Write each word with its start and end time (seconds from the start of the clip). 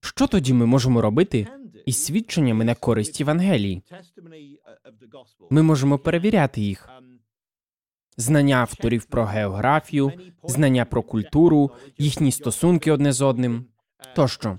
Що 0.00 0.26
тоді 0.26 0.52
ми 0.52 0.66
можемо 0.66 1.00
робити 1.00 1.46
із 1.86 2.04
свідченнями 2.04 2.64
на 2.64 2.74
користь 2.74 3.20
Євангелії? 3.20 3.82
Ми 5.50 5.62
можемо 5.62 5.98
перевіряти 5.98 6.60
їх. 6.60 6.88
Знання 8.16 8.56
авторів 8.56 9.04
про 9.04 9.24
географію, 9.24 10.12
знання 10.44 10.84
про 10.84 11.02
культуру, 11.02 11.70
їхні 11.98 12.32
стосунки 12.32 12.92
одне 12.92 13.12
з 13.12 13.22
одним. 13.22 13.64
Тощо. 14.14 14.58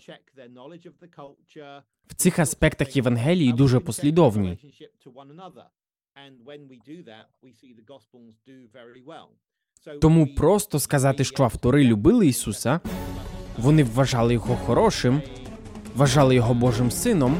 В 2.07 2.13
цих 2.15 2.39
аспектах 2.39 2.95
Євангелії 2.95 3.53
дуже 3.53 3.79
послідовні. 3.79 4.57
Тому 10.01 10.35
просто 10.35 10.79
сказати, 10.79 11.23
що 11.23 11.43
автори 11.43 11.83
любили 11.83 12.27
Ісуса, 12.27 12.79
вони 13.57 13.83
вважали 13.83 14.33
його 14.33 14.55
хорошим, 14.55 15.21
вважали 15.95 16.35
його 16.35 16.53
Божим 16.53 16.91
сином. 16.91 17.37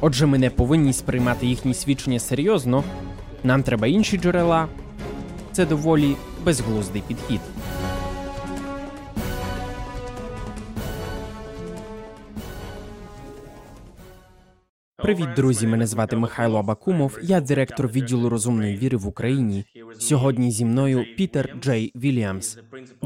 Отже, 0.00 0.26
ми 0.26 0.38
не 0.38 0.50
повинні 0.50 0.92
сприймати 0.92 1.46
їхні 1.46 1.74
свідчення 1.74 2.18
серйозно. 2.18 2.84
Нам 3.44 3.62
треба 3.62 3.86
інші 3.86 4.18
джерела. 4.18 4.68
Це 5.52 5.66
доволі 5.66 6.16
безглуздий 6.44 7.02
підхід. 7.08 7.40
Привіт, 14.96 15.28
друзі! 15.36 15.66
Мене 15.66 15.86
звати 15.86 16.16
Михайло 16.16 16.58
Абакумов. 16.58 17.18
Я 17.22 17.40
директор 17.40 17.88
відділу 17.88 18.28
розумної 18.28 18.76
віри 18.76 18.96
в 18.96 19.06
Україні. 19.06 19.64
Сьогодні 19.98 20.50
зі 20.50 20.64
мною 20.64 21.04
Пітер 21.16 21.56
Джей 21.60 21.92
Вільямс, 21.96 22.58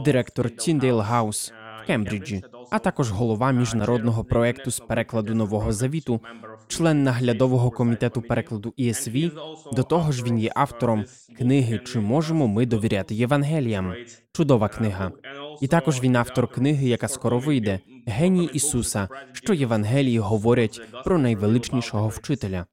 директор 0.05 0.51
Тіндейл 0.51 1.03
Хаус 1.03 1.53
в 1.53 1.64
Кембриджі, 1.87 2.43
а 2.71 2.79
також 2.79 3.11
голова 3.11 3.53
міжнародного 3.53 4.25
проекту 4.25 4.71
з 4.71 4.81
перекладу 4.81 5.35
нового 5.35 5.73
завіту, 5.73 6.21
член 6.69 7.03
наглядового 7.03 7.71
комітету 7.71 8.23
перекладу 8.23 8.75
ESV. 8.79 9.33
До 9.73 9.83
того 9.83 10.13
ж, 10.13 10.25
він 10.25 10.39
є 10.39 10.53
автором 10.55 11.05
книги 11.39 11.79
Чи 11.79 12.01
можемо 12.01 12.49
ми 12.49 12.67
довіряти 12.67 13.15
Євангеліям? 13.15 13.95
Чудова 14.33 14.69
книга. 14.69 15.13
І 15.61 15.67
також 15.67 16.03
він 16.03 16.17
автор 16.17 16.49
книги, 16.49 16.89
яка 16.89 17.09
скоро 17.09 17.39
вийде 17.39 17.81
Геній 18.07 18.51
Ісуса, 18.53 19.09
що 19.33 19.55
Євангелії 19.55 20.19
говорять 20.19 20.81
про 21.05 21.19
найвеличнішого 21.19 22.09
вчителя. 22.09 22.67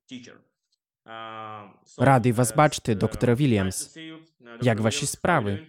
Радий 1.98 2.31
вас 2.31 2.56
бачити, 2.56 2.96
доктора 2.96 3.36
Вільямс. 3.36 3.98
Як 4.62 4.80
ваші 4.80 5.06
справи? 5.06 5.59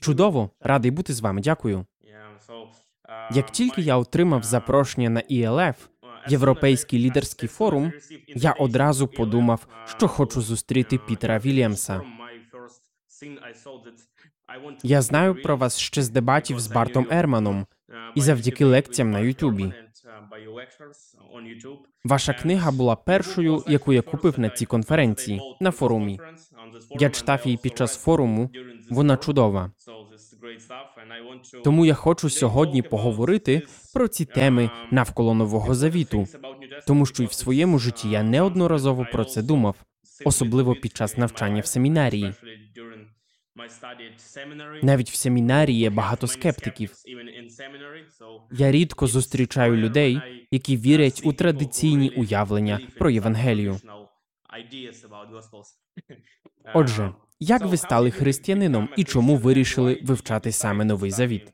Чудово, 0.00 0.50
радий 0.60 0.90
бути 0.90 1.12
з 1.12 1.20
вами. 1.20 1.40
Дякую. 1.40 1.86
Як 3.32 3.50
тільки 3.50 3.82
я 3.82 3.96
отримав 3.96 4.42
запрошення 4.42 5.10
на 5.10 5.20
ІЛФ, 5.20 5.88
Європейський 6.28 6.98
лідерський 6.98 7.48
форум, 7.48 7.92
я 8.28 8.52
одразу 8.52 9.08
подумав, 9.08 9.66
що 9.84 10.08
хочу 10.08 10.40
зустріти 10.40 10.98
Пітера 10.98 11.38
Вільямса. 11.38 12.02
Я 14.82 15.02
знаю 15.02 15.42
про 15.42 15.56
вас 15.56 15.78
ще 15.78 16.02
з 16.02 16.08
дебатів 16.08 16.60
з 16.60 16.66
Бартом 16.66 17.06
Ерманом 17.10 17.66
і 18.14 18.20
завдяки 18.20 18.64
лекціям 18.64 19.10
на 19.10 19.20
Ютубі. 19.20 19.72
Ваша 22.04 22.32
книга 22.32 22.70
була 22.70 22.96
першою, 22.96 23.64
яку 23.66 23.92
я 23.92 24.02
купив 24.02 24.38
на 24.38 24.50
цій 24.50 24.66
конференції 24.66 25.40
на 25.60 25.70
форумі. 25.70 26.20
Я 26.90 27.10
читав 27.10 27.40
її 27.44 27.56
під 27.56 27.78
час 27.78 27.96
форуму. 27.96 28.50
Вона 28.90 29.16
чудова. 29.16 29.70
Тому 31.64 31.86
я 31.86 31.94
хочу 31.94 32.30
сьогодні 32.30 32.82
поговорити 32.82 33.62
про 33.94 34.08
ці 34.08 34.24
теми 34.24 34.70
навколо 34.90 35.34
нового 35.34 35.74
завіту, 35.74 36.26
тому 36.86 37.06
що 37.06 37.22
і 37.22 37.26
в 37.26 37.32
своєму 37.32 37.78
житті 37.78 38.10
я 38.10 38.22
неодноразово 38.22 39.06
про 39.12 39.24
це 39.24 39.42
думав, 39.42 39.76
особливо 40.24 40.74
під 40.74 40.96
час 40.96 41.18
навчання 41.18 41.60
в 41.60 41.66
семінарії. 41.66 42.34
Навіть 44.82 45.10
в 45.10 45.14
семінарії 45.14 45.78
є 45.78 45.90
багато 45.90 46.26
скептиків. 46.26 46.92
Я 48.52 48.72
рідко 48.72 49.06
зустрічаю 49.06 49.76
людей, 49.76 50.20
які 50.50 50.76
вірять 50.76 51.20
у 51.24 51.32
традиційні 51.32 52.10
уявлення 52.10 52.80
про 52.98 53.10
Євангелію. 53.10 53.80
Отже, 56.74 57.14
як 57.44 57.66
ви 57.66 57.76
стали 57.76 58.10
християнином 58.10 58.88
і 58.96 59.04
чому 59.04 59.36
вирішили 59.36 60.00
вивчати 60.02 60.52
саме 60.52 60.84
новий 60.84 61.10
завіт? 61.10 61.52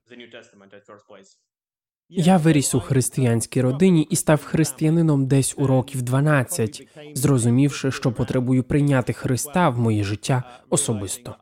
Я 2.09 2.37
виріс 2.37 2.75
у 2.75 2.81
християнській 2.81 3.63
родині 3.63 4.03
і 4.11 4.17
став 4.17 4.45
християнином 4.45 5.27
десь 5.27 5.55
у 5.59 5.67
років 5.67 6.03
12, 6.03 6.89
зрозумівши, 7.15 7.93
що 7.93 8.13
потребую 8.13 8.65
прийняти 8.65 9.13
Христа 9.13 9.69
в 9.69 9.79
моє 9.79 10.05
життя 10.05 10.63
особисто. 10.71 11.37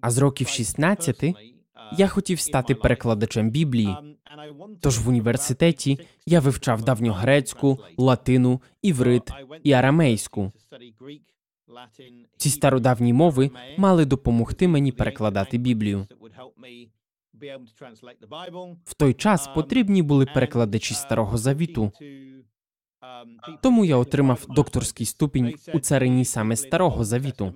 А 0.00 0.10
з 0.10 0.18
років 0.18 0.48
16 0.48 1.24
я 1.92 2.08
хотів 2.08 2.40
стати 2.40 2.74
перекладачем 2.74 3.50
Біблії. 3.50 3.96
Тож 4.80 4.98
в 4.98 5.08
університеті 5.08 5.98
я 6.26 6.40
вивчав 6.40 6.82
давньогрецьку, 6.82 7.78
латину, 7.96 8.62
іврит 8.82 9.30
і 9.62 9.72
арамейську. 9.72 10.52
Ці 12.36 12.50
стародавні 12.50 13.12
мови 13.12 13.50
мали 13.78 14.04
допомогти 14.04 14.68
мені 14.68 14.92
перекладати 14.92 15.58
Біблію. 15.58 16.06
В 18.84 18.94
той 18.94 19.14
час 19.14 19.48
потрібні 19.54 20.02
були 20.02 20.26
перекладачі 20.26 20.94
старого 20.94 21.38
завіту. 21.38 21.92
Тому 23.62 23.84
я 23.84 23.96
отримав 23.96 24.46
докторський 24.48 25.06
ступінь 25.06 25.54
у 25.74 25.80
царині 25.80 26.24
саме 26.24 26.56
старого 26.56 27.04
завіту. 27.04 27.54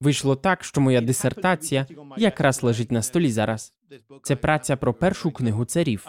Вийшло 0.00 0.36
так, 0.36 0.64
що 0.64 0.80
моя 0.80 1.00
дисертація 1.00 1.86
якраз 2.16 2.62
лежить 2.62 2.92
на 2.92 3.02
столі 3.02 3.30
зараз. 3.30 3.74
Це 4.22 4.36
праця 4.36 4.76
про 4.76 4.94
першу 4.94 5.30
книгу 5.30 5.64
царів. 5.64 6.06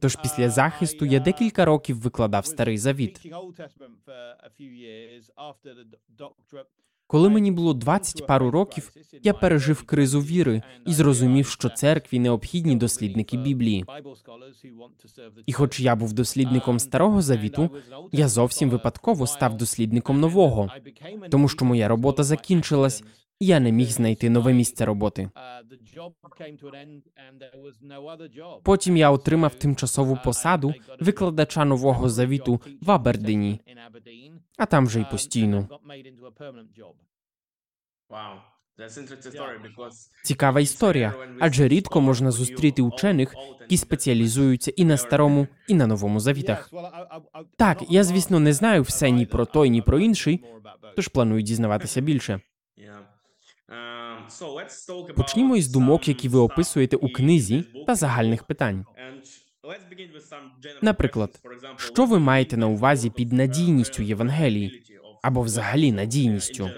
Тож 0.00 0.16
після 0.16 0.50
захисту 0.50 1.04
я 1.04 1.20
декілька 1.20 1.64
років 1.64 1.96
викладав 2.00 2.46
старий 2.46 2.78
завіт. 2.78 3.20
Коли 7.10 7.28
мені 7.28 7.50
було 7.50 7.74
20 7.74 8.26
пару 8.26 8.50
років, 8.50 8.92
я 9.22 9.32
пережив 9.32 9.82
кризу 9.82 10.20
віри 10.20 10.62
і 10.86 10.92
зрозумів, 10.92 11.46
що 11.46 11.68
церкві 11.68 12.18
необхідні 12.18 12.76
дослідники 12.76 13.36
Біблії. 13.36 13.84
І, 15.46 15.52
хоч 15.52 15.80
я 15.80 15.96
був 15.96 16.12
дослідником 16.12 16.78
старого 16.78 17.22
завіту, 17.22 17.70
я 18.12 18.28
зовсім 18.28 18.70
випадково 18.70 19.26
став 19.26 19.56
дослідником 19.56 20.20
нового, 20.20 20.70
тому 21.30 21.48
що 21.48 21.64
моя 21.64 21.88
робота 21.88 22.22
закінчилась, 22.22 23.04
я 23.40 23.60
не 23.60 23.72
міг 23.72 23.90
знайти 23.90 24.30
нове 24.30 24.52
місце 24.52 24.84
роботи. 24.84 25.30
Потім 28.62 28.96
я 28.96 29.10
отримав 29.10 29.54
тимчасову 29.54 30.18
посаду 30.24 30.74
викладача 31.00 31.64
нового 31.64 32.08
завіту 32.08 32.60
в 32.82 32.90
Абердині, 32.90 33.60
а 34.58 34.66
там 34.66 34.86
вже 34.86 35.00
й 35.00 35.04
постійно. 35.10 35.68
Цікава 40.24 40.60
історія, 40.60 41.14
адже 41.40 41.68
рідко 41.68 42.00
можна 42.00 42.30
зустріти 42.30 42.82
учених, 42.82 43.34
які 43.60 43.76
спеціалізуються 43.76 44.72
і 44.76 44.84
на 44.84 44.96
старому, 44.96 45.48
і 45.68 45.74
на 45.74 45.86
новому 45.86 46.20
завітах. 46.20 46.70
Так, 47.56 47.82
я 47.88 48.04
звісно 48.04 48.40
не 48.40 48.52
знаю 48.52 48.82
все 48.82 49.10
ні 49.10 49.26
про 49.26 49.46
той, 49.46 49.70
ні 49.70 49.82
про 49.82 49.98
інший, 49.98 50.44
тож 50.96 51.08
планую 51.08 51.42
дізнаватися 51.42 52.00
більше. 52.00 52.40
Почнімо 55.16 55.56
із 55.56 55.68
думок, 55.68 56.08
які 56.08 56.28
ви 56.28 56.38
описуєте 56.38 56.96
у 56.96 57.12
книзі 57.12 57.64
та 57.86 57.94
загальних 57.94 58.44
питань. 58.44 58.86
Наприклад, 60.82 61.40
що 61.76 62.06
ви 62.06 62.18
маєте 62.18 62.56
на 62.56 62.66
увазі 62.66 63.10
під 63.10 63.32
надійністю 63.32 64.02
Євангелії 64.02 64.82
або 65.22 65.42
взагалі 65.42 65.92
надійністю? 65.92 66.70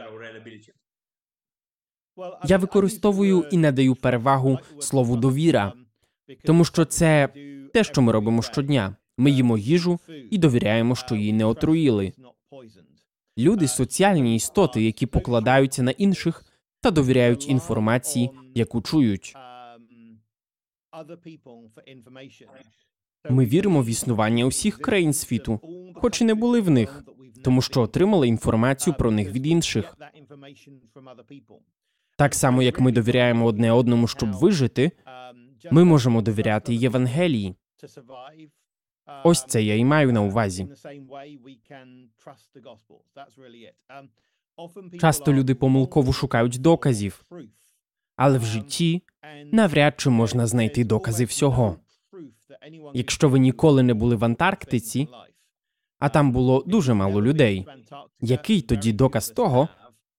Я 2.45 2.59
використовую 2.59 3.47
і 3.51 3.57
надаю 3.57 3.95
перевагу 3.95 4.59
слову 4.81 5.17
довіра, 5.17 5.73
тому 6.45 6.65
що 6.65 6.85
це 6.85 7.29
те, 7.73 7.85
що 7.85 8.03
ми 8.03 8.13
робимо 8.13 8.43
щодня. 8.43 8.97
Ми 9.19 9.31
їмо 9.31 9.59
їжу 9.59 10.01
і 10.31 10.39
довіряємо, 10.39 10.97
що 10.97 11.15
її 11.15 11.33
не 11.33 11.45
отруїли. 11.45 12.13
Люди 13.39 13.69
соціальні 13.69 14.37
істоти, 14.37 14.83
які 14.83 15.07
покладаються 15.07 15.83
на 15.83 15.91
інших 15.91 16.45
та 16.83 16.91
довіряють 16.91 17.49
інформації, 17.49 18.31
яку 18.55 18.83
чують. 18.83 19.35
Ми 23.31 23.47
віримо 23.47 23.83
в 23.83 23.87
існування 23.87 24.47
усіх 24.47 24.79
країн 24.79 25.13
світу, 25.13 25.61
хоч 25.95 26.21
і 26.21 26.25
не 26.25 26.35
були 26.35 26.61
в 26.61 26.71
них, 26.71 27.05
тому 27.45 27.63
що 27.63 27.83
отримали 27.83 28.29
інформацію 28.29 28.95
про 28.99 29.11
них 29.11 29.33
від 29.33 29.47
інших. 29.47 29.97
Так 32.19 32.35
само, 32.35 32.63
як 32.63 32.81
ми 32.81 32.93
довіряємо 32.93 33.47
одне 33.47 33.73
одному, 33.73 34.07
щоб 34.07 34.33
вижити, 34.33 34.93
ми 35.71 35.85
можемо 35.85 36.23
довіряти 36.23 36.75
Євангелії. 36.75 37.55
Ось 39.25 39.45
це 39.45 39.63
я 39.63 39.77
і 39.77 39.85
маю 39.85 40.13
на 40.13 40.23
увазі. 40.23 40.69
Часто 45.01 45.33
люди 45.33 45.55
помилково 45.55 46.13
шукають 46.13 46.59
доказів, 46.59 47.25
але 48.17 48.39
в 48.39 48.45
житті 48.45 49.03
навряд 49.53 49.95
чи 49.97 50.11
можна 50.11 50.47
знайти 50.47 50.85
докази 50.85 51.25
всього. 51.25 51.77
Якщо 52.95 53.29
ви 53.29 53.39
ніколи 53.39 53.83
не 53.83 53.95
були 53.95 54.17
в 54.17 54.25
Антарктиці, 54.25 55.09
а 55.99 56.09
там 56.09 56.33
було 56.33 56.65
дуже 56.67 56.95
мало 56.95 57.23
людей, 57.23 57.67
який 58.21 58.61
тоді 58.61 58.93
доказ 58.93 59.31
того, 59.31 59.69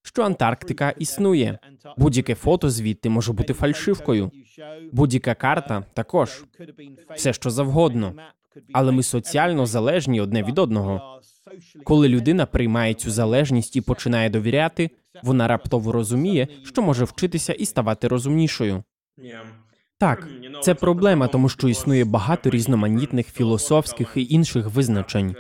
що 0.04 0.24
Антарктика 0.24 0.90
існує? 0.90 1.60
Будь-яке 1.98 2.36
фото 2.36 2.70
звідти 2.70 3.10
може 3.10 3.34
бути 3.34 3.54
фальшивкою, 3.54 4.32
будь-яка 4.92 5.36
карта 5.36 5.86
також 5.94 6.44
все 7.16 7.34
що 7.34 7.50
завгодно. 7.50 8.14
Але 8.74 8.92
ми 8.92 9.04
соціально 9.04 9.66
залежні 9.66 10.22
одне 10.22 10.44
від 10.44 10.60
одного. 10.60 11.22
Коли 11.84 12.10
людина 12.10 12.46
приймає 12.46 12.94
цю 12.94 13.12
залежність 13.12 13.76
і 13.76 13.82
починає 13.82 14.30
довіряти, 14.30 14.90
вона 15.24 15.48
раптово 15.48 15.92
розуміє, 15.92 16.48
що 16.64 16.82
може 16.82 17.06
вчитися 17.06 17.54
і 17.54 17.66
ставати 17.66 18.08
розумнішою. 18.08 18.84
Так, 19.98 20.28
це 20.62 20.74
проблема, 20.74 21.28
тому 21.28 21.50
що 21.50 21.68
існує 21.70 22.06
багато 22.06 22.50
різноманітних 22.50 23.28
філософських 23.28 24.14
і 24.16 24.28
інших 24.30 24.68
визначень. 24.68 25.36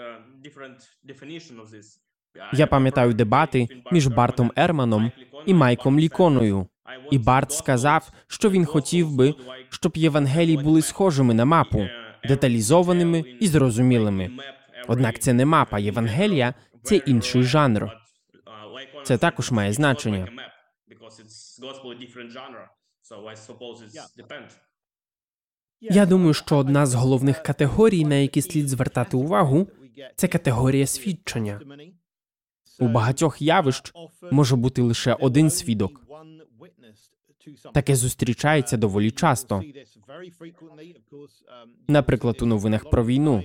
Я 2.54 2.68
пам'ятаю 2.68 3.14
дебати 3.14 3.68
між 3.92 4.08
Бартом 4.08 4.52
Ерманом 4.56 5.12
і 5.46 5.54
Майком 5.54 6.00
Ліконою. 6.00 6.68
І 7.12 7.18
Барт 7.18 7.52
сказав, 7.52 8.12
що 8.28 8.50
він 8.50 8.66
хотів 8.66 9.16
би, 9.16 9.36
щоб 9.70 9.98
Євангелії 9.98 10.58
були 10.58 10.82
схожими 10.82 11.34
на 11.34 11.46
мапу, 11.46 11.88
деталізованими 12.28 13.24
і 13.40 13.48
зрозумілими. 13.48 14.32
Однак 14.88 15.20
це 15.20 15.34
не 15.34 15.46
мапа 15.46 15.80
Євангелія, 15.80 16.54
це 16.84 16.96
інший 16.96 17.44
жанр. 17.44 17.92
Це 19.04 19.18
також 19.18 19.52
має 19.52 19.74
значення. 19.74 20.28
Я 25.82 26.06
думаю, 26.06 26.34
що 26.34 26.58
одна 26.58 26.86
з 26.86 26.94
головних 26.94 27.44
категорій, 27.44 28.06
на 28.06 28.16
які 28.16 28.42
слід 28.42 28.70
звертати 28.70 29.18
увагу, 29.18 29.68
це 30.16 30.28
категорія 30.28 30.88
свідчення. 30.88 31.62
У 32.80 32.88
багатьох 32.88 33.42
явищ 33.42 33.94
може 34.32 34.56
бути 34.56 34.82
лише 34.82 35.14
один 35.14 35.50
свідок. 35.50 36.02
Таке 37.74 37.96
зустрічається 37.96 38.78
доволі 38.78 39.12
часто. 39.12 39.64
Наприклад, 41.88 42.42
у 42.42 42.46
новинах 42.46 42.90
про 42.90 43.06
війну 43.06 43.44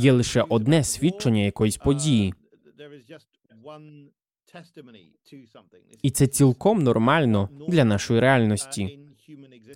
є 0.00 0.12
лише 0.12 0.44
одне 0.48 0.84
свідчення 0.84 1.42
якоїсь 1.42 1.76
події. 1.76 2.34
І 6.02 6.10
це 6.10 6.26
цілком 6.26 6.82
нормально 6.82 7.48
для 7.68 7.84
нашої 7.84 8.20
реальності. 8.20 8.98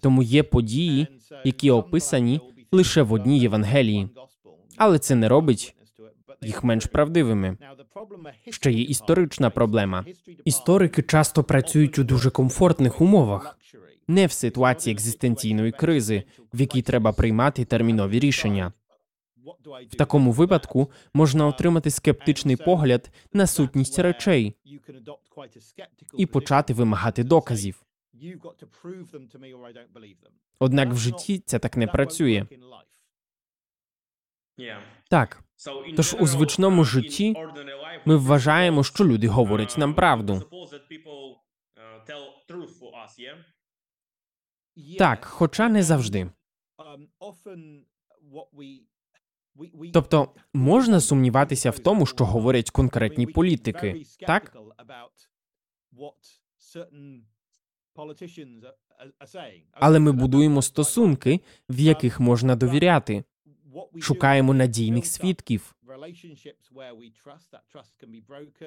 Тому 0.02 0.22
є 0.22 0.42
події, 0.42 1.06
які 1.44 1.70
описані 1.70 2.40
лише 2.72 3.02
в 3.02 3.12
одній 3.12 3.40
Євангелії, 3.40 4.08
але 4.76 4.98
це 4.98 5.14
не 5.14 5.28
робить 5.28 5.76
їх 6.42 6.64
менш 6.64 6.86
правдивими. 6.86 7.56
Ще 8.50 8.72
є 8.72 8.82
історична 8.82 9.50
проблема. 9.50 10.04
Історики 10.44 11.02
часто 11.02 11.44
працюють 11.44 11.98
у 11.98 12.04
дуже 12.04 12.30
комфортних 12.30 13.00
умовах, 13.00 13.58
не 14.08 14.26
в 14.26 14.32
ситуації 14.32 14.94
екзистенційної 14.94 15.72
кризи, 15.72 16.22
в 16.54 16.60
якій 16.60 16.82
треба 16.82 17.12
приймати 17.12 17.64
термінові 17.64 18.20
рішення. 18.20 18.72
В 19.90 19.96
такому 19.96 20.32
випадку 20.32 20.90
можна 21.14 21.46
отримати 21.46 21.90
скептичний 21.90 22.56
погляд 22.56 23.10
на 23.32 23.46
сутність 23.46 23.98
речей 23.98 24.56
і 26.18 26.26
почати 26.26 26.74
вимагати 26.74 27.24
доказів. 27.24 27.84
Однак 30.58 30.92
в 30.92 30.96
житті 30.96 31.42
це 31.46 31.58
так 31.58 31.76
не 31.76 31.86
працює. 31.86 32.46
Так, 35.10 35.44
Тож 35.96 36.16
у 36.20 36.26
звичному 36.26 36.84
житті 36.84 37.36
ми 38.04 38.16
вважаємо, 38.16 38.84
що 38.84 39.04
люди 39.04 39.28
говорять 39.28 39.74
нам 39.78 39.94
правду. 39.94 40.42
Так, 44.98 45.24
хоча 45.24 45.68
не 45.68 45.82
завжди. 45.82 46.30
Тобто 49.92 50.28
можна 50.54 51.00
сумніватися 51.00 51.70
в 51.70 51.78
тому, 51.78 52.06
що 52.06 52.24
говорять 52.24 52.70
конкретні 52.70 53.26
політики, 53.26 54.04
так? 54.26 54.56
Але 59.72 59.98
ми 59.98 60.12
будуємо 60.12 60.62
стосунки, 60.62 61.40
в 61.68 61.80
яких 61.80 62.20
можна 62.20 62.56
довіряти. 62.56 63.24
Шукаємо 64.00 64.54
надійних 64.54 65.06
свідків. 65.06 65.74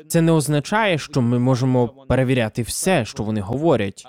Це 0.07 0.21
не 0.21 0.31
означає, 0.31 0.97
що 0.97 1.21
ми 1.21 1.39
можемо 1.39 1.87
перевіряти 1.87 2.61
все, 2.61 3.05
що 3.05 3.23
вони 3.23 3.41
говорять. 3.41 4.05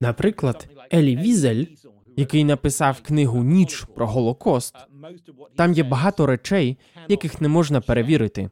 Наприклад, 0.00 0.68
Елі 0.92 1.16
Візель, 1.16 1.64
який 2.16 2.44
написав 2.44 3.00
книгу 3.00 3.44
Ніч 3.44 3.84
про 3.84 4.06
Голокост, 4.06 4.76
там 5.56 5.72
є 5.72 5.82
багато 5.82 6.26
речей, 6.26 6.78
яких 7.08 7.40
не 7.40 7.48
можна 7.48 7.80
перевірити. 7.80 8.50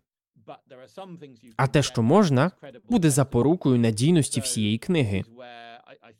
А 1.56 1.66
те, 1.66 1.82
що 1.82 2.02
можна, 2.02 2.50
буде 2.88 3.10
запорукою 3.10 3.78
надійності 3.78 4.40
всієї 4.40 4.78
книги. 4.78 5.24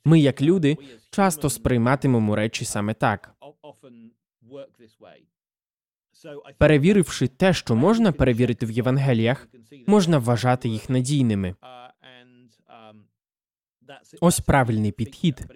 Ми, 0.05 0.21
як 0.21 0.43
люди, 0.43 0.77
часто 1.11 1.51
сприйматимемо 1.51 2.37
речі 2.37 2.65
саме 2.65 2.95
так. 2.95 3.35
Перевіривши 6.59 7.29
те, 7.29 7.55
що 7.55 7.75
можна 7.75 8.13
перевірити 8.13 8.67
в 8.67 8.71
Євангеліях, 8.71 9.49
можна 9.87 10.19
вважати 10.19 10.69
їх 10.69 10.91
надійними. 10.91 11.55
Ось 14.21 14.41
правильний 14.41 14.93
підхід, 14.93 15.47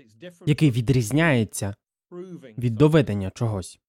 який 0.46 0.70
відрізняється 0.70 1.74
від 2.58 2.74
доведення 2.74 3.30
чогось. 3.30 3.80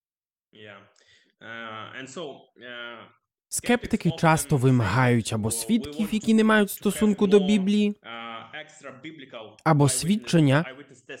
Скептики 3.48 4.10
часто 4.18 4.56
вимагають 4.56 5.32
або 5.32 5.50
свідків, 5.50 6.08
які 6.14 6.34
не 6.34 6.44
мають 6.44 6.70
стосунку 6.70 7.26
до 7.26 7.40
Біблії, 7.40 7.94
або 9.64 9.88
свідчення 9.88 10.64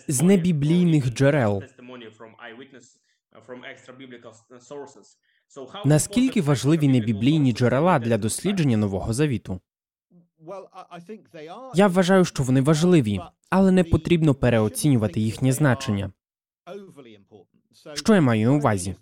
з 0.08 0.22
небіблійних 0.22 1.14
джерел. 1.14 1.62
Наскільки 5.84 6.42
важливі 6.42 6.88
небіблійні 6.88 7.52
джерела 7.52 7.98
для 7.98 8.18
дослідження 8.18 8.76
нового 8.76 9.12
завіту? 9.12 9.60
Я 11.74 11.86
вважаю, 11.86 12.24
що 12.24 12.42
вони 12.42 12.60
важливі, 12.60 13.20
але 13.50 13.72
не 13.72 13.84
потрібно 13.84 14.34
переоцінювати 14.34 15.20
їхнє 15.20 15.52
значення. 15.52 16.12
Що 17.94 18.14
я 18.14 18.20
маю 18.20 18.50
на 18.50 18.56
увазі? 18.56 18.96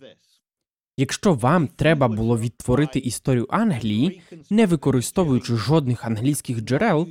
Якщо 0.96 1.34
вам 1.34 1.68
треба 1.68 2.08
було 2.08 2.38
відтворити 2.38 2.98
історію 2.98 3.46
Англії, 3.50 4.22
не 4.50 4.66
використовуючи 4.66 5.56
жодних 5.56 6.04
англійських 6.04 6.60
джерел, 6.60 7.08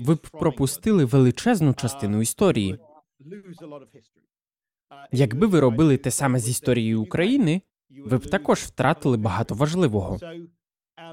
ви 0.00 0.14
б 0.14 0.18
пропустили 0.18 1.04
величезну 1.04 1.74
частину 1.74 2.20
історії. 2.20 2.78
Якби 5.12 5.46
ви 5.46 5.60
робили 5.60 5.96
те 5.96 6.10
саме 6.10 6.38
з 6.38 6.48
історією 6.48 7.02
України, 7.02 7.62
ви 7.90 8.18
б 8.18 8.26
також 8.26 8.58
втратили 8.58 9.16
багато 9.16 9.54
важливого. 9.54 10.18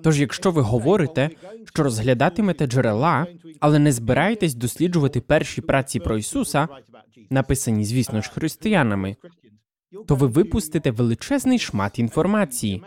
Тож, 0.04 0.20
якщо 0.20 0.52
ви 0.52 0.62
говорите, 0.62 1.30
що 1.66 1.84
розглядатимете 1.84 2.68
джерела, 2.68 3.28
але 3.60 3.80
не 3.80 3.92
збираєтесь 3.92 4.54
досліджувати 4.54 5.22
перші 5.22 5.62
праці 5.62 6.00
про 6.00 6.18
Ісуса, 6.18 6.68
написані, 7.30 7.86
звісно 7.86 8.22
ж, 8.22 8.32
християнами, 8.32 9.16
то 10.08 10.16
ви 10.16 10.28
випустите 10.28 10.92
величезний 10.92 11.60
шмат 11.60 12.00
інформації. 12.00 12.84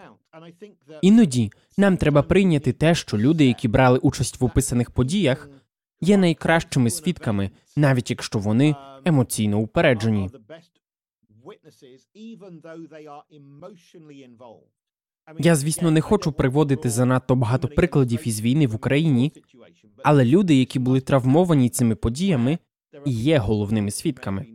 Іноді 1.03 1.53
нам 1.77 1.97
треба 1.97 2.23
прийняти 2.23 2.73
те, 2.73 2.95
що 2.95 3.19
люди, 3.19 3.47
які 3.47 3.69
брали 3.69 3.99
участь 3.99 4.41
в 4.41 4.45
описаних 4.45 4.91
подіях, 4.91 5.49
є 6.01 6.17
найкращими 6.17 6.91
свідками, 6.91 7.51
навіть 7.77 8.11
якщо 8.11 8.39
вони 8.39 8.77
емоційно 9.05 9.59
упереджені. 9.59 10.31
Я, 15.39 15.55
звісно, 15.57 15.91
не 15.91 16.01
хочу 16.01 16.33
приводити 16.33 16.91
занадто 16.91 17.35
багато 17.37 17.69
прикладів 17.69 18.29
із 18.29 18.41
війни 18.41 18.67
в 18.67 18.75
Україні, 18.75 19.33
але 20.05 20.25
люди, 20.25 20.55
які 20.55 20.79
були 20.79 21.01
травмовані 21.01 21.69
цими 21.71 21.95
подіями, 21.95 22.59
і 23.05 23.13
є 23.13 23.39
головними 23.39 23.91
свідками. 23.91 24.47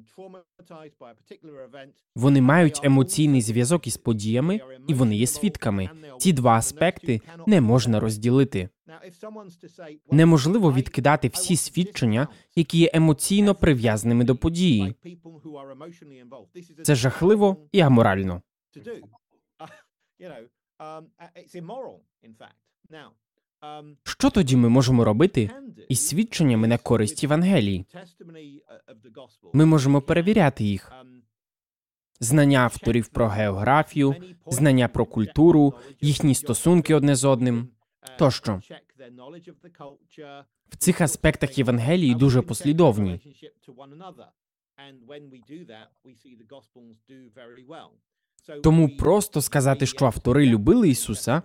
Вони 2.16 2.42
мають 2.42 2.80
емоційний 2.84 3.42
зв'язок 3.42 3.88
із 3.88 3.98
подіями, 3.98 4.60
і 4.88 4.94
вони 4.94 5.16
є 5.16 5.28
свідками. 5.28 5.90
Ці 6.20 6.34
два 6.34 6.52
аспекти 6.52 7.22
не 7.48 7.62
можна 7.62 8.00
розділити. 8.00 8.70
Неможливо 10.12 10.74
відкидати 10.74 11.28
всі 11.28 11.56
свідчення, 11.56 12.28
які 12.56 12.78
є 12.78 12.92
емоційно 12.94 13.56
прив'язаними 13.56 14.24
до 14.24 14.36
події. 14.36 14.96
Це 16.84 16.96
жахливо 16.96 17.58
і 17.72 17.80
аморально. 17.80 18.42
Що 24.04 24.30
тоді 24.30 24.56
ми 24.56 24.70
можемо 24.70 25.04
робити 25.04 25.50
із 25.90 26.08
свідченнями 26.08 26.68
на 26.68 26.78
користь 26.78 27.24
Євангелії? 27.24 27.86
Ми 29.54 29.66
можемо 29.66 30.02
перевіряти 30.02 30.64
їх. 30.64 30.92
Знання 32.20 32.60
авторів 32.60 33.08
про 33.08 33.28
географію, 33.28 34.16
знання 34.48 34.88
про 34.88 35.06
культуру, 35.06 35.74
їхні 36.02 36.36
стосунки 36.36 36.96
одне 36.96 37.16
з 37.16 37.26
одним 37.26 37.68
тощо. 38.18 38.62
В 40.70 40.76
цих 40.78 41.02
аспектах 41.02 41.58
Євангелії 41.58 42.16
дуже 42.16 42.42
послідовні. 42.42 43.20
Тому 48.64 48.98
просто 48.98 49.42
сказати, 49.42 49.86
що 49.86 50.06
автори 50.06 50.46
любили 50.46 50.90
Ісуса, 50.90 51.42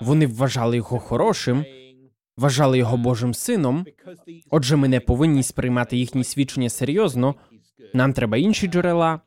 вони 0.00 0.26
вважали 0.26 0.76
його 0.76 0.98
хорошим, 0.98 1.64
вважали 2.36 2.78
його 2.78 2.96
Божим 2.96 3.34
сином. 3.34 3.86
Отже, 4.50 4.76
ми 4.76 4.88
не 4.88 5.00
повинні 5.00 5.42
сприймати 5.42 5.96
їхні 5.96 6.24
свідчення 6.24 6.70
серйозно. 6.70 7.34
Нам 7.94 8.12
треба 8.12 8.36
інші 8.36 8.66
джерела. 8.66 9.20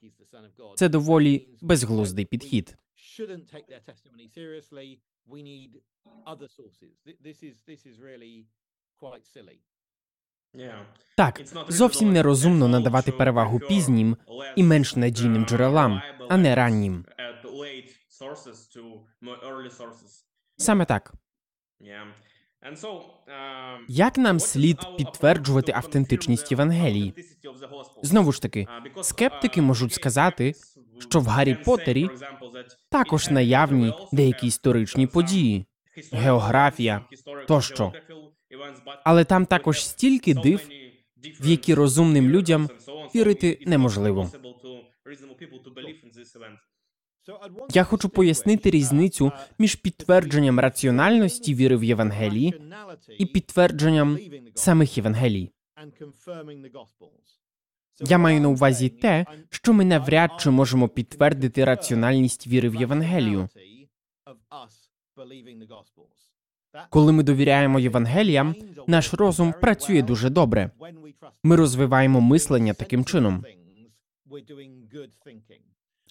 Це 0.75 0.89
доволі 0.89 1.47
безглуздий 1.61 2.25
підхід. 2.25 2.77
Так, 11.17 11.41
зовсім 11.67 12.13
нерозумно 12.13 12.67
надавати 12.67 13.11
перевагу 13.11 13.59
пізнім 13.59 14.17
і 14.55 14.63
менш 14.63 14.95
надійним 14.95 15.45
джерелам, 15.45 16.01
а 16.29 16.37
не 16.37 16.55
раннім. 16.55 17.05
Саме 20.57 20.85
так. 20.85 21.13
Як 23.87 24.17
нам 24.17 24.39
слід 24.39 24.77
підтверджувати 24.97 25.71
автентичність 25.71 26.51
Євангелії? 26.51 27.13
Знову 28.01 28.31
ж 28.31 28.41
таки, 28.41 28.67
скептики 29.01 29.61
можуть 29.61 29.93
сказати, 29.93 30.53
що 31.09 31.19
в 31.19 31.25
Гаррі 31.25 31.55
Поттері 31.55 32.09
також 32.91 33.29
наявні 33.29 33.93
деякі 34.11 34.47
історичні 34.47 35.07
події, 35.07 35.65
географія 36.11 37.05
тощо. 37.47 37.93
Але 39.03 39.25
там 39.25 39.45
також 39.45 39.85
стільки 39.85 40.33
див, 40.33 40.69
в 41.41 41.47
які 41.47 41.73
розумним 41.73 42.29
людям 42.29 42.69
вірити 43.15 43.59
неможливо. 43.65 44.31
Я 47.73 47.83
хочу 47.83 48.09
пояснити 48.09 48.71
різницю 48.71 49.31
між 49.59 49.75
підтвердженням 49.75 50.59
раціональності 50.59 51.55
віри 51.55 51.77
в 51.77 51.83
Євангелії 51.83 52.61
і 53.17 53.25
підтвердженням 53.25 54.19
самих 54.55 54.97
Євангелій. 54.97 55.51
Я 57.99 58.17
маю 58.17 58.41
на 58.41 58.49
увазі 58.49 58.89
те, 58.89 59.25
що 59.49 59.73
ми 59.73 59.85
навряд 59.85 60.31
чи 60.39 60.49
можемо 60.49 60.87
підтвердити 60.87 61.65
раціональність 61.65 62.47
віри 62.47 62.69
в 62.69 62.75
Євангелію. 62.75 63.49
Коли 66.89 67.11
ми 67.11 67.23
довіряємо 67.23 67.79
Євангеліям, 67.79 68.55
наш 68.87 69.13
розум 69.13 69.53
працює 69.61 70.01
дуже 70.01 70.29
добре. 70.29 70.71
Ми 71.43 71.55
розвиваємо 71.55 72.21
мислення 72.21 72.73
таким 72.73 73.05
чином. 73.05 73.45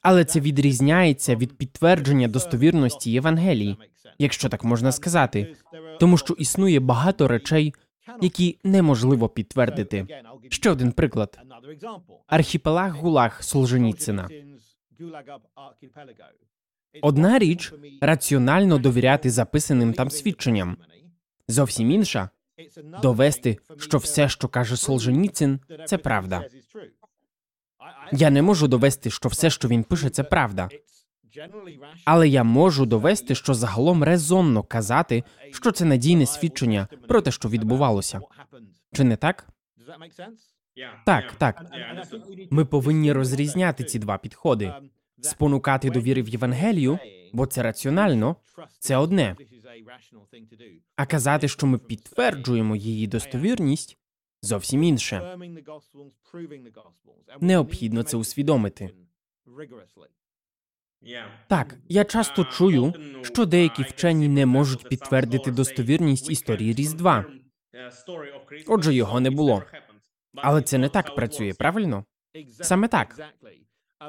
Але 0.02 0.24
це 0.24 0.40
відрізняється 0.40 1.36
від 1.36 1.58
підтвердження 1.58 2.28
достовірності 2.28 3.10
Євангелії, 3.10 3.76
якщо 4.18 4.48
так 4.48 4.64
можна 4.64 4.92
сказати, 4.92 5.56
тому 6.00 6.18
що 6.18 6.34
існує 6.34 6.80
багато 6.80 7.28
речей, 7.28 7.74
які 8.20 8.58
неможливо 8.64 9.28
підтвердити. 9.28 10.06
Ще 10.48 10.70
один 10.70 10.92
приклад: 10.92 11.38
архіпелаг 12.26 12.96
Гулаг 12.96 13.42
Солженіцина. 13.42 14.28
Одна 17.02 17.38
річ 17.38 17.72
раціонально 18.00 18.78
довіряти 18.78 19.30
записаним 19.30 19.92
там 19.92 20.10
свідченням, 20.10 20.76
зовсім 21.48 21.90
інша 21.90 22.30
довести, 23.02 23.58
що 23.78 23.98
все, 23.98 24.28
що 24.28 24.48
каже 24.48 24.76
Солженіцин, 24.76 25.60
це 25.86 25.98
правда. 25.98 26.44
Я 28.12 28.30
не 28.30 28.42
можу 28.42 28.68
довести, 28.68 29.10
що 29.10 29.28
все, 29.28 29.50
що 29.50 29.68
він 29.68 29.84
пише, 29.84 30.10
це 30.10 30.22
правда. 30.22 30.68
Але 32.04 32.28
я 32.28 32.44
можу 32.44 32.86
довести, 32.86 33.34
що 33.34 33.54
загалом 33.54 34.04
резонно 34.04 34.62
казати, 34.62 35.24
що 35.52 35.72
це 35.72 35.84
надійне 35.84 36.26
свідчення 36.26 36.88
про 37.08 37.20
те, 37.20 37.30
що 37.30 37.48
відбувалося. 37.48 38.20
Чи 38.92 39.04
не 39.04 39.16
так? 39.16 39.48
Так, 41.06 41.32
так. 41.32 41.64
Ми 42.50 42.64
повинні 42.64 43.12
розрізняти 43.12 43.84
ці 43.84 43.98
два 43.98 44.18
підходи. 44.18 44.74
Спонукати 45.20 45.90
до 45.90 46.00
віри 46.00 46.22
в 46.22 46.28
Євангелію, 46.28 46.98
бо 47.32 47.46
це 47.46 47.62
раціонально, 47.62 48.36
це 48.78 48.96
одне. 48.96 49.36
А 50.96 51.06
казати, 51.06 51.48
що 51.48 51.66
ми 51.66 51.78
підтверджуємо 51.78 52.76
її 52.76 53.06
достовірність, 53.06 53.98
зовсім 54.42 54.82
інше. 54.82 55.38
Необхідно 57.40 58.02
це 58.02 58.16
усвідомити. 58.16 58.90
Так, 61.48 61.76
я 61.88 62.04
часто 62.04 62.44
чую, 62.44 62.94
що 63.22 63.46
деякі 63.46 63.82
вчені 63.82 64.28
не 64.28 64.46
можуть 64.46 64.88
підтвердити 64.88 65.50
достовірність 65.50 66.30
історії 66.30 66.74
Різдва. 66.74 67.24
Отже, 68.66 68.94
його 68.94 69.20
не 69.20 69.30
було. 69.30 69.62
Але 70.34 70.62
це 70.62 70.78
не 70.78 70.88
так 70.88 71.14
працює, 71.14 71.54
правильно? 71.54 72.04
Саме 72.50 72.88
так. 72.88 73.32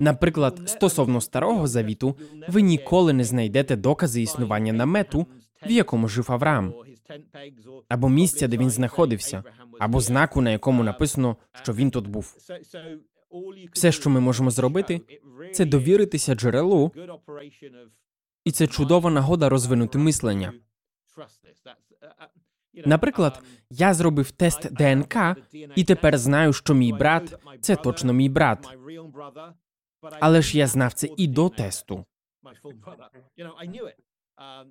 Наприклад, 0.02 0.62
стосовно 0.66 1.22
старого 1.22 1.68
завіту, 1.68 2.18
ви 2.48 2.62
ніколи 2.62 3.14
не 3.14 3.24
знайдете 3.24 3.76
докази 3.76 4.22
існування 4.22 4.74
намету, 4.74 5.28
в 5.66 5.72
якому 5.72 6.08
жив 6.08 6.32
Авраам, 6.32 6.74
або 7.90 8.10
місця, 8.10 8.48
де 8.48 8.58
він 8.58 8.70
знаходився, 8.70 9.44
або 9.80 10.00
знаку, 10.00 10.42
на 10.42 10.52
якому 10.52 10.84
написано, 10.84 11.38
що 11.52 11.74
він 11.74 11.92
тут 11.92 12.08
був. 12.08 12.38
Все, 13.72 13.92
що 13.92 14.10
ми 14.10 14.20
можемо 14.20 14.52
зробити, 14.52 15.02
це 15.54 15.66
довіритися 15.66 16.36
джерелу, 16.36 16.92
і 18.46 18.52
це 18.52 18.68
чудова 18.68 19.10
нагода 19.10 19.50
розвинути 19.50 19.98
мислення. 19.98 20.54
Наприклад, 22.86 23.44
я 23.70 23.94
зробив 23.94 24.32
тест 24.32 24.74
ДНК 24.74 25.16
і 25.76 25.84
тепер 25.84 26.18
знаю, 26.18 26.54
що 26.54 26.74
мій 26.74 26.94
брат 26.94 27.40
це 27.62 27.76
точно 27.76 28.14
мій 28.14 28.30
брат. 28.30 28.78
Але 30.20 30.42
ж 30.42 30.58
я 30.58 30.68
знав 30.68 30.94
це 30.94 31.10
і 31.18 31.28
до 31.28 31.50
тесту. 31.50 32.06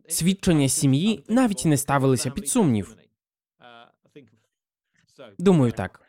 Свідчення 0.08 0.68
сім'ї 0.68 1.24
навіть 1.28 1.64
не 1.64 1.76
ставилися 1.76 2.30
під 2.30 2.48
сумнів. 2.48 2.96
Думаю, 5.38 5.72
так. 5.72 6.00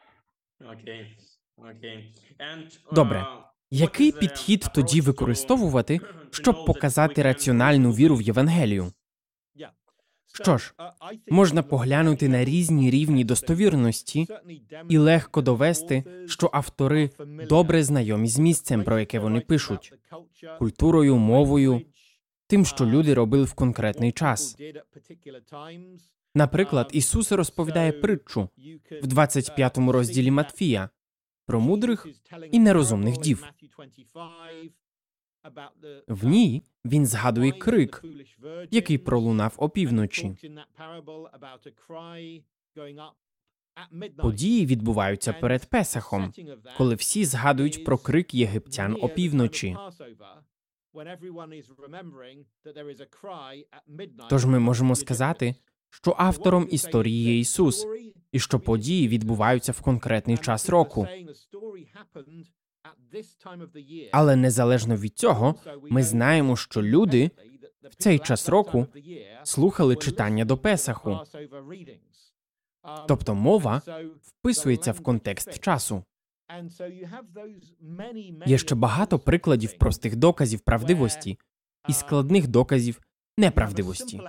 Добре. 2.92 3.28
Який 3.72 4.12
підхід 4.12 4.68
тоді 4.76 5.02
використовувати, 5.02 6.00
щоб 6.32 6.66
показати 6.66 7.22
раціональну 7.22 7.92
віру 7.92 8.16
в 8.16 8.22
Євангелію? 8.22 8.92
Що 10.34 10.58
ж, 10.58 10.74
можна 11.30 11.64
поглянути 11.64 12.30
на 12.30 12.46
різні 12.46 12.92
рівні 12.92 13.24
достовірності 13.24 14.28
і 14.90 14.98
легко 14.98 15.42
довести, 15.42 16.04
що 16.28 16.50
автори 16.54 17.10
добре 17.50 17.84
знайомі 17.84 18.28
з 18.28 18.40
місцем, 18.40 18.84
про 18.84 19.00
яке 19.00 19.20
вони 19.20 19.40
пишуть, 19.40 19.94
культурою, 20.60 21.18
мовою, 21.18 21.82
тим, 22.54 22.66
що 22.66 22.86
люди 22.86 23.14
робили 23.14 23.44
в 23.44 23.54
конкретний 23.54 24.12
час. 24.12 24.58
Наприклад, 26.36 26.90
Ісус 26.94 27.32
розповідає 27.32 27.92
притчу 27.92 28.50
в 29.02 29.08
25 29.08 29.78
розділі 29.78 30.32
Матфія 30.32 30.90
про 31.46 31.60
мудрих 31.62 32.08
і 32.52 32.60
нерозумних 32.60 33.18
дів. 33.18 33.44
В 36.08 36.26
ній 36.26 36.64
він 36.86 37.06
згадує 37.06 37.52
крик, 37.52 38.04
який 38.72 38.98
пролунав 38.98 39.54
опівночі. 39.58 40.36
Події 44.18 44.66
відбуваються 44.66 45.34
перед 45.34 45.66
Песахом, 45.66 46.34
коли 46.78 46.96
всі 46.96 47.26
згадують 47.26 47.86
про 47.86 47.98
крик 47.98 48.34
єгиптян 48.34 48.98
опівночі. 49.02 49.78
Тож 54.30 54.46
ми 54.46 54.60
можемо 54.60 54.96
сказати, 54.96 55.56
що 55.90 56.16
автором 56.18 56.68
історії 56.72 57.24
є 57.24 57.40
Ісус, 57.40 57.88
і 58.32 58.40
що 58.40 58.60
події 58.60 59.08
відбуваються 59.08 59.72
в 59.72 59.82
конкретний 59.82 60.38
час 60.38 60.70
року. 60.70 61.08
Але 64.12 64.36
незалежно 64.36 64.96
від 64.96 65.18
цього, 65.18 65.56
ми 65.90 66.04
знаємо, 66.04 66.56
що 66.56 66.84
люди 66.84 67.32
в 67.84 67.96
цей 67.96 68.20
час 68.20 68.50
року 68.50 68.88
слухали 69.44 69.96
читання 69.96 70.46
до 70.46 70.58
Песаху. 70.58 71.20
Тобто 73.08 73.36
мова 73.36 73.82
вписується 74.22 74.92
в 74.92 75.00
контекст 75.00 75.60
часу. 75.60 76.04
Є 78.46 78.58
ще 78.58 78.76
багато 78.76 79.20
прикладів 79.20 79.78
простих 79.78 80.16
доказів 80.16 80.60
правдивості 80.60 81.40
і 81.90 81.94
складних 81.94 82.48
доказів 82.48 83.02
неправдивості. 83.38 84.22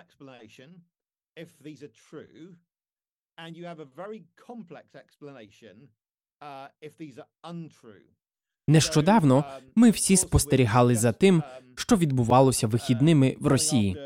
Нещодавно 8.69 9.45
ми 9.75 9.91
всі 9.91 10.17
спостерігали 10.17 10.97
за 10.97 11.13
тим, 11.13 11.43
що 11.75 11.97
відбувалося 11.97 12.67
вихідними 12.67 13.37
в 13.41 13.47
Росії. 13.47 13.97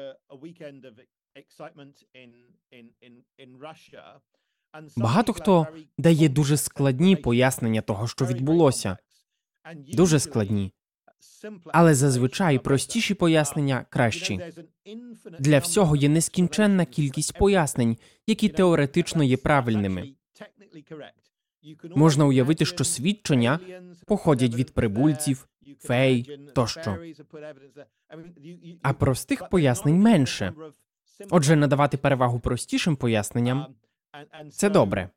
Багато 4.97 5.33
хто 5.33 5.67
дає 5.99 6.29
дуже 6.29 6.57
складні 6.57 7.17
пояснення 7.17 7.81
того, 7.81 8.09
що 8.09 8.27
відбулося. 8.27 8.97
Дуже 9.75 10.19
складні. 10.19 10.73
Але 11.67 11.95
зазвичай 11.95 12.59
простіші 12.59 13.15
пояснення 13.15 13.87
кращі. 13.91 14.41
Для 15.39 15.59
всього 15.59 15.97
є 15.97 16.09
нескінченна 16.09 16.85
кількість 16.85 17.39
пояснень, 17.39 17.97
які 18.27 18.49
теоретично 18.49 19.25
є 19.25 19.37
правильними. 19.37 20.13
Можна 21.97 22.25
уявити, 22.25 22.65
що 22.65 22.85
свідчення 22.85 23.61
походять 24.07 24.55
від 24.55 24.75
прибульців, 24.75 25.49
фей 25.79 26.39
тощо. 26.55 26.97
А 28.83 28.93
простих 28.93 29.49
пояснень 29.49 29.99
менше. 29.99 30.53
Отже, 31.31 31.57
надавати 31.57 31.97
перевагу 31.97 32.41
простішим 32.41 32.97
поясненням 32.97 33.67
це 34.51 34.71
добре. 34.71 35.11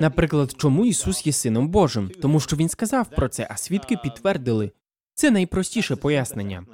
Наприклад, 0.00 0.54
чому 0.58 0.86
Ісус 0.86 1.26
є 1.26 1.32
сином 1.32 1.68
Божим? 1.68 2.10
Тому 2.22 2.40
що 2.40 2.56
він 2.56 2.68
сказав 2.68 3.10
про 3.10 3.28
це, 3.28 3.46
а 3.50 3.56
свідки 3.56 3.96
підтвердили. 3.96 4.72
Це 5.14 5.30
найпростіше 5.30 5.96
пояснення. 5.96 6.66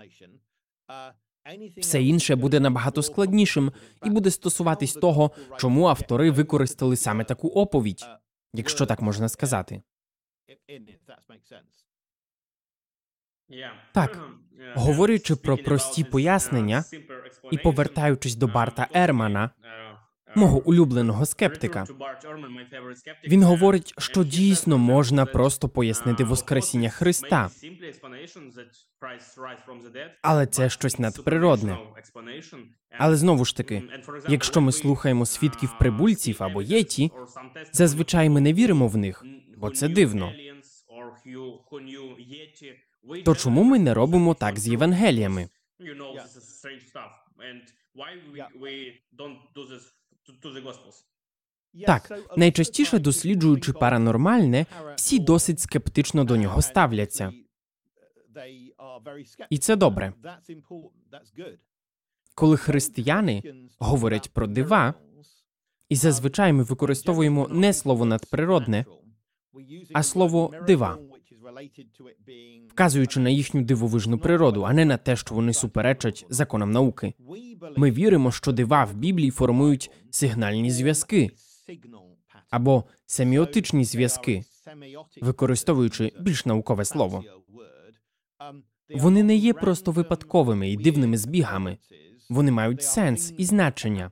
Все 1.76 2.02
інше 2.02 2.36
буде 2.36 2.60
набагато 2.60 3.02
складнішим 3.02 3.72
і 4.04 4.10
буде 4.10 4.30
стосуватись 4.30 4.94
того, 4.94 5.30
чому 5.58 5.86
автори 5.86 6.30
використали 6.30 6.96
саме 6.96 7.24
таку 7.24 7.48
оповідь, 7.48 8.06
якщо 8.54 8.86
так 8.86 9.02
можна 9.02 9.28
сказати. 9.28 9.82
Так, 13.92 14.18
говорячи 14.74 15.36
про 15.36 15.56
прості 15.56 16.04
пояснення 16.04 16.84
і 17.50 17.58
повертаючись 17.58 18.34
до 18.34 18.46
Барта 18.46 18.88
Ермана, 18.94 19.50
мого 20.34 20.62
улюбленого 20.64 21.26
скептика, 21.26 21.84
він 23.24 23.42
говорить, 23.42 23.94
що 23.98 24.24
дійсно 24.24 24.78
можна 24.78 25.26
просто 25.26 25.68
пояснити 25.68 26.24
Воскресіння 26.24 26.88
Христа. 26.88 27.50
Але 30.22 30.46
це 30.46 30.70
щось 30.70 30.98
надприродне. 30.98 31.78
Але 32.98 33.16
знову 33.16 33.44
ж 33.44 33.56
таки, 33.56 33.82
якщо 34.28 34.60
ми 34.60 34.72
слухаємо 34.72 35.26
свідків 35.26 35.70
прибульців 35.78 36.36
або 36.40 36.62
єті, 36.62 37.10
зазвичай 37.72 38.28
ми 38.28 38.40
не 38.40 38.52
віримо 38.52 38.88
в 38.88 38.96
них, 38.96 39.24
бо 39.56 39.70
це 39.70 39.88
дивно. 39.88 40.32
То 43.24 43.34
чому 43.34 43.62
ми 43.62 43.78
не 43.78 43.94
робимо 43.94 44.34
так 44.34 44.58
з 44.58 44.68
Євангеліями? 44.68 45.48
Так, 51.86 52.12
найчастіше 52.36 52.98
досліджуючи 52.98 53.72
паранормальне, 53.72 54.66
всі 54.96 55.18
досить 55.18 55.60
скептично 55.60 56.24
до 56.24 56.36
нього 56.36 56.62
ставляться. 56.62 57.32
І 59.50 59.58
це 59.58 59.76
добре. 59.76 60.12
Коли 62.34 62.56
християни 62.56 63.42
говорять 63.78 64.30
про 64.32 64.46
дива, 64.46 64.94
і 65.88 65.96
зазвичай 65.96 66.52
ми 66.52 66.62
використовуємо 66.62 67.48
не 67.48 67.72
слово 67.72 68.04
надприродне, 68.04 68.84
а 69.92 70.02
слово 70.02 70.54
дива, 70.66 70.98
вказуючи 72.68 73.20
на 73.20 73.30
їхню 73.30 73.62
дивовижну 73.62 74.18
природу, 74.18 74.62
а 74.62 74.72
не 74.72 74.84
на 74.84 74.96
те, 74.96 75.16
що 75.16 75.34
вони 75.34 75.52
суперечать 75.52 76.26
законам 76.28 76.70
науки. 76.70 77.14
Ми 77.76 77.90
віримо, 77.90 78.32
що 78.32 78.52
дива 78.52 78.84
в 78.84 78.94
Біблії 78.94 79.30
формують 79.30 79.90
сигнальні 80.10 80.70
зв'язки 80.70 81.30
або 82.50 82.84
семіотичні 83.06 83.84
зв'язки, 83.84 84.44
використовуючи 85.20 86.12
більш 86.20 86.46
наукове 86.46 86.84
слово. 86.84 87.24
Вони 88.94 89.22
не 89.22 89.36
є 89.36 89.52
просто 89.52 89.92
випадковими 89.92 90.70
і 90.70 90.76
дивними 90.76 91.16
збігами, 91.16 91.78
вони 92.30 92.50
мають 92.50 92.82
сенс 92.82 93.34
і 93.38 93.44
значення. 93.44 94.10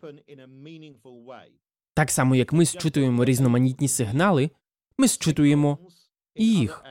Так 1.94 2.10
само, 2.10 2.36
як 2.36 2.52
ми 2.52 2.64
зчитуємо 2.64 3.24
різноманітні 3.24 3.88
сигнали, 3.88 4.50
ми 4.98 5.08
зчитуємо 5.08 5.78
і 6.34 6.54
їх. 6.54 6.84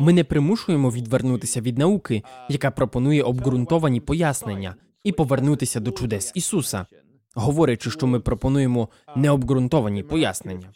Ми 0.00 0.12
не 0.12 0.24
примушуємо 0.24 0.90
відвернутися 0.90 1.60
від 1.60 1.78
науки, 1.78 2.22
яка 2.48 2.70
пропонує 2.70 3.22
обґрунтовані 3.22 4.00
пояснення, 4.00 4.76
і 5.04 5.12
повернутися 5.12 5.80
до 5.80 5.92
чудес 5.92 6.32
Ісуса, 6.34 6.86
говорячи, 7.34 7.90
що 7.90 8.06
ми 8.06 8.20
пропонуємо 8.20 8.88
необґрунтовані 9.16 10.02
пояснення. 10.02 10.72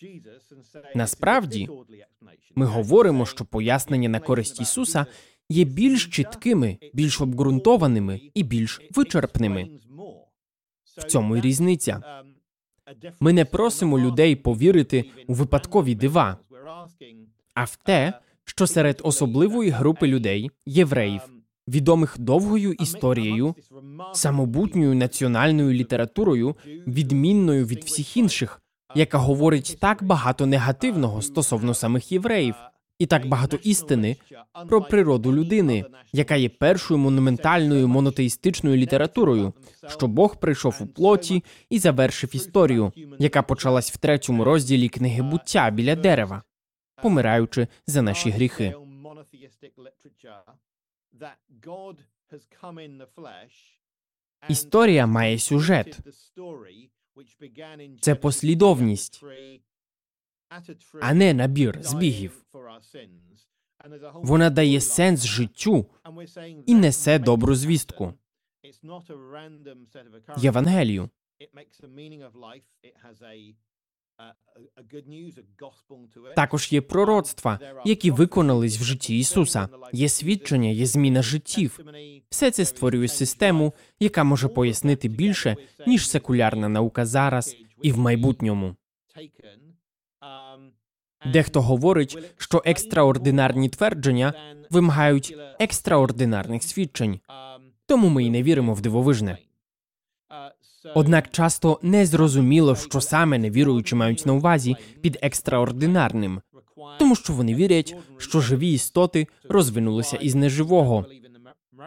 Насправді 0.95 1.69
ми 2.55 2.67
говоримо, 2.67 3.27
що 3.27 3.45
пояснення 3.45 4.09
на 4.09 4.21
користь 4.21 4.61
Ісуса 4.61 5.07
є 5.49 5.65
більш 5.65 6.07
чіткими, 6.07 6.79
більш 6.95 7.21
обґрунтованими 7.21 8.21
і 8.35 8.43
більш 8.43 8.81
вичерпними. 8.91 9.71
В 10.97 11.05
цьому 11.05 11.37
й 11.37 11.41
різниця. 11.41 12.23
Ми 13.21 13.33
не 13.33 13.45
просимо 13.45 13.99
людей 13.99 14.37
повірити 14.37 15.05
у 15.27 15.35
випадкові 15.35 15.95
дива, 15.95 16.37
а 17.55 17.65
в 17.65 17.77
те, 17.77 18.13
що 18.45 18.67
серед 18.67 19.01
особливої 19.05 19.71
групи 19.71 20.07
людей, 20.07 20.51
євреїв, 20.67 21.21
відомих 21.69 22.19
довгою 22.19 22.73
історією, 22.73 23.55
самобутньою 24.13 24.95
національною 24.95 25.73
літературою, 25.73 26.57
відмінною 26.67 27.67
від 27.67 27.85
всіх 27.85 28.17
інших, 28.17 28.63
яка 28.95 29.19
говорить 29.19 29.77
так 29.81 30.03
багато 30.03 30.47
негативного 30.47 31.23
стосовно 31.23 31.75
самих 31.75 32.13
євреїв, 32.13 32.55
і 32.99 33.07
так 33.07 33.27
багато 33.27 33.57
істини 33.57 34.17
про 34.69 34.83
природу 34.83 35.33
людини, 35.33 35.85
яка 36.13 36.37
є 36.37 36.49
першою 36.49 36.99
монументальною 36.99 37.89
монотеїстичною 37.89 38.77
літературою, 38.77 39.53
що 39.89 40.07
Бог 40.07 40.37
прийшов 40.37 40.79
у 40.81 40.87
плоті 40.87 41.45
і 41.71 41.79
завершив 41.79 42.37
історію, 42.37 42.93
яка 43.19 43.43
почалась 43.43 43.93
в 43.93 43.97
третьому 43.97 44.45
розділі 44.45 44.89
книги 44.89 45.23
буття 45.23 45.71
біля 45.71 45.97
дерева, 45.97 46.43
помираючи 47.03 47.69
за 47.87 48.03
наші 48.03 48.31
гріхи. 48.31 48.75
Історія 54.49 55.07
має 55.07 55.39
сюжет. 55.39 55.99
Це 58.01 58.15
послідовність, 58.15 59.25
а 61.01 61.15
не 61.15 61.35
набір 61.35 61.79
збігів. 61.83 62.45
Вона 64.15 64.51
дає 64.51 64.81
сенс 64.81 65.25
життю 65.25 65.87
і 66.67 66.75
несе 66.75 67.19
добру 67.19 67.55
звістку. 67.55 68.15
Євангелію. 70.37 71.11
Також 76.37 76.73
є 76.73 76.81
пророцтва, 76.81 77.61
які 77.85 78.11
виконались 78.11 78.81
в 78.81 78.83
житті 78.83 79.19
Ісуса. 79.19 79.69
Є 79.93 80.09
свідчення, 80.09 80.69
є 80.69 80.87
зміна 80.87 81.23
життів. 81.23 81.81
Все 82.31 82.51
це 82.51 82.65
створює 82.65 83.09
систему, 83.09 83.75
яка 84.01 84.25
може 84.25 84.49
пояснити 84.49 85.09
більше, 85.09 85.57
ніж 85.87 86.09
секулярна 86.09 86.69
наука 86.69 87.07
зараз 87.07 87.57
і 87.83 87.93
в 87.93 87.99
майбутньому. 87.99 88.77
Дехто 91.33 91.63
говорить, 91.63 92.19
що 92.37 92.63
екстраординарні 92.65 93.69
твердження 93.69 94.33
вимагають 94.71 95.37
екстраординарних 95.59 96.63
свідчень, 96.63 97.21
тому 97.87 98.09
ми 98.09 98.25
й 98.25 98.31
не 98.31 98.43
віримо 98.43 98.75
в 98.75 98.81
дивовижне. 98.81 99.39
Однак 100.95 101.31
часто 101.31 101.79
не 101.83 102.07
зрозуміло, 102.07 102.77
що 102.77 103.01
саме 103.01 103.39
невіруючі 103.39 103.95
мають 103.95 104.27
на 104.27 104.33
увазі 104.33 104.77
під 105.01 105.19
екстраординарним, 105.23 106.41
тому 106.99 107.17
що 107.17 107.33
вони 107.33 107.55
вірять, 107.55 107.97
що 108.19 108.41
живі 108.41 108.73
істоти 108.73 109.27
розвинулися 109.49 110.17
із 110.17 110.35
неживого, 110.35 111.07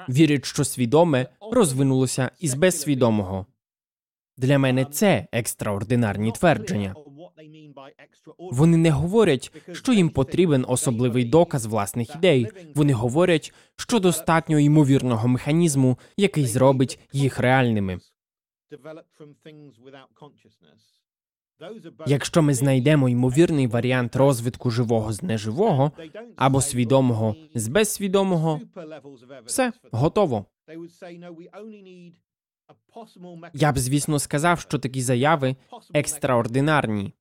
вірять, 0.10 0.45
що 0.45 0.63
свідоме 0.63 1.27
розвинулося 1.51 2.32
із 2.39 2.54
безсвідомого. 2.54 3.45
Для 4.38 4.60
мене 4.60 4.86
це 4.86 5.27
екстраординарні 5.32 6.32
твердження. 6.32 6.95
Вони 8.38 8.78
не 8.78 8.91
говорять, 8.91 9.52
що 9.72 9.94
їм 9.94 10.10
потрібен 10.10 10.65
особливий 10.67 11.26
доказ 11.26 11.65
власних 11.65 12.15
ідей. 12.15 12.52
Вони 12.76 12.94
говорять, 12.94 13.54
що 13.76 14.00
достатньо 14.00 14.60
ймовірного 14.60 15.28
механізму, 15.28 15.98
який 16.17 16.46
зробить 16.46 17.00
їх 17.12 17.39
реальними. 17.39 18.00
Якщо 22.08 22.41
ми 22.41 22.54
знайдемо 22.54 23.10
ймовірний 23.10 23.67
варіант 23.67 24.15
розвитку 24.15 24.72
живого 24.72 25.13
з 25.13 25.24
неживого 25.24 25.91
або 26.36 26.62
свідомого 26.62 27.36
з 27.56 27.67
безсвідомого, 27.67 28.62
все 29.46 29.74
готово. 29.91 30.46
Я 33.53 33.71
б, 33.71 33.77
звісно, 33.77 34.19
сказав, 34.19 34.60
що 34.60 34.79
такі 34.79 35.01
заяви 35.01 35.55
екстраординарні, 35.93 37.13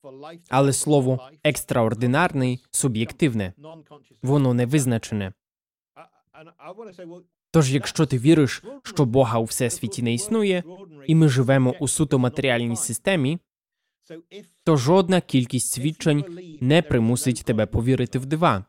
але 0.49 0.73
слово 0.73 1.29
екстраординарний 1.43 2.63
суб'єктивне, 2.71 3.53
воно 4.21 4.53
не 4.53 4.65
визначене. 4.65 5.33
Тож, 7.51 7.73
якщо 7.73 8.05
ти 8.05 8.17
віриш, 8.17 8.63
що 8.83 9.05
Бога 9.05 9.39
у 9.39 9.43
всесвіті 9.43 10.03
не 10.03 10.13
існує, 10.13 10.63
і 11.07 11.15
ми 11.15 11.29
живемо 11.29 11.75
у 11.79 11.87
суто 11.87 12.19
матеріальній 12.19 12.75
системі, 12.75 13.39
то 14.63 14.77
жодна 14.77 15.21
кількість 15.21 15.71
свідчень 15.71 16.57
не 16.61 16.81
примусить 16.81 17.43
тебе 17.45 17.65
повірити 17.65 18.19
в 18.19 18.25
дива. 18.25 18.65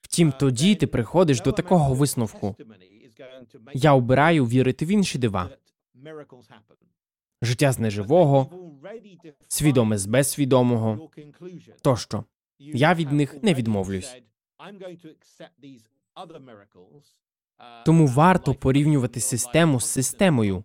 Втім, 0.00 0.32
тоді 0.32 0.74
ти 0.74 0.86
приходиш 0.86 1.40
до 1.40 1.52
такого 1.52 1.94
висновку. 1.94 2.56
Я 3.74 3.94
обираю 3.94 4.46
вірити 4.46 4.84
в 4.84 4.88
інші 4.88 5.18
дива. 5.18 5.50
Життя 7.42 7.72
з 7.72 7.78
неживого, 7.78 8.50
свідоме 9.48 9.98
з 9.98 10.06
безсвідомого 10.06 11.10
тощо. 11.82 12.24
Я 12.58 12.94
від 12.94 13.12
них 13.12 13.42
не 13.42 13.54
відмовлюсь. 13.54 14.16
Тому 17.84 18.06
варто 18.06 18.54
порівнювати 18.54 19.20
систему 19.20 19.80
з 19.80 19.86
системою, 19.86 20.64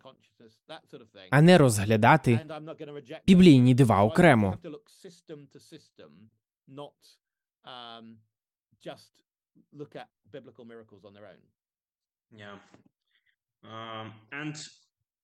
а 1.29 1.41
не 1.41 1.57
розглядати 1.57 2.39
біблійні 3.27 3.75
дива 3.75 4.03
окремо. 4.03 4.57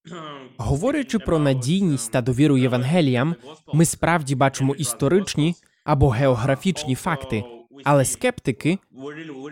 Говорячи 0.58 1.20
про 1.20 1.40
надійність 1.40 2.12
та 2.12 2.22
довіру 2.22 2.58
Євангеліям, 2.58 3.36
ми 3.74 3.86
справді 3.86 4.36
бачимо 4.36 4.76
історичні 4.76 5.56
або 5.84 6.10
географічні 6.10 6.96
факти, 6.96 7.44
але 7.84 8.06
скептики 8.06 8.78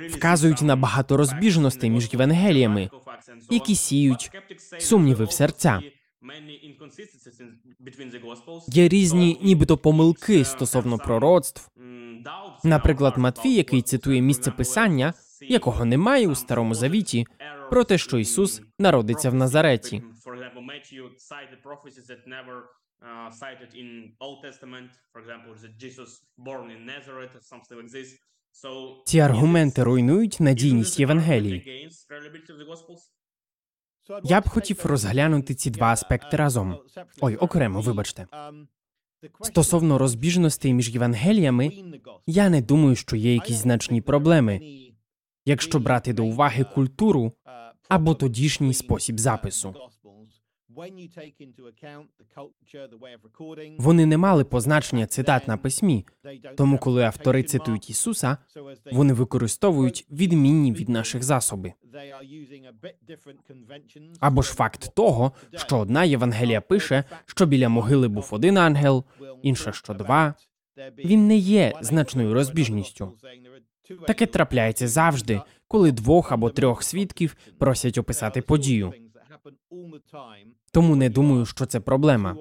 вказують 0.09 0.61
на 0.61 0.75
багато 0.75 1.17
розбіжностей 1.17 1.89
між 1.89 2.13
Євангеліями, 2.13 2.89
які 3.49 3.75
сіють 3.75 4.31
сумніви 4.79 5.25
в 5.25 5.31
серця. 5.31 5.81
Є 8.67 8.87
різні, 8.87 9.39
нібито 9.41 9.77
помилки 9.77 10.45
стосовно 10.45 10.97
пророцтв. 10.97 11.69
Наприклад, 12.63 13.17
Матвій, 13.17 13.53
який 13.53 13.81
цитує 13.81 14.21
місце 14.21 14.51
писання, 14.51 15.13
якого 15.41 15.85
немає 15.85 16.27
у 16.27 16.35
старому 16.35 16.75
завіті, 16.75 17.25
про 17.69 17.83
те, 17.83 17.97
що 17.97 18.17
Ісус 18.17 18.61
народиться 18.79 19.29
в 19.29 19.33
Назареті. 19.33 20.03
cited 23.43 23.71
in 23.81 23.89
Old 24.19 24.39
Testament, 24.47 24.89
for 25.13 25.19
example, 25.23 25.51
that 25.63 25.73
Jesus 25.83 26.09
born 26.37 26.67
in 26.75 26.81
Nazareth, 26.85 27.33
something 27.51 27.77
like 27.81 27.91
this. 27.97 28.09
Ці 29.05 29.19
аргументи 29.19 29.83
руйнують 29.83 30.39
надійність 30.39 30.99
Євангелії. 30.99 31.89
Я 34.23 34.41
б 34.41 34.49
хотів 34.49 34.85
розглянути 34.85 35.55
ці 35.55 35.69
два 35.69 35.87
аспекти 35.87 36.37
разом. 36.37 36.79
Ой, 37.21 37.35
окремо, 37.35 37.81
вибачте. 37.81 38.27
Стосовно 39.41 39.97
розбіжностей 39.97 40.73
між 40.73 40.89
Євангеліями, 40.89 41.71
я 42.27 42.49
не 42.49 42.61
думаю, 42.61 42.95
що 42.95 43.15
є 43.15 43.33
якісь 43.33 43.57
значні 43.57 44.01
проблеми, 44.01 44.59
якщо 45.49 45.79
брати 45.79 46.13
до 46.13 46.25
уваги 46.25 46.63
культуру 46.63 47.33
або 47.89 48.15
тодішній 48.15 48.73
спосіб 48.73 49.19
запису. 49.19 49.75
Вони 53.77 54.05
не 54.05 54.17
мали 54.17 54.43
позначення 54.43 55.07
цитат 55.07 55.47
на 55.47 55.57
письмі, 55.57 56.05
тому 56.57 56.77
коли 56.77 57.03
автори 57.03 57.43
цитують 57.43 57.89
Ісуса, 57.89 58.37
вони 58.91 59.13
використовують 59.13 60.07
відмінні 60.11 60.71
від 60.71 60.89
наших 60.89 61.23
засоби. 61.23 61.73
Або 64.19 64.41
ж 64.41 64.53
факт 64.53 64.95
того, 64.95 65.31
що 65.55 65.77
одна 65.77 66.03
Євангелія 66.03 66.61
пише, 66.61 67.03
що 67.25 67.45
біля 67.45 67.69
могили 67.69 68.07
був 68.07 68.29
один 68.31 68.57
ангел, 68.57 69.03
інша 69.41 69.71
що 69.71 69.93
два. 69.93 70.33
Він 70.97 71.27
не 71.27 71.37
є 71.37 71.73
значною 71.81 72.33
розбіжністю. 72.33 73.13
Таке 74.07 74.25
трапляється 74.25 74.87
завжди, 74.87 75.41
коли 75.67 75.91
двох 75.91 76.31
або 76.31 76.49
трьох 76.49 76.83
свідків 76.83 77.35
просять 77.57 77.97
описати 77.97 78.41
подію. 78.41 78.93
Тому 80.71 80.95
не 80.95 81.09
думаю, 81.09 81.45
що 81.45 81.65
це 81.65 81.79
проблема. 81.79 82.37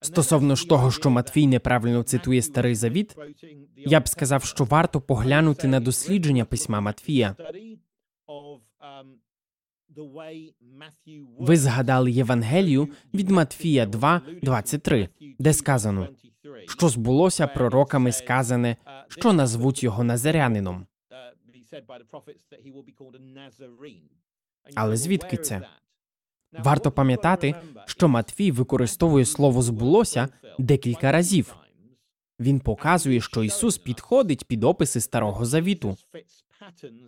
Стосовно 0.00 0.56
ж 0.56 0.68
того, 0.68 0.90
що 0.90 1.10
Матвій 1.10 1.46
неправильно 1.46 2.02
цитує 2.02 2.42
старий 2.42 2.74
завіт, 2.74 3.16
я 3.76 4.00
б 4.00 4.08
сказав, 4.08 4.44
що 4.44 4.64
варто 4.64 5.00
поглянути 5.00 5.68
на 5.68 5.80
дослідження 5.80 6.44
письма 6.44 6.80
Матвія. 6.80 7.36
Ви 11.38 11.56
згадали 11.56 12.10
Євангелію 12.10 12.88
від 13.14 13.30
Матфія 13.30 13.86
2, 13.86 14.20
23, 14.42 15.08
де 15.38 15.52
сказано, 15.52 16.08
що 16.68 16.88
збулося 16.88 17.46
пророками 17.46 18.12
сказане, 18.12 18.76
що 19.08 19.32
назвуть 19.32 19.82
його 19.82 20.04
назарянином. 20.04 20.86
Але 24.74 24.96
звідки 24.96 25.36
це? 25.36 25.68
Варто 26.58 26.90
пам'ятати, 26.90 27.54
що 27.86 28.08
Матвій 28.08 28.50
використовує 28.50 29.24
слово 29.24 29.62
збулося 29.62 30.28
декілька 30.58 31.12
разів. 31.12 31.56
Він 32.40 32.60
показує, 32.60 33.20
що 33.20 33.44
Ісус 33.44 33.78
підходить 33.78 34.44
під 34.44 34.64
описи 34.64 35.00
Старого 35.00 35.44
Завіту. 35.44 35.96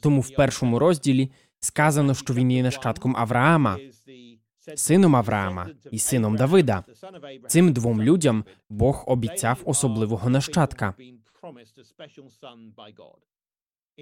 Тому 0.01 0.21
в 0.21 0.31
першому 0.31 0.79
розділі 0.79 1.31
сказано, 1.65 2.15
що 2.15 2.35
він 2.35 2.51
є 2.51 2.63
нащадком 2.63 3.17
Авраама, 3.17 3.79
сином 4.77 5.17
Авраама 5.17 5.71
і 5.91 5.99
сином 5.99 6.37
Давида. 6.37 6.85
Цим 7.49 7.73
двом 7.73 8.03
людям 8.03 8.45
Бог 8.69 9.05
обіцяв 9.07 9.63
особливого 9.65 10.31
нащадка. 10.31 10.95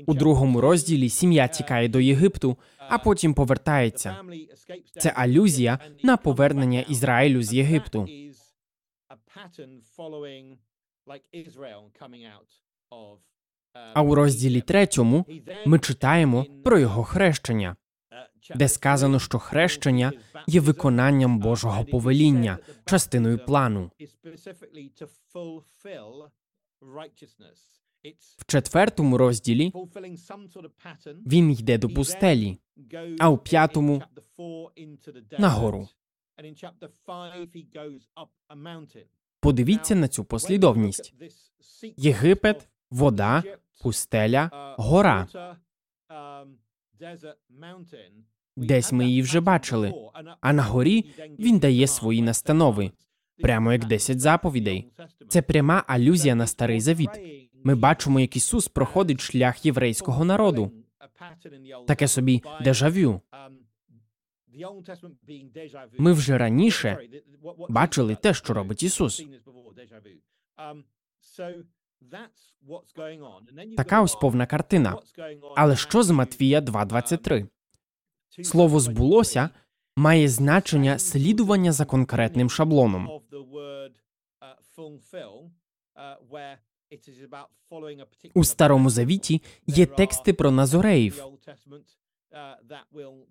У 0.07 0.15
другому 0.15 0.61
розділі 0.61 1.09
сім'я 1.09 1.49
тікає 1.49 1.89
до 1.89 2.01
Єгипту, 2.01 2.59
а 2.79 2.99
потім 2.99 3.35
повертається. 3.35 4.17
Це 4.99 5.11
алюзія 5.11 5.79
на 6.03 6.17
повернення 6.17 6.81
Ізраїлю 6.81 7.43
з 7.43 7.53
Єгипту. 7.53 8.09
А 13.95 14.03
у 14.03 14.15
розділі 14.15 14.61
третьому 14.61 15.27
ми 15.67 15.79
читаємо 15.79 16.47
про 16.65 16.79
його 16.79 17.05
хрещення, 17.05 17.77
де 18.55 18.69
сказано, 18.69 19.19
що 19.19 19.39
хрещення 19.39 20.13
є 20.47 20.61
виконанням 20.61 21.39
Божого 21.39 21.85
повеління, 21.85 22.59
частиною 22.85 23.39
плану. 23.39 23.91
В 28.39 28.45
четвертому 28.47 29.19
розділі 29.19 29.73
він 31.27 31.51
йде 31.51 31.79
до 31.79 31.89
пустелі, 31.89 32.59
а 33.19 33.31
у 33.31 33.39
п'ятому 33.39 34.03
нагору. 35.39 35.89
Подивіться 39.41 39.95
на 39.95 40.09
цю 40.09 40.25
послідовність: 40.25 41.15
Єгипет, 41.97 42.69
вода, 42.93 43.43
пустеля, 43.83 44.75
гора. 44.79 45.27
Десь 48.57 48.93
ми 48.93 49.07
її 49.07 49.23
вже 49.23 49.41
бачили. 49.41 49.95
А 50.41 50.53
на 50.53 50.63
горі 50.63 51.05
він 51.39 51.59
дає 51.59 51.87
свої 51.87 52.23
настанови, 52.23 52.93
прямо 53.43 53.73
як 53.73 53.85
10 53.85 54.21
заповідей. 54.21 54.93
Це 55.29 55.43
пряма 55.43 55.85
алюзія 55.87 56.35
на 56.35 56.47
старий 56.47 56.81
завіт. 56.81 57.11
Ми 57.65 57.75
бачимо, 57.75 58.21
як 58.21 58.37
Ісус 58.37 58.69
проходить 58.69 59.21
шлях 59.21 59.67
єврейського 59.67 60.25
народу. 60.25 60.73
Таке 61.87 62.09
собі 62.09 62.43
дежавю. 62.65 63.21
Ми 65.99 66.13
вже 66.13 66.39
раніше 66.39 66.99
бачили 67.69 68.15
те, 68.15 68.35
що 68.35 68.55
робить 68.55 68.83
Ісус. 68.83 69.27
Така 73.77 74.03
ось 74.03 74.15
повна 74.15 74.47
картина. 74.47 74.99
Але 75.57 75.77
що 75.77 76.03
з 76.03 76.11
Матвія 76.11 76.61
2.23? 76.61 77.47
Слово 78.43 78.81
збулося 78.81 79.51
має 79.97 80.29
значення 80.29 80.99
слідування 80.99 81.73
за 81.73 81.85
конкретним 81.85 82.51
шаблоном. 82.51 83.21
У 88.35 88.45
старому 88.45 88.91
завіті 88.91 89.43
є 89.67 89.87
тексти 89.87 90.33
про 90.33 90.51
назореїв. 90.51 91.25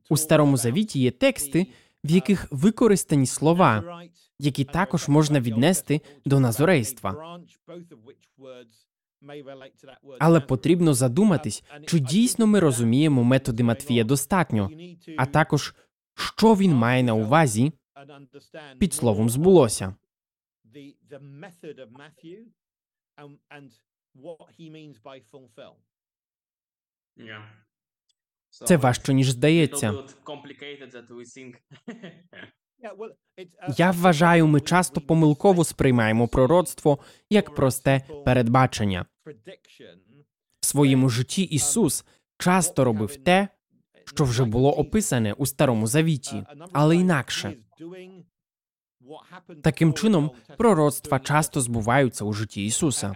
У 0.10 0.18
старому 0.18 0.58
завіті 0.58 1.00
є 1.00 1.12
тексти, 1.12 1.68
в 2.04 2.12
яких 2.12 2.48
використані 2.52 3.26
слова, 3.26 4.04
які 4.42 4.64
також 4.64 5.08
можна 5.08 5.40
віднести 5.40 6.02
до 6.26 6.40
назорейства. 6.40 7.40
Але 10.20 10.40
потрібно 10.40 10.94
задуматись, 10.94 11.64
чи 11.88 12.00
дійсно 12.00 12.48
ми 12.48 12.60
розуміємо 12.60 13.24
методи 13.24 13.64
Матвія 13.64 14.04
достатньо, 14.04 14.70
а 15.18 15.26
також 15.26 15.76
що 16.14 16.56
він 16.56 16.74
має 16.74 17.04
на 17.04 17.14
увазі 17.14 17.72
під 18.80 18.94
словом 18.94 19.30
збулося. 19.30 19.96
Це 28.50 28.78
важче, 28.78 29.14
ніж 29.14 29.30
здається. 29.30 29.94
Я 33.78 33.91
вважаю, 33.91 34.48
ми 34.48 34.62
часто 34.62 35.02
помилково 35.02 35.63
сприймаємо 35.63 36.28
пророцтво 36.28 37.00
як 37.30 37.56
просте 37.56 38.02
передбачення. 38.26 39.06
В 40.60 40.65
своєму 40.65 41.10
житті 41.10 41.44
Ісус 41.44 42.06
часто 42.38 42.84
робив 42.84 43.15
те, 43.15 43.48
що 44.06 44.24
вже 44.24 44.46
було 44.46 44.74
описане 44.74 45.34
у 45.34 45.46
Старому 45.46 45.88
Завіті, 45.88 46.44
але 46.74 46.96
інакше. 46.96 47.54
Таким 49.63 49.94
чином, 49.94 50.32
пророцтва 50.58 51.20
часто 51.20 51.62
збуваються 51.62 52.26
у 52.26 52.34
житті 52.34 52.65
Ісуса. 52.65 53.15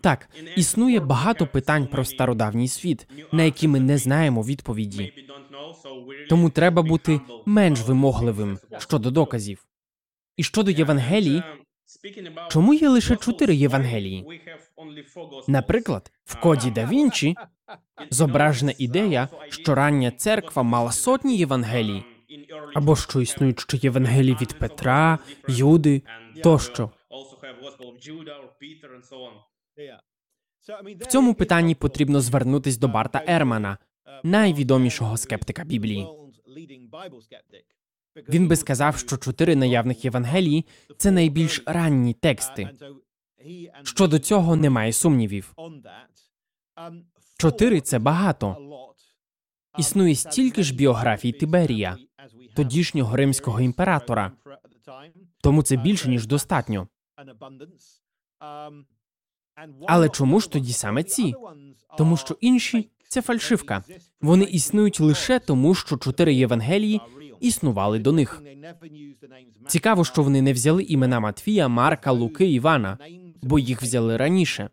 Так, 0.00 0.28
існує 0.56 1.00
багато 1.00 1.46
питань 1.46 1.86
про 1.86 2.04
стародавній 2.04 2.68
світ, 2.68 3.08
на 3.32 3.42
які 3.42 3.68
ми 3.68 3.80
не 3.80 3.98
знаємо 3.98 4.42
відповіді. 4.42 5.12
Тому 6.28 6.50
треба 6.50 6.82
бути 6.82 7.20
менш 7.46 7.80
вимогливим 7.80 8.58
щодо 8.78 9.10
доказів. 9.10 9.66
І 10.36 10.42
щодо 10.42 10.70
Євангелії, 10.70 11.42
чому 12.50 12.74
є 12.74 12.88
лише 12.88 13.16
чотири 13.16 13.54
Євангелії? 13.54 14.42
Наприклад, 15.48 16.12
в 16.24 16.40
коді 16.40 16.70
да 16.70 16.86
Вінчі 16.86 17.36
зображена 18.10 18.74
ідея, 18.78 19.28
що 19.48 19.74
рання 19.74 20.10
церква 20.10 20.62
мала 20.62 20.92
сотні 20.92 21.36
Євангелій, 21.36 22.04
або 22.74 22.96
що 22.96 23.20
існують 23.20 23.60
ще 23.60 23.78
Євангелії 23.82 24.36
від 24.40 24.58
Петра, 24.58 25.18
Юди 25.48 26.02
тощо. 26.42 26.90
В 31.00 31.06
цьому 31.08 31.34
питанні 31.34 31.74
потрібно 31.74 32.20
звернутись 32.20 32.78
до 32.78 32.88
Барта 32.88 33.24
Ермана, 33.26 33.78
найвідомішого 34.22 35.16
скептика 35.16 35.64
Біблії. 35.64 36.06
Він 38.28 38.48
би 38.48 38.56
сказав, 38.56 38.96
що 38.98 39.16
чотири 39.16 39.56
наявних 39.56 40.04
Євангелії 40.04 40.64
це 40.96 41.10
найбільш 41.10 41.62
ранні 41.66 42.14
тексти. 42.14 42.70
Щодо 43.82 44.18
цього 44.18 44.56
немає 44.56 44.92
сумнівів. 44.92 45.54
Чотири 47.38 47.80
це 47.80 47.98
багато. 47.98 48.56
Існує 49.78 50.14
стільки 50.14 50.62
ж 50.62 50.74
біографій 50.74 51.32
Тиберія, 51.32 51.96
тодішнього 52.56 53.16
римського 53.16 53.60
імператора. 53.60 54.32
Тому 55.42 55.62
це 55.62 55.76
більше 55.76 56.08
ніж 56.08 56.26
достатньо. 56.26 56.88
Але 59.86 60.08
чому 60.08 60.40
ж 60.40 60.50
тоді 60.50 60.72
саме 60.72 61.02
ці? 61.02 61.34
Тому 61.98 62.16
що 62.16 62.36
інші 62.40 62.90
це 63.08 63.22
фальшивка. 63.22 63.84
Вони 64.20 64.44
існують 64.44 65.00
лише 65.00 65.38
тому, 65.38 65.74
що 65.74 65.96
чотири 65.96 66.34
Євангелії 66.34 67.00
існували 67.40 67.98
до 67.98 68.12
них. 68.12 68.42
Цікаво, 69.66 70.04
що 70.04 70.22
вони 70.22 70.42
не 70.42 70.52
взяли 70.52 70.82
імена 70.82 71.20
Матвія, 71.20 71.68
Марка, 71.68 72.12
Луки, 72.12 72.50
Івана, 72.52 72.98
бо 73.42 73.58
їх 73.58 73.82
взяли 73.82 74.16
раніше. 74.16 74.70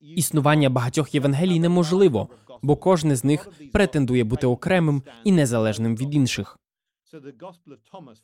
Існування 0.00 0.70
багатьох 0.70 1.14
Євангелій 1.14 1.60
неможливо, 1.60 2.28
бо 2.62 2.76
кожне 2.76 3.16
з 3.16 3.24
них 3.24 3.48
претендує 3.72 4.24
бути 4.24 4.46
окремим 4.46 5.02
і 5.24 5.32
незалежним 5.32 5.96
від 5.96 6.14
інших. 6.14 6.58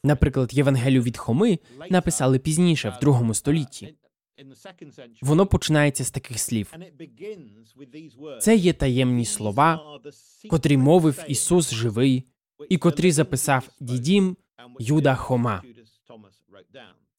Наприклад, 0.05 0.55
Євангелію 0.55 1.03
від 1.03 1.17
Хоми 1.17 1.59
написали 1.91 2.39
пізніше, 2.39 2.91
в 2.97 3.01
другому 3.01 3.35
столітті. 3.35 3.95
Воно 5.23 5.47
починається 5.47 6.05
з 6.05 6.11
таких 6.11 6.39
слів. 6.39 6.73
Це 8.41 8.57
є 8.57 8.73
таємні 8.73 9.25
слова, 9.25 10.01
котрі 10.51 10.77
мовив 10.77 11.25
Ісус 11.29 11.75
живий, 11.75 12.25
і 12.69 12.79
котрі 12.79 13.13
записав 13.13 13.69
дідім 13.81 14.37
Юда 14.79 15.15
Хома. 15.15 15.63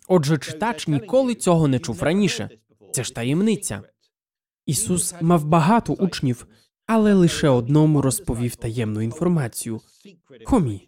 Отже, 0.08 0.38
читач 0.38 0.88
ніколи 0.88 1.36
цього 1.36 1.68
не 1.68 1.80
чув 1.80 2.04
раніше. 2.04 2.50
Це 2.92 3.04
ж 3.04 3.16
таємниця. 3.16 3.82
Ісус 4.66 5.16
мав 5.22 5.46
багато 5.46 5.94
учнів, 5.94 6.48
але 6.86 7.14
лише 7.14 7.50
одному 7.50 8.02
розповів 8.02 8.56
таємну 8.56 9.02
інформацію 9.02 9.82
Хомі. 10.46 10.87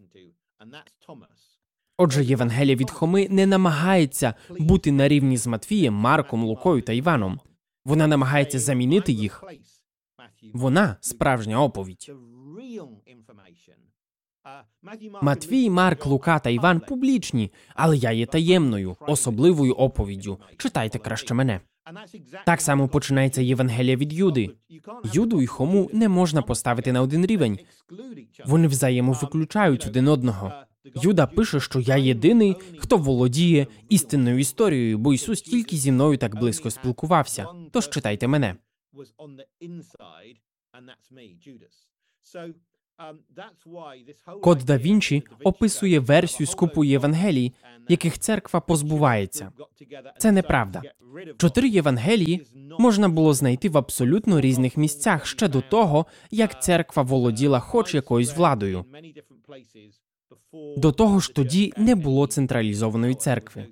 Отже, 1.98 2.24
Євангелія 2.24 2.76
від 2.76 2.92
Хоми 2.92 3.28
не 3.30 3.46
намагається 3.46 4.34
бути 4.60 4.92
на 4.92 5.08
рівні 5.08 5.38
з 5.38 5.48
Матвієм, 5.48 5.94
Марком, 5.94 6.44
Лукою 6.44 6.82
та 6.82 6.94
Іваном. 6.94 7.40
Вона 7.86 8.08
намагається 8.08 8.60
замінити 8.60 9.12
їх. 9.12 9.44
Вона 10.54 10.98
справжня 11.02 11.62
оповідь. 11.64 12.12
Матвій, 15.22 15.70
Марк, 15.70 16.06
Лука 16.06 16.40
та 16.40 16.50
Іван 16.50 16.80
публічні, 16.80 17.52
але 17.76 17.98
я 17.98 18.12
є 18.12 18.26
таємною, 18.26 18.98
особливою 19.00 19.74
оповіддю. 19.74 20.40
Читайте 20.58 21.00
краще 21.00 21.34
мене. 21.34 21.60
Так 22.46 22.62
само 22.62 22.88
починається 22.88 23.42
Євангелія 23.42 23.96
від 23.96 24.14
Юди. 24.14 24.50
Юду 25.14 25.42
і 25.42 25.48
Хому 25.48 25.90
не 25.94 26.10
можна 26.10 26.42
поставити 26.42 26.92
на 26.92 27.02
один 27.02 27.26
рівень. 27.26 27.60
Вони 28.46 28.68
взаємовиключають 28.68 29.88
один 29.88 30.08
одного. 30.08 30.54
Юда 30.96 31.28
пише, 31.28 31.60
що 31.60 31.80
я 31.80 31.98
єдиний, 31.98 32.56
хто 32.78 32.98
володіє 32.98 33.68
істинною 33.90 34.40
історією, 34.40 34.98
бо 34.98 35.14
Ісус 35.14 35.42
тільки 35.42 35.78
зі 35.78 35.92
мною 35.92 36.18
так 36.18 36.36
близько 36.36 36.72
спілкувався. 36.72 37.48
Тож 37.72 37.90
читайте 37.90 38.28
мене. 38.28 38.56
Код 44.42 44.64
да 44.66 44.78
Вінчі 44.78 45.24
описує 45.44 46.00
версію 46.00 46.48
скупу 46.48 46.84
Євангелій, 46.84 47.54
яких 47.90 48.20
церква 48.20 48.60
позбувається. 48.60 49.52
Це 50.18 50.32
неправда. 50.32 50.82
Чотири 51.38 51.70
Євангелії 51.70 52.48
можна 52.80 53.10
було 53.10 53.34
знайти 53.34 53.70
в 53.70 53.78
абсолютно 53.78 54.42
різних 54.42 54.78
місцях 54.78 55.26
ще 55.26 55.48
до 55.48 55.62
того, 55.62 56.06
як 56.32 56.64
церква 56.64 57.04
володіла 57.04 57.60
хоч 57.60 57.96
якоюсь 57.96 58.36
владою. 58.36 58.86
До 60.78 60.92
того 60.92 61.20
ж, 61.20 61.34
тоді 61.36 61.74
не 61.78 61.96
було 61.96 62.28
централізованої 62.28 63.16
церкви. 63.16 63.68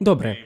Добре, 0.00 0.36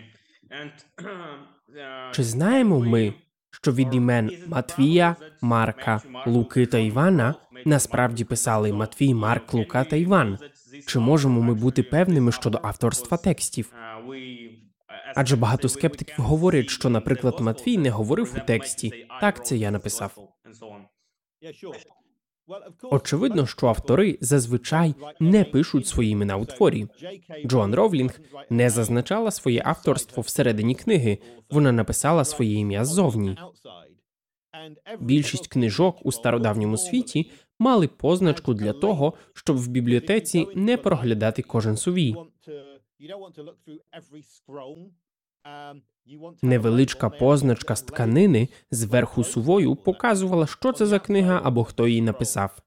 чи 2.13 2.25
знаємо 2.25 2.81
ми, 2.81 3.15
що 3.63 3.73
від 3.73 3.95
імен 3.95 4.31
Матвія, 4.47 5.17
Марка, 5.41 6.03
Луки 6.27 6.67
та 6.67 6.79
Івана 6.79 7.35
насправді 7.65 8.25
писали 8.25 8.73
Матвій, 8.73 9.15
Марк, 9.15 9.55
Лука 9.55 9.85
та 9.85 9.97
Іван? 9.97 10.39
Чи 10.87 10.99
можемо 10.99 11.43
ми 11.43 11.55
бути 11.55 11.83
певними 11.83 12.33
щодо 12.33 12.61
авторства 12.63 13.17
текстів? 13.17 13.73
Адже 15.15 15.37
багато 15.37 15.69
скептиків 15.69 16.25
говорять, 16.25 16.71
що, 16.71 16.91
наприклад, 16.91 17.41
Матвій 17.41 17.79
не 17.79 17.91
говорив 17.91 18.35
у 18.37 18.47
тексті. 18.47 19.07
Так, 19.21 19.47
це 19.47 19.57
я 19.57 19.71
написав. 19.71 20.13
Очевидно, 22.83 23.47
що 23.47 23.67
автори 23.67 24.19
зазвичай 24.21 24.95
не 25.21 25.45
пишуть 25.45 25.87
свої 25.87 26.11
імена 26.11 26.37
у 26.37 26.45
творі. 26.45 26.87
Джоан 27.47 27.75
Ровлінг 27.75 28.21
не 28.51 28.71
зазначала 28.71 29.31
своє 29.31 29.63
авторство 29.65 30.23
всередині 30.23 30.75
книги, 30.75 31.19
вона 31.51 31.73
написала 31.73 32.25
своє 32.25 32.55
ім'я 32.55 32.85
ззовні. 32.85 33.37
Більшість 35.01 35.49
книжок 35.49 36.07
у 36.07 36.13
стародавньому 36.13 36.77
світі 36.77 37.31
мали 37.59 37.89
позначку 37.89 38.55
для 38.55 38.73
того, 38.73 39.15
щоб 39.35 39.57
в 39.57 39.69
бібліотеці 39.69 40.47
не 40.55 40.77
проглядати 40.77 41.43
кожен 41.43 41.77
сувій. 41.77 42.17
Невеличка 46.43 47.11
позначка 47.11 47.77
з 47.77 47.83
тканини 47.83 48.49
зверху 48.71 49.25
сувою 49.25 49.77
показувала, 49.77 50.47
що 50.47 50.73
це 50.73 50.87
за 50.87 50.99
книга 50.99 51.41
або 51.45 51.65
хто 51.65 51.89
її 51.89 52.03
написав. 52.03 52.63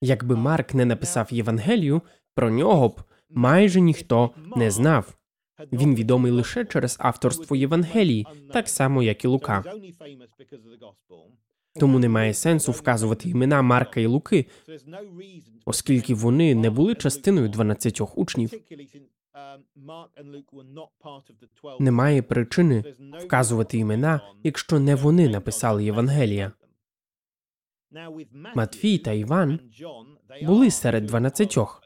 Якби 0.00 0.36
Марк 0.36 0.74
не 0.74 0.84
написав 0.84 1.32
Євангелію, 1.32 2.02
про 2.34 2.50
нього 2.50 2.88
б 2.88 3.02
майже 3.28 3.80
ніхто 3.80 4.30
не 4.56 4.70
знав. 4.70 5.14
Він 5.72 5.94
відомий 5.94 6.32
лише 6.32 6.64
через 6.64 6.96
авторство 7.00 7.56
Євангелії, 7.56 8.26
так 8.52 8.68
само 8.68 9.02
як 9.02 9.24
і 9.24 9.28
Лука. 9.28 9.64
Тому 11.80 11.98
немає 11.98 12.34
сенсу 12.34 12.72
вказувати 12.72 13.28
імена 13.28 13.62
Марка 13.62 14.00
і 14.00 14.06
Луки, 14.06 14.46
оскільки 15.64 16.14
вони 16.14 16.54
не 16.54 16.70
були 16.70 16.94
частиною 16.94 17.48
12 17.48 18.00
учнів. 18.14 18.50
Немає 21.80 22.22
причини 22.22 22.84
вказувати 23.24 23.78
імена, 23.78 24.20
якщо 24.44 24.80
не 24.80 24.94
вони 24.94 25.28
написали 25.28 25.84
Євангелія. 25.84 26.52
Матвій 28.54 28.98
та 28.98 29.12
Іван 29.12 29.60
були 30.42 30.70
серед 30.70 31.06
дванадцятьох. 31.06 31.83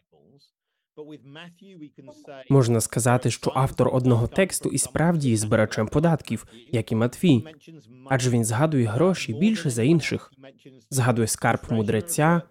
Можна 2.50 2.80
сказати, 2.80 3.30
що 3.30 3.52
автор 3.54 3.88
одного 3.92 4.26
тексту 4.26 4.68
і 4.68 4.78
справді 4.78 5.30
є 5.30 5.36
збирачем 5.36 5.88
податків, 5.88 6.46
як 6.72 6.92
і 6.92 6.94
Матвій, 6.94 7.44
адже 8.08 8.30
він 8.30 8.44
згадує 8.44 8.86
гроші 8.86 9.34
більше 9.34 9.70
за 9.70 9.82
інших, 9.82 10.32
згадує 10.90 11.26
скарб 11.26 11.60
мудреця, 11.70 12.42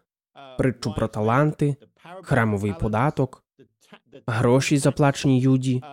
притчу 0.57 0.93
про 0.93 1.07
таланти, 1.07 1.75
храмовий 2.23 2.73
податок, 2.79 3.43
гроші, 4.27 4.77
заплачені 4.77 5.41
юді, 5.41 5.83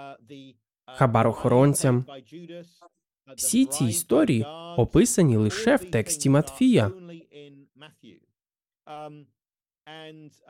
хабар 0.87 1.27
охоронцям. 1.27 2.05
Всі 3.37 3.67
ці 3.67 3.85
історії 3.85 4.47
описані 4.77 5.37
лише 5.37 5.77
в 5.77 5.91
тексті 5.91 6.31
Матфія. 6.31 6.91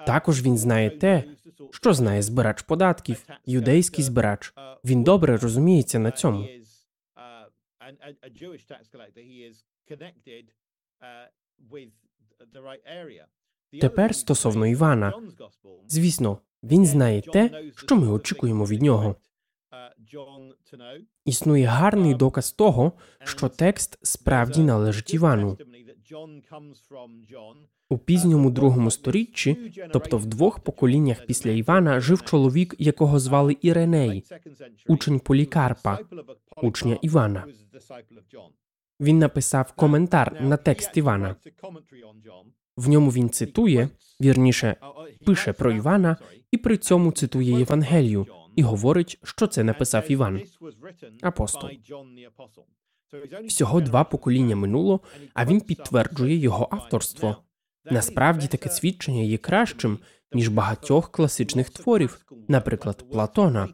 Також 0.06 0.42
він 0.42 0.58
знає 0.58 0.90
те, 0.90 1.24
що 1.70 1.94
знає 1.94 2.22
збирач 2.22 2.62
податків, 2.62 3.26
юдейський 3.46 4.04
збирач. 4.04 4.54
Він 4.84 5.02
добре 5.04 5.36
розуміється 5.36 5.98
на 5.98 6.10
цьому. 6.10 6.48
Тепер 13.80 14.14
стосовно 14.14 14.66
Івана. 14.66 15.12
Звісно, 15.88 16.38
він 16.62 16.86
знає 16.86 17.22
те, 17.22 17.70
що 17.76 17.96
ми 17.96 18.08
очікуємо 18.08 18.64
від 18.64 18.82
нього. 18.82 19.16
Існує 21.24 21.66
гарний 21.66 22.14
доказ 22.14 22.52
того, 22.52 22.92
що 23.24 23.48
текст 23.48 23.98
справді 24.02 24.62
належить 24.62 25.14
Івану. 25.14 25.58
У 27.88 27.98
пізньому 27.98 28.50
другому 28.50 28.90
сторіччі, 28.90 29.72
тобто 29.92 30.18
в 30.18 30.26
двох 30.26 30.58
поколіннях 30.58 31.26
після 31.26 31.50
Івана, 31.50 32.00
жив 32.00 32.22
чоловік, 32.22 32.74
якого 32.78 33.18
звали 33.18 33.56
Іреней, 33.62 34.24
учень 34.88 35.20
Полікарпа, 35.20 35.98
учня 36.62 36.98
Івана. 37.02 37.44
Він 39.00 39.18
написав 39.18 39.72
коментар 39.72 40.36
на 40.40 40.56
текст 40.56 40.96
Івана. 40.96 41.36
В 42.76 42.88
ньому 42.88 43.10
він 43.10 43.30
цитує, 43.30 43.88
вірніше, 44.20 44.76
пише 45.26 45.52
про 45.52 45.72
Івана 45.72 46.16
і 46.50 46.56
при 46.56 46.76
цьому 46.76 47.12
цитує 47.12 47.58
Євангелію 47.58 48.26
і 48.56 48.62
говорить, 48.62 49.18
що 49.22 49.46
це 49.46 49.64
написав 49.64 50.10
Іван. 50.10 50.42
Апостол. 51.22 51.70
Всього 53.46 53.80
два 53.80 54.04
покоління 54.04 54.56
минуло, 54.56 55.00
а 55.34 55.44
він 55.44 55.60
підтверджує 55.60 56.36
його 56.36 56.68
авторство. 56.70 57.36
Насправді 57.90 58.46
таке 58.46 58.70
свідчення 58.70 59.22
є 59.22 59.38
кращим 59.38 59.98
ніж 60.32 60.48
багатьох 60.48 61.10
класичних 61.10 61.70
творів, 61.70 62.26
наприклад, 62.48 63.04
Платона. 63.10 63.68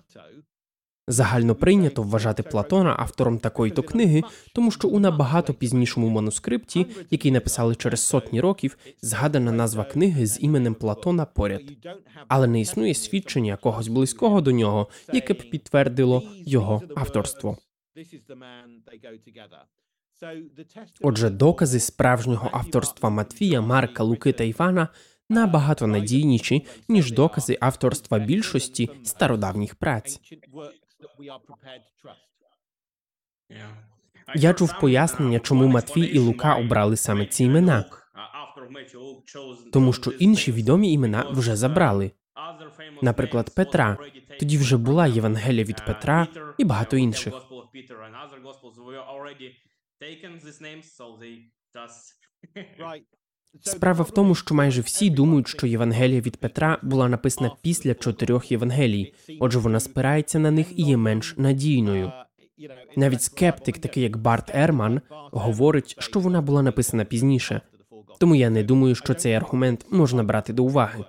Загально 1.08 1.54
прийнято 1.54 2.02
вважати 2.02 2.42
Платона 2.42 2.96
автором 2.98 3.38
такої 3.38 3.72
то 3.72 3.82
книги, 3.82 4.22
тому 4.54 4.70
що 4.70 4.88
у 4.88 4.98
набагато 4.98 5.54
пізнішому 5.54 6.08
манускрипті, 6.08 6.86
який 7.10 7.30
написали 7.30 7.74
через 7.74 8.00
сотні 8.00 8.40
років, 8.40 8.78
згадана 9.02 9.52
назва 9.52 9.84
книги 9.84 10.26
з 10.26 10.42
іменем 10.42 10.74
Платона 10.74 11.24
поряд, 11.24 11.62
але 12.28 12.46
не 12.46 12.60
існує 12.60 12.94
свідчення 12.94 13.56
когось 13.56 13.88
близького 13.88 14.40
до 14.40 14.52
нього, 14.52 14.88
яке 15.12 15.34
б 15.34 15.50
підтвердило 15.50 16.22
його 16.46 16.82
авторство. 16.96 17.56
Отже, 21.00 21.30
докази 21.30 21.80
справжнього 21.80 22.50
авторства 22.52 23.10
Матвія, 23.10 23.60
Марка, 23.60 24.02
Луки 24.02 24.32
та 24.32 24.44
Івана 24.44 24.88
набагато 25.28 25.86
надійніші 25.86 26.66
ніж 26.88 27.12
докази 27.12 27.58
авторства 27.60 28.18
більшості 28.18 28.90
стародавніх 29.04 29.74
праць. 29.74 30.20
Я 34.34 34.54
чув 34.54 34.78
пояснення, 34.80 35.38
чому 35.38 35.66
Матвій 35.66 36.06
і 36.06 36.18
Лука 36.18 36.54
обрали 36.54 36.96
саме 36.96 37.26
ці 37.26 37.44
імена. 37.44 37.84
Тому 39.72 39.92
що 39.92 40.10
інші 40.10 40.52
відомі 40.52 40.92
імена 40.92 41.26
вже 41.30 41.56
забрали. 41.56 42.10
Наприклад, 43.02 43.54
Петра. 43.54 43.98
Тоді 44.38 44.58
вже 44.58 44.76
була 44.76 45.06
Євангелія 45.06 45.64
від 45.64 45.84
Петра 45.86 46.26
і 46.58 46.64
багато 46.64 46.96
інших. 46.96 47.34
Справа 53.62 54.04
в 54.04 54.10
тому, 54.10 54.34
що 54.34 54.54
майже 54.54 54.80
всі 54.80 55.10
думають, 55.10 55.48
що 55.48 55.66
Євангелія 55.66 56.20
від 56.20 56.36
Петра 56.36 56.78
була 56.82 57.08
написана 57.08 57.50
після 57.62 57.94
чотирьох 57.94 58.52
Євангелій, 58.52 59.14
отже, 59.40 59.58
вона 59.58 59.80
спирається 59.80 60.38
на 60.38 60.50
них 60.50 60.78
і 60.78 60.82
є 60.82 60.96
менш 60.96 61.34
надійною. 61.36 62.12
Навіть 62.96 63.22
скептик, 63.22 63.78
такий 63.78 64.02
як 64.02 64.16
Барт 64.16 64.50
Ерман, 64.54 65.00
говорить, 65.32 65.96
що 65.98 66.20
вона 66.20 66.42
була 66.42 66.62
написана 66.62 67.04
пізніше. 67.04 67.60
Тому 68.20 68.34
я 68.34 68.50
не 68.50 68.62
думаю, 68.62 68.94
що 68.94 69.14
цей 69.14 69.34
аргумент 69.34 69.86
можна 69.90 70.22
брати 70.22 70.52
до 70.52 70.64
уваги. 70.64 71.04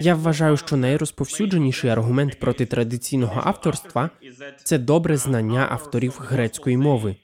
Я 0.00 0.14
вважаю, 0.14 0.56
що 0.56 0.76
найрозповсюдженіший 0.76 1.90
аргумент 1.90 2.40
проти 2.40 2.66
традиційного 2.66 3.42
авторства 3.44 4.10
це 4.64 4.78
добре 4.78 5.16
знання 5.16 5.66
авторів 5.70 6.18
грецької 6.18 6.76
мови. 6.76 7.16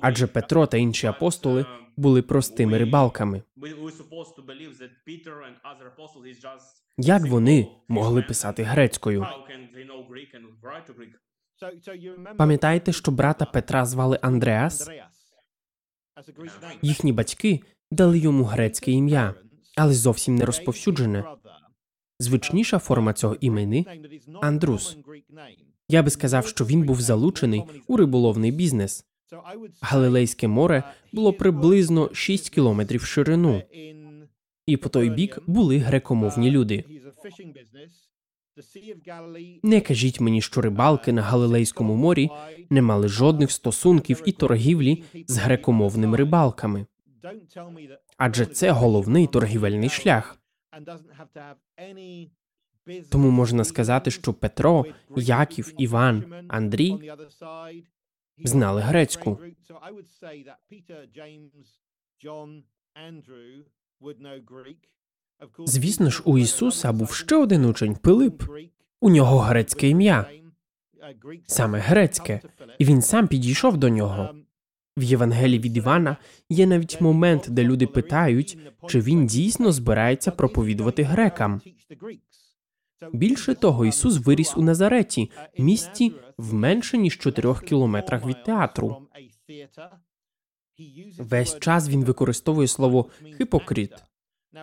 адже 0.00 0.26
Петро 0.26 0.66
та 0.66 0.76
інші 0.76 1.06
апостоли 1.06 1.66
були 1.96 2.22
простими 2.22 2.78
рибалками. 2.78 3.42
Як 6.98 7.26
вони 7.26 7.68
могли 7.88 8.22
писати 8.22 8.62
грецькою? 8.62 9.26
Пам'ятаєте, 12.38 12.92
що 12.92 13.10
брата 13.10 13.44
Петра 13.44 13.84
звали 13.84 14.18
Андреас? 14.22 14.90
Їхні 16.82 17.12
батьки 17.12 17.60
дали 17.90 18.18
йому 18.18 18.44
грецьке 18.44 18.90
ім'я, 18.90 19.34
але 19.76 19.94
зовсім 19.94 20.34
не 20.34 20.44
розповсюджене. 20.44 21.24
Звичніша 22.18 22.78
форма 22.78 23.12
цього 23.12 23.36
імені 23.40 23.86
Андрус. 24.42 24.96
Я 25.88 26.02
би 26.02 26.10
сказав, 26.10 26.46
що 26.46 26.64
він 26.64 26.82
був 26.82 27.00
залучений 27.00 27.62
у 27.86 27.96
риболовний 27.96 28.50
бізнес. 28.50 29.04
Галилейське 29.80 30.48
море 30.48 30.82
було 31.12 31.32
приблизно 31.32 32.10
6 32.12 32.50
кілометрів 32.50 33.00
в 33.00 33.04
ширину, 33.04 33.62
і 34.66 34.76
по 34.76 34.88
той 34.88 35.10
бік 35.10 35.38
були 35.46 35.78
грекомовні 35.78 36.50
люди. 36.50 36.84
Не 39.62 39.80
кажіть 39.80 40.20
мені, 40.20 40.42
що 40.42 40.60
рибалки 40.60 41.12
на 41.12 41.22
Галилейському 41.22 41.94
морі 41.94 42.30
не 42.70 42.82
мали 42.82 43.08
жодних 43.08 43.50
стосунків 43.52 44.22
і 44.26 44.32
торгівлі 44.32 45.04
з 45.26 45.36
грекомовними 45.36 46.16
рибалками. 46.16 46.86
Адже 48.16 48.46
це 48.46 48.70
головний 48.70 49.26
торгівельний 49.26 49.88
шлях. 49.88 50.38
Тому 53.10 53.30
можна 53.30 53.64
сказати, 53.64 54.10
що 54.10 54.34
Петро, 54.34 54.84
Яків, 55.16 55.72
Іван, 55.78 56.44
Андрій 56.48 57.12
знали 58.38 58.80
грецьку. 58.80 59.38
Звісно 65.66 66.10
ж, 66.10 66.22
у 66.24 66.38
Ісуса 66.38 66.92
був 66.92 67.14
ще 67.14 67.36
один 67.36 67.64
учень 67.64 67.96
Пилип. 67.96 68.42
У 69.00 69.10
нього 69.10 69.38
грецьке 69.38 69.88
ім'я, 69.88 70.30
саме 71.46 71.78
грецьке, 71.78 72.40
і 72.78 72.84
він 72.84 73.02
сам 73.02 73.28
підійшов 73.28 73.76
до 73.76 73.88
нього. 73.88 74.34
В 74.96 75.02
Євангелії 75.02 75.58
від 75.58 75.76
Івана 75.76 76.16
є 76.48 76.66
навіть 76.66 77.00
момент, 77.00 77.46
де 77.48 77.64
люди 77.64 77.86
питають, 77.86 78.58
чи 78.88 79.00
він 79.00 79.26
дійсно 79.26 79.72
збирається 79.72 80.30
проповідувати 80.30 81.02
грекам. 81.02 81.60
Більше 83.12 83.54
того, 83.54 83.86
Ісус 83.86 84.18
виріс 84.18 84.56
у 84.56 84.62
Назареті, 84.62 85.30
місті 85.58 86.12
в 86.38 86.54
менше 86.54 86.98
ніж 86.98 87.18
чотирьох 87.18 87.62
кілометрах 87.62 88.26
від 88.26 88.44
театру. 88.44 89.08
Весь 91.18 91.58
час 91.58 91.88
він 91.88 92.04
використовує 92.04 92.68
слово 92.68 93.10
хипокрит, 93.38 93.92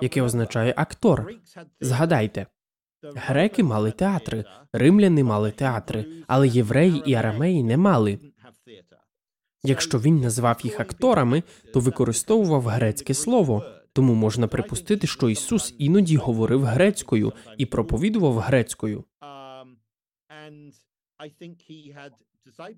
яке 0.02 0.22
означає 0.22 0.74
актор. 0.78 1.34
Згадайте, 1.80 2.48
греки 3.04 3.64
мали 3.64 3.92
театри, 3.92 4.46
римляни 4.74 5.24
мали 5.24 5.52
театри, 5.52 6.06
але 6.28 6.48
євреї 6.48 7.04
і 7.06 7.14
арамеї 7.14 7.64
не 7.64 7.78
мали. 7.78 8.20
Якщо 9.64 10.00
він 10.00 10.20
назвав 10.20 10.60
їх 10.64 10.80
акторами, 10.80 11.44
то 11.74 11.80
використовував 11.80 12.68
грецьке 12.68 13.14
слово, 13.14 13.64
тому 13.94 14.14
можна 14.14 14.48
припустити, 14.48 15.08
що 15.08 15.30
Ісус 15.30 15.76
іноді 15.78 16.18
говорив 16.18 16.64
грецькою 16.64 17.34
і 17.58 17.66
проповідував 17.66 18.38
грецькою. 18.38 19.04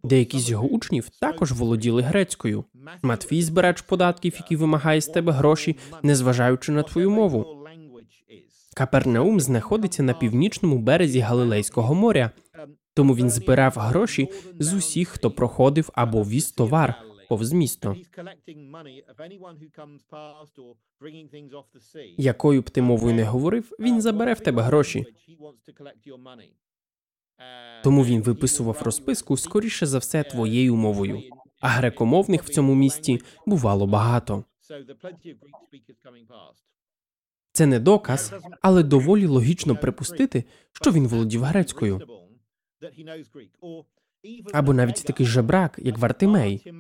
Деякі 0.04 0.40
з 0.40 0.50
його 0.50 0.68
учнів 0.68 1.10
також 1.10 1.52
володіли 1.52 2.02
грецькою. 2.02 2.66
Матвій 3.02 3.42
збирач 3.42 3.82
податків, 3.82 4.36
який 4.40 4.58
вимагає 4.58 5.02
з 5.02 5.08
тебе 5.08 5.32
гроші, 5.32 5.78
незважаючи 6.04 6.72
на 6.72 6.84
твою 6.84 7.10
мову. 7.10 7.66
Капернаум 8.76 9.40
знаходиться 9.40 10.04
на 10.04 10.14
північному 10.14 10.78
березі 10.78 11.20
Галилейського 11.20 11.96
моря, 11.96 12.32
тому 12.94 13.16
він 13.16 13.30
збирав 13.30 13.74
гроші 13.78 14.30
з 14.60 14.74
усіх, 14.74 15.10
хто 15.10 15.32
проходив 15.32 15.90
або 15.94 16.24
віз 16.24 16.52
товар 16.52 17.04
повз 17.30 17.54
місто. 17.54 17.96
Якою 22.18 22.62
б 22.62 22.70
ти 22.70 22.82
мовою 22.82 23.16
не 23.16 23.24
говорив, 23.24 23.72
він 23.80 24.02
забере 24.02 24.34
в 24.34 24.40
тебе 24.40 24.62
гроші. 24.62 25.06
Тому 27.84 28.06
він 28.06 28.22
виписував 28.22 28.82
розписку 28.82 29.38
скоріше 29.38 29.86
за 29.86 29.98
все 29.98 30.24
твоєю 30.24 30.76
мовою. 30.76 31.22
А 31.60 31.68
грекомовних 31.68 32.44
в 32.44 32.50
цьому 32.50 32.76
місті 32.76 33.22
бувало 33.46 33.88
багато. 33.88 34.44
Це 37.52 37.66
не 37.66 37.80
доказ, 37.80 38.34
але 38.62 38.84
доволі 38.84 39.26
логічно 39.26 39.76
припустити, 39.76 40.44
що 40.72 40.92
він 40.92 41.08
володів 41.08 41.44
грецькою. 41.44 42.23
Або 44.54 44.74
навіть 44.74 45.04
такий 45.06 45.26
жебрак, 45.26 45.80
як 45.84 45.98
Вартимей. 45.98 46.74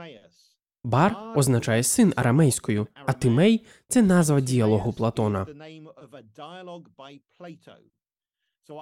Бар 0.83 1.17
означає 1.35 1.83
син 1.83 2.13
арамейською, 2.15 2.87
а 3.05 3.13
Тимей 3.13 3.65
це 3.87 4.01
назва 4.01 4.41
діалогу 4.41 4.93
Платона. 4.93 5.47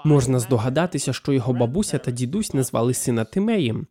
Можна 0.06 0.40
здогадатися, 0.40 1.14
що 1.14 1.34
його 1.34 1.54
бабуся 1.54 1.98
та 1.98 2.12
дідусь 2.12 2.54
назвали 2.54 2.94
сина 2.94 3.26
Тимеєм. 3.26 3.88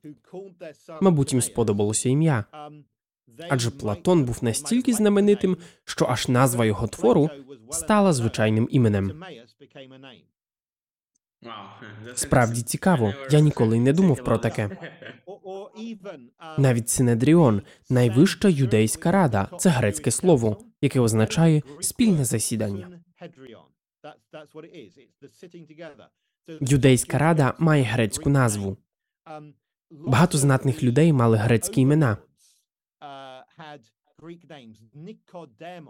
Мабуть, 1.00 1.32
їм 1.32 1.42
сподобалося 1.42 2.08
ім'я. 2.08 2.44
Адже 3.48 3.70
Платон 3.70 4.24
був 4.24 4.38
настільки 4.42 4.92
знаменитим, 4.92 5.56
що 5.84 6.06
аж 6.06 6.28
назва 6.28 6.64
його 6.64 6.86
твору 6.86 7.30
стала 7.70 8.12
звичайним 8.12 8.68
іменем. 8.70 9.24
Справді 12.14 12.62
цікаво. 12.62 13.14
Я 13.30 13.40
ніколи 13.40 13.76
й 13.76 13.80
не 13.80 13.92
думав 13.92 14.24
про 14.24 14.38
таке. 14.38 14.70
Навіть 16.58 16.88
Синедріон, 16.88 17.62
найвища 17.90 18.48
юдейська 18.48 19.12
рада, 19.12 19.48
це 19.58 19.70
грецьке 19.70 20.10
слово, 20.10 20.64
яке 20.80 21.00
означає 21.00 21.62
спільне 21.80 22.24
засідання. 22.24 23.00
Юдейська 26.60 27.18
рада 27.18 27.54
має 27.58 27.82
грецьку 27.82 28.30
назву. 28.30 28.76
Багато 29.90 30.38
знатних 30.38 30.82
людей 30.82 31.12
мали 31.12 31.36
грецькі 31.36 31.80
імена. 31.80 32.16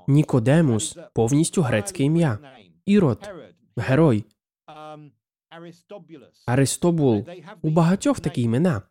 Нікодемус 0.08 0.98
повністю 1.14 1.62
грецьке 1.62 2.04
ім'я. 2.04 2.38
Ірод, 2.86 3.30
герой, 3.76 4.24
Аристобул. 6.46 7.26
У 7.62 7.70
багатьох 7.70 8.20
такі 8.20 8.42
імена. 8.42 8.82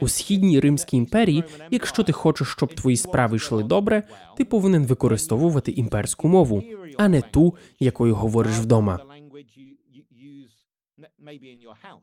У 0.00 0.08
східній 0.08 0.60
Римській 0.60 0.96
імперії, 0.96 1.44
якщо 1.70 2.02
ти 2.02 2.12
хочеш, 2.12 2.48
щоб 2.48 2.74
твої 2.74 2.96
справи 2.96 3.36
йшли 3.36 3.62
добре, 3.62 4.02
ти 4.36 4.44
повинен 4.44 4.86
використовувати 4.86 5.72
імперську 5.72 6.28
мову, 6.28 6.62
а 6.98 7.08
не 7.08 7.20
ту, 7.20 7.54
якою 7.80 8.14
говориш 8.14 8.58
вдома. 8.58 9.00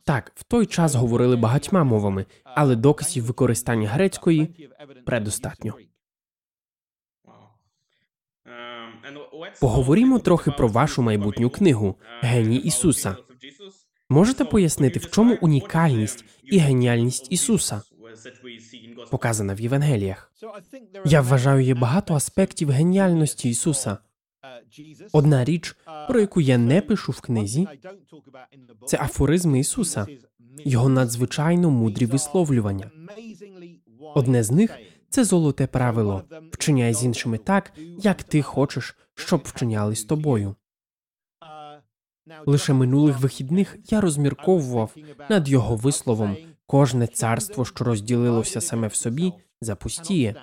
Так, 0.04 0.32
в 0.36 0.44
той 0.44 0.66
час 0.66 0.96
говорили 0.96 1.36
багатьма 1.36 1.84
мовами, 1.84 2.26
але 2.44 2.76
доказів 2.76 3.24
використання 3.24 3.90
грецької 3.90 4.70
предостатньо. 5.06 5.74
Поговоримо 9.62 10.20
трохи 10.20 10.52
про 10.52 10.68
вашу 10.68 11.02
майбутню 11.02 11.50
книгу 11.50 11.96
Геній 12.22 12.58
Ісуса. 12.58 13.18
Можете 14.10 14.46
пояснити, 14.46 15.00
в 15.00 15.10
чому 15.10 15.38
унікальність 15.42 16.26
і 16.44 16.58
геніальність 16.58 17.28
Ісуса? 17.30 17.82
Показана 19.12 19.54
в 19.54 19.60
Євангеліях. 19.60 20.32
Я 21.06 21.22
вважаю, 21.22 21.62
є 21.62 21.74
багато 21.74 22.14
аспектів 22.14 22.70
геніальності 22.70 23.50
Ісуса. 23.50 23.98
Одна 25.12 25.46
річ, 25.46 25.76
про 26.08 26.20
яку 26.20 26.42
я 26.42 26.58
не 26.58 26.82
пишу 26.82 27.12
в 27.12 27.22
книзі, 27.22 27.68
це 28.86 28.98
афоризми 28.98 29.60
Ісуса, 29.60 30.08
його 30.66 30.90
надзвичайно 30.90 31.70
мудрі 31.70 32.06
висловлювання. 32.06 32.92
Одне 34.16 34.44
з 34.44 34.52
них 34.52 34.78
це 35.10 35.24
золоте 35.24 35.68
правило 35.68 36.24
вчиняй 36.52 36.94
з 36.94 37.04
іншими 37.04 37.38
так, 37.38 37.74
як 38.02 38.24
ти 38.24 38.42
хочеш, 38.42 38.98
щоб 39.16 39.42
вчиняли 39.46 39.96
з 39.96 40.04
тобою. 40.04 40.56
Лише 42.46 42.74
минулих 42.74 43.20
вихідних 43.20 43.78
я 43.90 44.02
розмірковував 44.02 44.96
над 45.30 45.50
його 45.50 45.76
висловом 45.76 46.38
кожне 46.66 47.08
царство, 47.08 47.66
що 47.66 47.84
розділилося 47.84 48.62
саме 48.62 48.88
в 48.88 48.96
собі, 48.96 49.34
запустіє. 49.62 50.36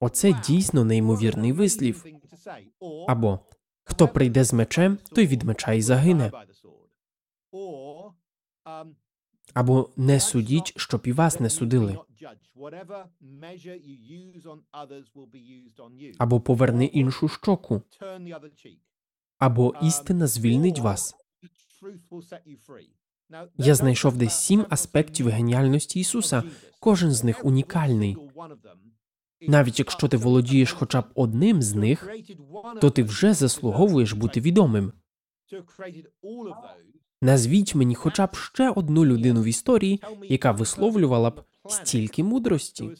Оце 0.00 0.32
дійсно 0.46 0.84
неймовірний 0.84 1.52
вислів. 1.52 2.04
Або 3.08 3.38
хто 3.84 4.08
прийде 4.08 4.44
з 4.44 4.52
мечем, 4.52 4.98
той 5.14 5.26
від 5.26 5.42
меча 5.42 5.72
й 5.72 5.82
загине. 5.82 6.30
або 9.54 9.90
не 9.96 10.20
судіть, 10.20 10.72
щоб 10.76 11.02
і 11.04 11.12
вас 11.12 11.40
не 11.40 11.50
судили, 11.50 11.98
або 16.18 16.40
поверни 16.40 16.84
іншу 16.84 17.28
щоку, 17.28 17.82
або 19.44 19.74
істина 19.82 20.26
звільнить 20.26 20.78
вас. 20.78 21.14
Я 23.56 23.74
знайшов 23.74 24.16
десь 24.16 24.34
сім 24.34 24.66
аспектів 24.70 25.28
геніальності 25.28 26.00
Ісуса. 26.00 26.42
Кожен 26.80 27.12
з 27.12 27.24
них 27.24 27.44
унікальний. 27.44 28.16
Навіть 29.40 29.78
якщо 29.78 30.08
ти 30.08 30.16
володієш 30.16 30.72
хоча 30.72 31.00
б 31.00 31.04
одним 31.14 31.62
з 31.62 31.74
них, 31.74 32.10
то 32.80 32.90
ти 32.90 33.02
вже 33.02 33.34
заслуговуєш 33.34 34.12
бути 34.12 34.40
відомим. 34.40 34.92
Назвіть 37.22 37.74
мені 37.74 37.94
хоча 37.94 38.26
б 38.26 38.36
ще 38.36 38.70
одну 38.70 39.04
людину 39.04 39.42
в 39.42 39.46
історії, 39.46 40.02
яка 40.22 40.52
висловлювала 40.52 41.30
б 41.30 41.44
стільки 41.68 42.24
мудрості. 42.24 42.90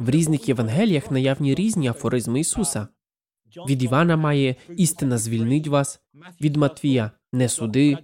В 0.00 0.10
різних 0.10 0.48
Євангеліях 0.48 1.10
наявні 1.10 1.54
різні 1.54 1.88
афоризми 1.88 2.40
Ісуса. 2.40 2.88
Від 3.68 3.82
Івана 3.82 4.16
має 4.16 4.56
істина 4.76 5.18
звільнить 5.18 5.66
вас, 5.66 6.00
від 6.40 6.56
Матвія 6.56 7.10
не 7.32 7.48
суди, 7.48 7.98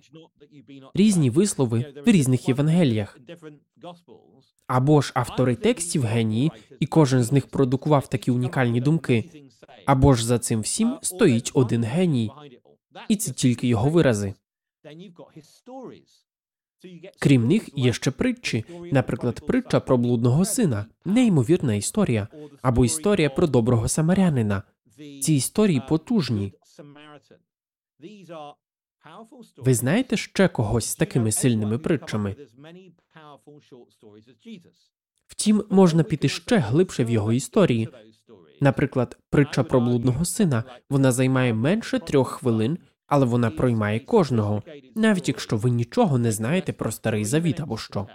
різні 0.94 1.30
вислови 1.30 1.94
в 2.06 2.10
різних 2.10 2.48
Євангеліях. 2.48 3.18
Або 4.66 5.00
ж 5.00 5.12
автори 5.14 5.56
текстів 5.56 6.02
генії, 6.02 6.50
і 6.80 6.86
кожен 6.86 7.22
з 7.22 7.32
них 7.32 7.46
продукував 7.46 8.08
такі 8.08 8.30
унікальні 8.30 8.80
думки, 8.80 9.30
або 9.86 10.14
ж 10.14 10.26
за 10.26 10.38
цим 10.38 10.60
всім 10.60 10.98
стоїть 11.02 11.50
один 11.54 11.84
геній, 11.84 12.30
і 13.08 13.16
це 13.16 13.32
тільки 13.32 13.68
його 13.68 13.90
вирази. 13.90 14.34
Крім 17.20 17.46
них, 17.46 17.68
є 17.76 17.92
ще 17.92 18.10
притчі, 18.10 18.64
наприклад, 18.92 19.46
притча 19.46 19.80
про 19.80 19.96
блудного 19.96 20.44
сина, 20.44 20.86
неймовірна 21.04 21.74
історія, 21.74 22.28
або 22.62 22.84
історія 22.84 23.30
про 23.30 23.46
доброго 23.46 23.88
самарянина. 23.88 24.62
Ці 25.22 25.34
історії 25.34 25.82
потужні. 25.88 26.52
Ви 29.56 29.74
знаєте 29.74 30.16
ще 30.16 30.48
когось 30.48 30.84
з 30.84 30.96
такими 30.96 31.32
сильними 31.32 31.78
притчами? 31.78 32.36
Втім, 35.26 35.64
можна 35.70 36.02
піти 36.02 36.28
ще 36.28 36.58
глибше 36.58 37.04
в 37.04 37.10
його 37.10 37.32
історії. 37.32 37.88
Наприклад, 38.60 39.18
притча 39.30 39.64
про 39.64 39.80
блудного 39.80 40.24
сина 40.24 40.64
вона 40.90 41.12
займає 41.12 41.54
менше 41.54 41.98
трьох 41.98 42.28
хвилин, 42.28 42.78
але 43.06 43.26
вона 43.26 43.50
проймає 43.50 44.00
кожного, 44.00 44.62
навіть 44.94 45.28
якщо 45.28 45.56
ви 45.56 45.70
нічого 45.70 46.18
не 46.18 46.32
знаєте 46.32 46.72
про 46.72 46.92
старий 46.92 47.24
завіт 47.24 47.60
або 47.60 47.78
що. 47.78 48.08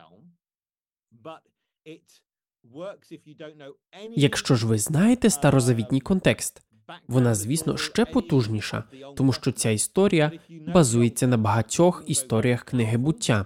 Якщо 4.15 4.55
ж 4.55 4.67
ви 4.67 4.77
знаєте 4.77 5.29
старозавітній 5.29 6.01
контекст, 6.01 6.61
вона, 7.07 7.35
звісно, 7.35 7.77
ще 7.77 8.05
потужніша, 8.05 8.83
тому 9.15 9.33
що 9.33 9.51
ця 9.51 9.69
історія 9.69 10.31
базується 10.49 11.27
на 11.27 11.37
багатьох 11.37 12.03
історіях 12.07 12.63
книги 12.63 12.97
буття. 12.97 13.45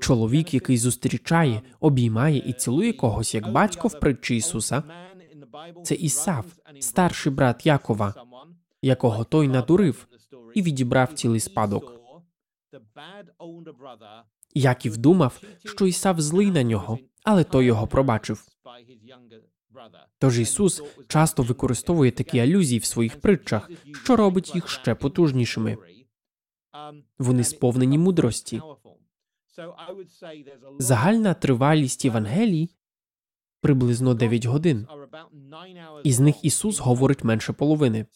Чоловік, 0.00 0.54
який 0.54 0.78
зустрічає, 0.78 1.62
обіймає 1.80 2.38
і 2.46 2.52
цілує 2.52 2.92
когось 2.92 3.34
як 3.34 3.52
батько 3.52 3.88
в 3.88 4.00
притчі 4.00 4.36
Ісуса, 4.36 4.82
це 5.84 5.94
Ісав, 5.94 6.44
старший 6.80 7.32
брат 7.32 7.66
Якова, 7.66 8.14
якого 8.82 9.24
той 9.24 9.48
надурив 9.48 10.06
і 10.54 10.62
відібрав 10.62 11.12
цілий 11.12 11.40
спадок. 11.40 11.92
Яків 14.54 14.96
думав, 14.96 15.40
що 15.64 15.86
Ісав 15.86 16.20
злий 16.20 16.50
на 16.50 16.62
нього, 16.62 16.98
але 17.24 17.44
той 17.44 17.66
його 17.66 17.86
пробачив. 17.86 18.46
Тож 20.18 20.38
Ісус 20.38 20.82
часто 21.08 21.42
використовує 21.42 22.10
такі 22.10 22.38
алюзії 22.38 22.78
в 22.78 22.84
своїх 22.84 23.20
притчах, 23.20 23.70
що 23.92 24.16
робить 24.16 24.54
їх 24.54 24.68
ще 24.68 24.94
потужнішими. 24.94 25.76
Вони 27.18 27.44
сповнені 27.44 27.98
мудрості. 27.98 28.62
Загальна 30.78 31.34
тривалість 31.34 32.04
Євангелій 32.04 32.70
приблизно 33.60 34.14
9 34.14 34.44
годин. 34.44 34.86
Із 36.04 36.20
них 36.20 36.44
Ісус 36.44 36.78
говорить 36.78 37.24
менше 37.24 37.52
половини. 37.52 38.06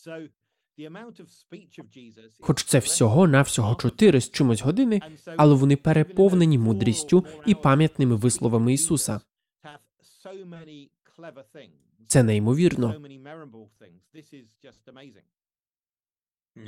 Хоч 2.40 2.64
це 2.64 2.78
всього 2.78 3.26
навсього 3.26 3.74
чотири 3.74 4.20
з 4.20 4.30
чимось 4.30 4.62
години, 4.62 5.00
але 5.36 5.54
вони 5.54 5.76
переповнені 5.76 6.58
мудрістю 6.58 7.24
і 7.46 7.54
пам'ятними 7.54 8.16
висловами 8.16 8.72
Ісуса. 8.72 9.20
Це 12.06 12.22
неймовірно. 12.22 12.94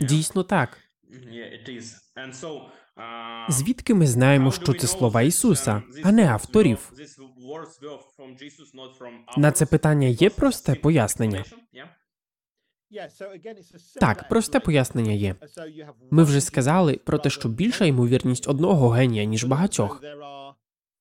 Дійсно 0.01 0.43
так. 0.43 0.79
Звідки 3.49 3.95
ми 3.95 4.07
знаємо, 4.07 4.53
що 4.53 4.75
це 4.75 4.87
слова 4.87 5.23
Ісуса, 5.23 5.83
а 6.05 6.13
не 6.13 6.29
авторів? 6.29 6.93
На 9.37 9.53
це 9.53 9.67
питання 9.67 10.07
є 10.09 10.31
просте 10.31 10.75
пояснення. 10.75 11.45
Так, 14.01 14.29
просте 14.29 14.61
пояснення 14.61 15.13
є. 15.13 15.35
Ми 16.11 16.23
вже 16.25 16.41
сказали 16.41 16.97
про 16.97 17.19
те, 17.19 17.31
що 17.31 17.49
більша 17.49 17.85
ймовірність 17.85 18.49
одного 18.49 18.89
генія, 18.89 19.25
ніж 19.25 19.45
багатьох. 19.45 20.03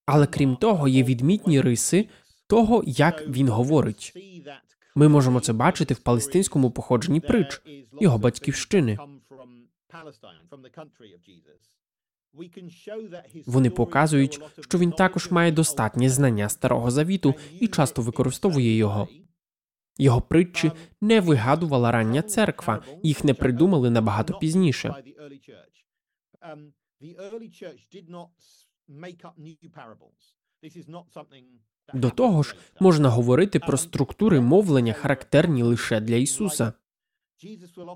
Але 0.05 0.27
крім 0.27 0.55
того, 0.55 0.87
є 0.87 1.03
відмітні 1.03 1.61
риси 1.61 2.09
того, 2.47 2.83
як 2.85 3.27
він 3.27 3.49
говорить. 3.49 4.13
Ми 4.95 5.07
можемо 5.07 5.39
це 5.39 5.53
бачити 5.53 5.93
в 5.93 5.99
палестинському 5.99 6.71
походженні 6.71 7.19
притч 7.19 7.61
його 8.01 8.17
батьківщини. 8.17 8.97
Вони 13.45 13.69
показують, 13.69 14.41
що 14.59 14.77
він 14.77 14.91
також 14.91 15.31
має 15.31 15.51
достатнє 15.51 16.09
знання 16.09 16.49
старого 16.49 16.91
завіту 16.91 17.35
і 17.59 17.67
часто 17.67 18.01
використовує 18.01 18.75
його. 18.75 19.07
Його 19.97 20.21
притчі 20.21 20.71
не 21.01 21.19
вигадувала 21.21 21.91
рання 21.91 22.21
церква, 22.21 22.83
їх 23.03 23.23
не 23.23 23.33
придумали 23.33 23.89
набагато 23.89 24.39
пізніше. 24.39 24.95
До 31.93 32.09
того 32.09 32.43
ж, 32.43 32.55
можна 32.79 33.09
говорити 33.09 33.59
про 33.59 33.77
структури 33.77 34.41
мовлення, 34.41 34.93
характерні 34.93 35.63
лише 35.63 35.99
для 35.99 36.15
Ісуса. 36.15 36.73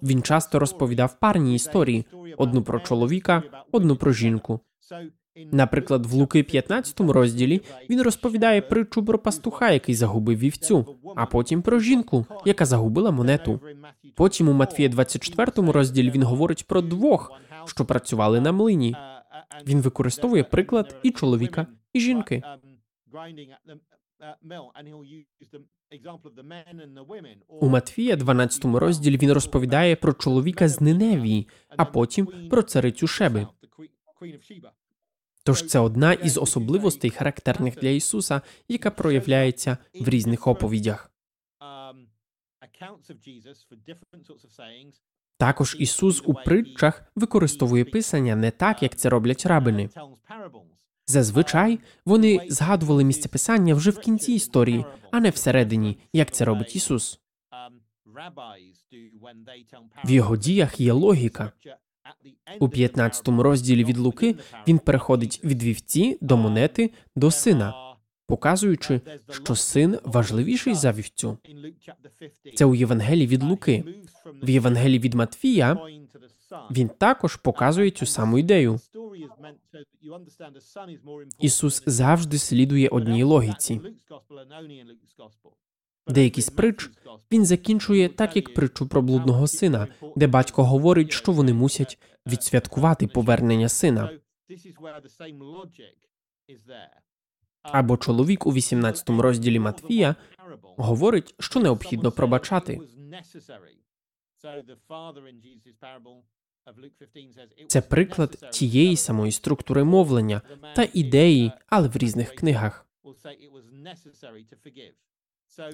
Він 0.03 0.21
часто 0.21 0.59
розповідав 0.59 1.19
парні 1.19 1.55
історії: 1.55 2.05
одну 2.37 2.63
про 2.63 2.79
чоловіка, 2.79 3.43
одну 3.71 3.95
про 3.95 4.11
жінку. 4.11 4.59
Наприклад, 5.51 6.05
в 6.05 6.13
Луки 6.13 6.43
15 6.43 6.99
розділі 6.99 7.61
він 7.89 8.01
розповідає 8.01 8.61
притчу 8.61 9.05
про 9.05 9.19
пастуха, 9.19 9.71
який 9.71 9.95
загубив 9.95 10.39
вівцю, 10.39 10.97
а 11.15 11.25
потім 11.25 11.61
про 11.61 11.79
жінку, 11.79 12.25
яка 12.45 12.65
загубила 12.65 13.11
монету. 13.11 13.59
Потім 14.15 14.49
у 14.49 14.53
Матфія 14.53 14.89
24 14.89 15.71
розділі 15.71 16.11
він 16.11 16.23
говорить 16.23 16.67
про 16.67 16.81
двох, 16.81 17.31
що 17.65 17.85
працювали 17.85 18.41
на 18.41 18.51
млині. 18.51 18.95
Він 19.67 19.81
використовує 19.81 20.43
приклад 20.43 20.95
і 21.03 21.11
чоловіка, 21.11 21.67
і 21.93 21.99
жінки. 21.99 22.43
У 27.47 27.69
Матфія, 27.69 28.15
12 28.15 28.65
розділі, 28.65 29.17
він 29.17 29.31
розповідає 29.31 29.95
про 29.95 30.13
чоловіка 30.13 30.67
з 30.67 30.81
Ниневії, 30.81 31.47
а 31.69 31.85
потім 31.85 32.49
про 32.49 32.63
царицю 32.63 33.07
Шеби. 33.07 33.47
Тож 35.43 35.65
це 35.65 35.79
одна 35.79 36.13
із 36.13 36.37
особливостей, 36.37 37.09
характерних 37.09 37.75
для 37.79 37.89
Ісуса, 37.89 38.41
яка 38.67 38.91
проявляється 38.91 39.77
в 39.93 40.09
різних 40.09 40.47
оповідях. 40.47 41.11
Також 45.37 45.75
Ісус 45.79 46.23
у 46.25 46.33
притчах 46.33 47.03
використовує 47.15 47.85
писання 47.85 48.35
не 48.35 48.51
так, 48.51 48.83
як 48.83 48.95
це 48.95 49.09
роблять 49.09 49.45
рабини. 49.45 49.89
Зазвичай 51.11 51.79
вони 52.05 52.45
згадували 52.49 53.03
місце 53.03 53.29
писання 53.29 53.75
вже 53.75 53.91
в 53.91 53.99
кінці 53.99 54.33
історії, 54.33 54.85
а 55.11 55.19
не 55.19 55.29
всередині, 55.29 55.97
як 56.13 56.31
це 56.31 56.45
робить 56.45 56.75
Ісус. 56.75 57.19
В 60.05 60.11
його 60.11 60.37
діях 60.37 60.79
є 60.79 60.91
логіка. 60.91 61.51
У 62.59 62.69
15 62.69 63.27
розділі 63.27 63.83
від 63.83 63.97
Луки 63.97 64.35
він 64.67 64.79
переходить 64.79 65.41
від 65.43 65.63
вівці 65.63 66.17
до 66.21 66.37
монети 66.37 66.91
до 67.15 67.31
сина. 67.31 67.73
показуючи, 68.27 69.01
що 69.43 69.55
син 69.55 69.97
важливіший 70.03 70.73
за 70.73 70.91
вівцю. 70.91 71.37
Це 72.55 72.65
у 72.65 72.75
Євангелії 72.75 73.27
від 73.27 73.43
Луки. 73.43 73.83
В 74.43 74.49
Євангелії 74.49 74.99
від 74.99 75.13
Матфія 75.13 75.77
він 76.71 76.89
також 76.89 77.35
показує 77.35 77.91
цю 77.91 78.05
саму 78.05 78.39
ідею. 78.39 78.79
Ісус 81.39 81.83
завжди 81.85 82.37
слідує 82.37 82.89
одній 82.89 83.23
логіці. 83.23 83.81
Деякі 86.07 86.41
з 86.41 86.49
притч 86.49 86.89
він 87.31 87.45
закінчує 87.45 88.09
так, 88.09 88.35
як 88.35 88.53
притчу 88.53 88.87
про 88.87 89.01
блудного 89.01 89.47
сина, 89.47 89.87
де 90.15 90.27
батько 90.27 90.63
говорить, 90.63 91.11
що 91.11 91.31
вони 91.31 91.53
мусять 91.53 91.99
відсвяткувати 92.27 93.07
повернення 93.07 93.69
сина. 93.69 94.19
Або 97.61 97.97
чоловік 97.97 98.47
у 98.47 98.53
18 98.53 99.09
розділі 99.09 99.59
Матвія 99.59 100.15
говорить, 100.77 101.35
що 101.39 101.59
необхідно 101.59 102.11
пробачати. 102.11 102.81
Це 107.67 107.81
приклад 107.81 108.49
тієї 108.51 108.97
самої 108.97 109.31
структури 109.31 109.83
мовлення 109.83 110.41
та 110.75 110.87
ідеї, 110.93 111.51
але 111.67 111.87
в 111.87 111.97
різних 111.97 112.35
книгах. 112.35 112.85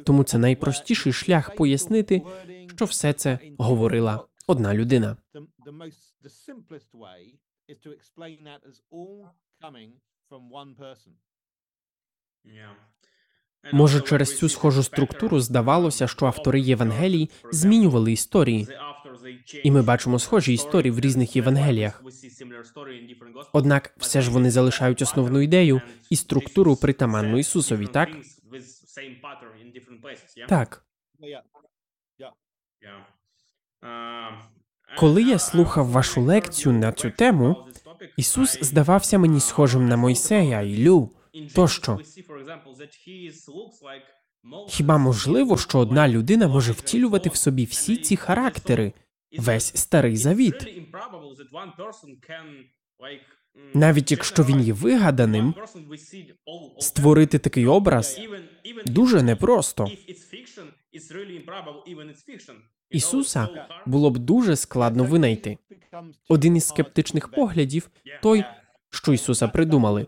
Тому 0.06 0.24
це 0.24 0.38
найпростіший 0.38 1.14
шлях 1.14 1.56
пояснити, 1.56 2.22
що 2.76 2.86
все 2.86 3.14
це 3.14 3.40
говорила 3.58 4.28
одна 4.48 4.74
людина. 4.74 5.18
Може, 13.72 14.02
через 14.02 14.38
цю 14.38 14.50
схожу 14.50 14.84
структуру 14.84 15.40
здавалося, 15.40 16.08
що 16.08 16.26
автори 16.26 16.60
Євангелій 16.60 17.30
змінювали 17.52 18.12
історії, 18.12 18.68
і 19.64 19.72
ми 19.72 19.82
бачимо 19.82 20.20
схожі 20.20 20.54
історії 20.54 20.92
в 20.92 21.00
різних 21.00 21.36
Євангеліях. 21.36 22.04
Однак 23.54 23.94
все 23.98 24.22
ж 24.22 24.32
вони 24.32 24.52
залишають 24.52 25.02
основну 25.02 25.42
ідею 25.42 25.82
і 26.10 26.16
структуру 26.16 26.76
притаманну 26.76 27.38
Ісусові, 27.38 27.88
так? 27.88 28.10
Так. 30.48 30.84
Коли 34.98 35.24
я 35.24 35.40
слухав 35.40 35.88
вашу 35.88 36.22
лекцію 36.22 36.74
на 36.74 36.92
цю 36.92 37.12
тему, 37.12 37.68
Ісус 38.18 38.60
здавався 38.62 39.18
мені 39.18 39.40
схожим 39.40 39.88
на 39.88 39.98
Мойсея, 39.98 40.62
Ілю 40.62 41.10
тощо. 41.56 42.00
Хіба 44.68 44.98
можливо, 44.98 45.58
що 45.58 45.80
одна 45.80 46.08
людина 46.08 46.48
може 46.48 46.72
втілювати 46.72 47.30
в 47.30 47.36
собі 47.36 47.66
всі 47.66 47.98
ці 47.98 48.16
характери, 48.16 48.94
весь 49.38 49.78
старий 49.78 50.18
завіт? 50.18 50.68
Навіть 53.74 54.12
якщо 54.12 54.44
він 54.44 54.62
є 54.62 54.74
вигаданим, 54.74 55.54
створити 56.80 57.40
такий 57.40 57.66
образ 57.66 58.20
дуже 58.86 59.24
непросто. 59.24 59.88
Ісуса 62.90 63.68
було 63.86 64.12
б 64.12 64.18
дуже 64.18 64.56
складно 64.56 65.04
винайти. 65.04 65.58
Один 66.30 66.56
із 66.56 66.68
скептичних 66.68 67.32
поглядів 67.32 67.90
той, 68.22 68.44
що 68.90 69.14
Ісуса 69.14 69.48
придумали. 69.48 70.08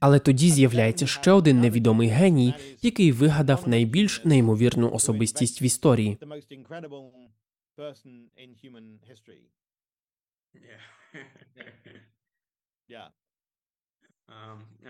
Але 0.00 0.18
тоді 0.18 0.50
з'являється 0.50 1.06
ще 1.06 1.30
один 1.32 1.60
невідомий 1.60 2.08
геній, 2.08 2.54
який 2.82 3.12
вигадав 3.12 3.68
найбільш 3.68 4.24
неймовірну 4.24 4.90
особистість 4.92 5.62
в 5.62 5.64
історії. 5.64 6.18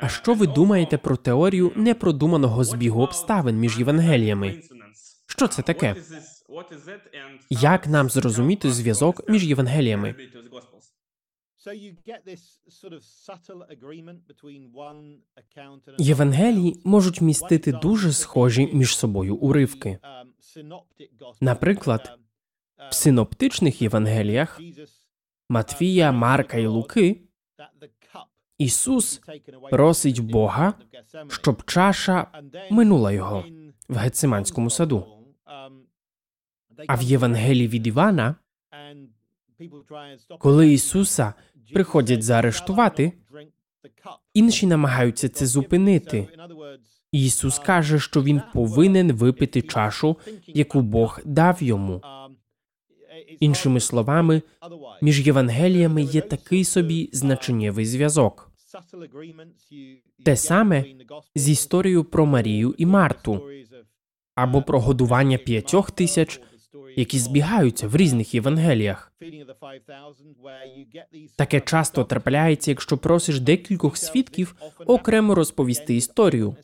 А 0.00 0.08
що 0.08 0.34
ви 0.34 0.46
думаєте 0.46 0.98
про 0.98 1.16
теорію 1.16 1.72
непродуманого 1.76 2.64
збігу 2.64 3.02
обставин 3.02 3.56
між 3.56 3.78
Євангеліями? 3.78 4.62
Що 5.26 5.48
це 5.48 5.62
таке? 5.62 5.96
Як 7.50 7.86
нам 7.86 8.10
зрозуміти 8.10 8.70
зв'язок 8.70 9.28
між 9.28 9.44
Євангеліями? 9.44 10.14
Євангелії 15.98 16.80
можуть 16.84 17.20
містити 17.20 17.72
дуже 17.72 18.12
схожі 18.12 18.70
між 18.72 18.96
собою 18.96 19.36
уривки. 19.36 19.98
Наприклад, 21.40 22.18
в 22.90 22.94
синоптичних 22.94 23.82
Євангеліях 23.82 24.60
Матвія, 25.48 26.12
Марка 26.12 26.58
і 26.58 26.66
Луки 26.66 27.20
Ісус 28.58 29.20
просить 29.70 30.20
Бога, 30.20 30.74
щоб 31.28 31.64
чаша 31.64 32.42
минула 32.70 33.12
його 33.12 33.44
в 33.88 33.96
Гециманському 33.96 34.70
саду. 34.70 35.06
А 36.86 36.94
в 36.94 37.02
Євангелії 37.02 37.68
від 37.68 37.86
Івана, 37.86 38.34
коли 40.38 40.72
Ісуса 40.72 41.34
приходять 41.72 42.22
заарештувати, 42.22 43.12
інші 44.34 44.66
намагаються 44.66 45.28
це 45.28 45.46
зупинити. 45.46 46.28
Ісус 47.12 47.58
каже, 47.58 48.00
що 48.00 48.22
він 48.22 48.42
повинен 48.54 49.12
випити 49.12 49.62
чашу, 49.62 50.16
яку 50.46 50.80
Бог 50.80 51.20
дав 51.24 51.62
йому. 51.62 52.02
Іншими 53.40 53.80
словами, 53.80 54.42
між 55.02 55.26
Євангеліями 55.26 56.02
є 56.02 56.20
такий 56.20 56.64
собі 56.64 57.10
значеннєвий 57.12 57.86
зв'язок. 57.86 58.52
Те 60.24 60.36
саме 60.36 60.84
з 61.34 61.48
історією 61.48 62.04
про 62.04 62.26
Марію 62.26 62.74
і 62.78 62.86
Марту 62.86 63.42
або 64.34 64.62
про 64.62 64.80
годування 64.80 65.38
п'ятьох 65.38 65.90
тисяч 65.90 66.40
які 66.96 67.18
збігаються 67.18 67.88
в 67.88 67.96
різних 67.96 68.34
Євангеліях. 68.34 69.12
Таке 71.36 71.60
часто 71.60 72.04
трапляється, 72.04 72.70
якщо 72.70 72.98
просиш 72.98 73.40
декількох 73.40 73.96
свідків 73.96 74.56
окремо 74.86 75.34
розповісти 75.34 75.96
історію. 75.96 76.56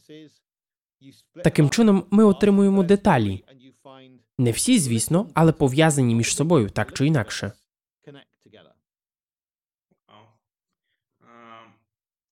Таким 1.44 1.70
чином 1.70 2.04
ми 2.10 2.24
отримуємо 2.24 2.82
деталі. 2.82 3.44
Не 4.38 4.50
всі, 4.50 4.78
звісно, 4.78 5.28
але 5.34 5.52
пов'язані 5.52 6.14
між 6.14 6.36
собою 6.36 6.70
так 6.70 6.92
чи 6.92 7.06
інакше. 7.06 7.52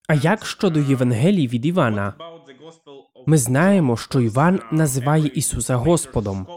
А 0.07 0.13
як 0.13 0.45
щодо 0.45 0.79
Євангелій 0.79 1.47
від 1.47 1.65
Івана? 1.65 2.13
Ми 3.25 3.37
знаємо, 3.37 3.97
що 3.97 4.21
Іван 4.21 4.59
називає 4.71 5.27
Ісуса 5.27 5.75
Господом. 5.75 6.47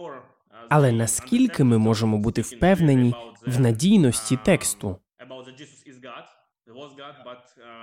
Але 0.74 0.92
наскільки 0.92 1.64
ми 1.64 1.78
можемо 1.78 2.18
бути 2.18 2.42
впевнені 2.42 3.14
в 3.46 3.60
надійності 3.60 4.38
тексту? 4.44 4.96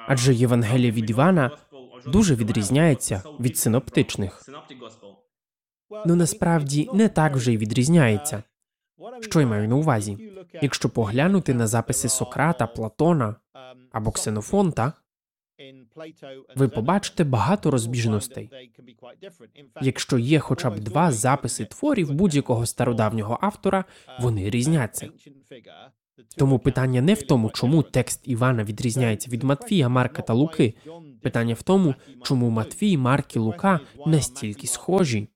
Адже 0.08 0.34
Євангелія 0.34 0.92
від 0.92 1.10
Івана 1.10 1.52
дуже 2.08 2.36
відрізняється 2.36 3.24
від 3.40 3.58
синоптичних. 3.58 4.44
Ну 6.06 6.16
насправді 6.16 6.90
не 6.94 7.10
так 7.10 7.36
вже 7.36 7.54
й 7.54 7.58
відрізняється. 7.58 8.44
Що 9.22 9.42
я 9.42 9.48
маю 9.48 9.70
на 9.70 9.76
увазі? 9.76 10.32
Якщо 10.62 10.90
поглянути 10.90 11.54
на 11.54 11.68
записи 11.68 12.10
Сократа, 12.10 12.68
Платона 12.68 13.36
або 13.92 14.12
Ксенофонта, 14.12 14.94
ви 16.56 16.68
побачите 16.68 17.24
багато 17.24 17.72
розбіжностей. 17.72 18.50
Якщо 19.82 20.18
є 20.18 20.40
хоча 20.40 20.70
б 20.70 20.80
два 20.80 21.12
записи 21.12 21.66
творів 21.66 22.12
будь-якого 22.12 22.66
стародавнього 22.66 23.38
автора, 23.42 23.86
вони 24.20 24.50
різняться. 24.50 25.10
Тому 26.38 26.60
питання 26.60 27.02
не 27.02 27.14
в 27.14 27.22
тому, 27.22 27.50
чому 27.50 27.84
текст 27.84 28.22
Івана 28.24 28.64
відрізняється 28.64 29.32
від 29.32 29.44
Матфія, 29.44 29.90
Марка 29.90 30.22
та 30.22 30.34
Луки. 30.34 30.74
Питання 31.22 31.54
в 31.54 31.62
тому, 31.62 31.96
чому 32.24 32.50
Матвій, 32.50 32.98
Марк 32.98 33.36
і 33.36 33.40
Лука 33.40 33.80
настільки 34.06 34.68
схожі. 34.68 35.28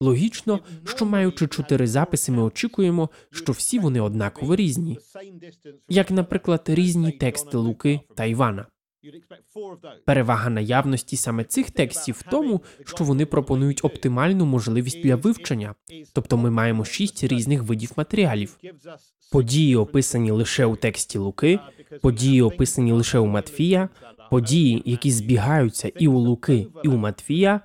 Логічно, 0.00 0.60
що 0.84 1.06
маючи 1.06 1.46
чотири 1.46 1.86
записи, 1.86 2.32
ми 2.32 2.42
очікуємо, 2.42 3.10
що 3.30 3.52
всі 3.52 3.78
вони 3.78 4.00
однаково 4.00 4.56
різні, 4.56 4.98
як, 5.88 6.10
наприклад, 6.10 6.62
різні 6.66 7.12
тексти 7.12 7.56
Луки 7.56 8.00
та 8.16 8.24
Івана. 8.24 8.66
Перевага 10.04 10.50
наявності 10.50 11.16
саме 11.16 11.44
цих 11.44 11.70
текстів 11.70 12.14
в 12.18 12.30
тому, 12.30 12.62
що 12.84 13.04
вони 13.04 13.26
пропонують 13.26 13.84
оптимальну 13.84 14.46
можливість 14.46 15.02
для 15.02 15.16
вивчення, 15.16 15.74
тобто 16.12 16.36
ми 16.36 16.50
маємо 16.50 16.84
шість 16.84 17.24
різних 17.24 17.62
видів 17.62 17.92
матеріалів. 17.96 18.58
Події 19.32 19.76
описані 19.76 20.30
лише 20.30 20.66
у 20.66 20.76
тексті 20.76 21.18
Луки, 21.18 21.58
події 22.02 22.42
описані 22.42 22.92
лише 22.92 23.18
у 23.18 23.26
Матфія, 23.26 23.88
події, 24.30 24.82
які 24.84 25.10
збігаються 25.10 25.92
і 25.98 26.08
у 26.08 26.18
Луки, 26.18 26.66
і 26.84 26.88
у 26.88 26.96
Матфія, 26.96 27.60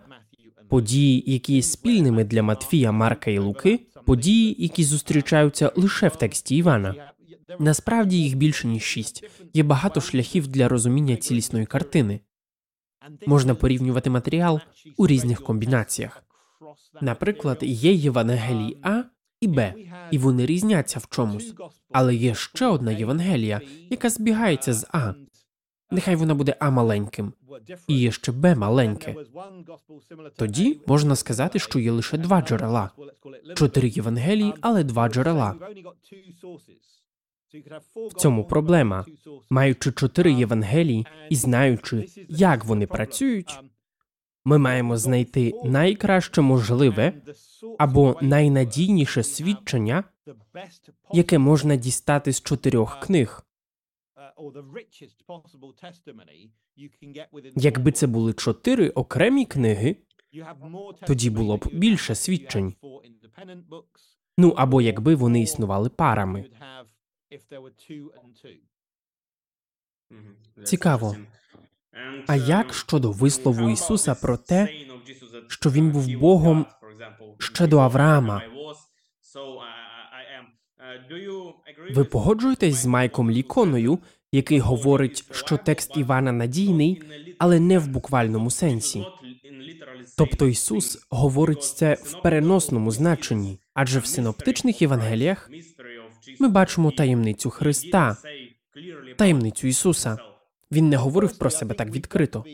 події, 0.70 1.24
які 1.28 1.54
є 1.54 1.62
спільними 1.62 2.24
для 2.24 2.44
Матфія, 2.44 2.92
Марка 2.92 3.32
і 3.32 3.40
Луки, 3.40 3.80
події, 4.06 4.56
які 4.60 4.84
зустрічаються 4.84 5.72
лише 5.76 6.08
в 6.08 6.16
тексті 6.16 6.56
Івана. 6.56 7.12
Насправді 7.60 8.24
їх 8.24 8.36
більше 8.36 8.68
ніж 8.68 8.84
шість. 8.84 9.24
Є 9.54 9.64
багато 9.64 10.02
шляхів 10.02 10.48
для 10.48 10.68
розуміння 10.68 11.16
цілісної 11.16 11.66
картини. 11.66 12.20
Можна 13.26 13.56
порівнювати 13.56 14.10
матеріал 14.10 14.60
у 14.98 15.08
різних 15.08 15.44
комбінаціях. 15.44 16.24
Наприклад, 17.02 17.58
є 17.62 17.94
Євангелії 17.94 18.78
А 18.84 19.04
і 19.42 19.48
Б, 19.48 19.74
і 20.12 20.18
вони 20.18 20.46
різняться 20.46 21.00
в 21.00 21.08
чомусь. 21.10 21.54
Але 21.92 22.16
є 22.16 22.36
ще 22.36 22.68
одна 22.68 22.92
Євангелія, 22.92 23.62
яка 23.90 24.10
збігається 24.10 24.74
з 24.74 24.88
А. 24.92 25.14
Нехай 25.92 26.16
вона 26.16 26.36
буде 26.36 26.56
А 26.60 26.70
маленьким, 26.70 27.34
і 27.88 28.00
є 28.00 28.12
ще 28.12 28.32
Б 28.32 28.56
маленьке. 28.56 29.16
Тоді 30.36 30.82
можна 30.88 31.16
сказати, 31.16 31.60
що 31.60 31.80
є 31.80 31.92
лише 31.92 32.18
два 32.18 32.42
джерела. 32.42 32.92
Чотири 33.56 33.90
Євангелії, 33.90 34.54
але 34.62 34.84
два 34.84 35.10
джерела. 35.10 35.56
В 37.96 38.14
цьому 38.14 38.44
проблема. 38.44 39.06
Маючи 39.50 39.92
чотири 39.92 40.32
Євангелії 40.32 41.08
і 41.30 41.36
знаючи, 41.36 42.08
як 42.30 42.66
вони 42.66 42.88
працюють, 42.88 43.60
ми 44.46 44.58
маємо 44.58 44.98
знайти 44.98 45.54
найкраще 45.64 46.42
можливе 46.42 47.14
або 47.80 48.18
найнадійніше 48.22 49.24
свідчення, 49.24 50.04
яке 51.14 51.38
можна 51.38 51.76
дістати 51.76 52.34
з 52.34 52.42
чотирьох 52.42 53.00
книг. 53.00 53.46
Якби 57.56 57.92
це 57.92 58.08
були 58.08 58.34
чотири 58.34 58.90
окремі 58.90 59.46
книги, 59.46 59.96
тоді 61.08 61.30
було 61.30 61.58
б 61.58 61.68
більше 61.74 62.16
свідчень. 62.16 62.74
Ну 64.38 64.50
або 64.58 64.82
якби 64.82 65.16
вони 65.16 65.42
існували 65.42 65.90
парами. 65.90 66.46
Цікаво. 70.64 71.16
А 72.28 72.36
як 72.36 72.74
щодо 72.74 73.12
вислову 73.12 73.70
Ісуса 73.70 74.16
про 74.16 74.38
те, 74.38 74.70
що 75.48 75.70
він 75.70 75.92
був 75.92 76.08
Богом 76.08 76.66
ще 77.40 77.68
до 77.68 77.80
Авраама? 77.80 78.42
Ви 81.96 82.04
погоджуєтесь 82.04 82.76
з 82.76 82.86
Майком 82.86 83.32
Ліконою, 83.32 84.00
який 84.32 84.60
говорить, 84.60 85.36
що 85.36 85.58
текст 85.58 85.98
Івана 85.98 86.32
надійний, 86.32 87.02
але 87.40 87.60
не 87.60 87.80
в 87.80 87.88
буквальному 87.88 88.52
сенсі. 88.52 89.06
Тобто 90.18 90.48
Ісус 90.48 91.08
говорить 91.10 91.64
це 91.64 91.94
в 91.94 92.22
переносному 92.22 92.92
значенні, 92.92 93.60
адже 93.74 94.00
в 94.00 94.06
синоптичних 94.06 94.82
Євангеліях 94.82 95.50
ми 96.40 96.48
бачимо 96.48 96.92
таємницю 96.92 97.50
Христа, 97.50 98.18
таємницю 99.18 99.68
Ісуса. 99.68 100.18
Він 100.72 100.90
не 100.90 100.98
говорив 100.98 101.38
про 101.38 101.50
себе 101.50 101.76
так 101.76 101.90
відкрито. 101.90 102.46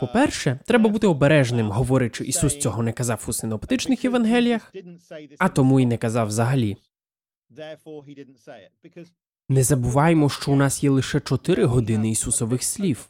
По-перше, 0.00 0.58
треба 0.66 0.90
бути 0.90 1.06
обережним, 1.06 1.70
говорячи, 1.70 2.24
Ісус 2.24 2.58
цього 2.58 2.82
не 2.82 2.92
казав 2.92 3.24
у 3.28 3.32
синоптичних 3.32 4.04
Євангеліях, 4.04 4.72
а 5.38 5.48
тому 5.48 5.80
і 5.80 5.86
не 5.86 5.96
казав 5.96 6.26
взагалі. 6.26 6.76
Не 9.48 9.62
забуваймо, 9.62 10.28
що 10.28 10.52
у 10.52 10.56
нас 10.56 10.84
є 10.84 10.90
лише 10.90 11.20
чотири 11.20 11.64
години 11.64 12.10
Ісусових 12.10 12.62
слів. 12.62 13.08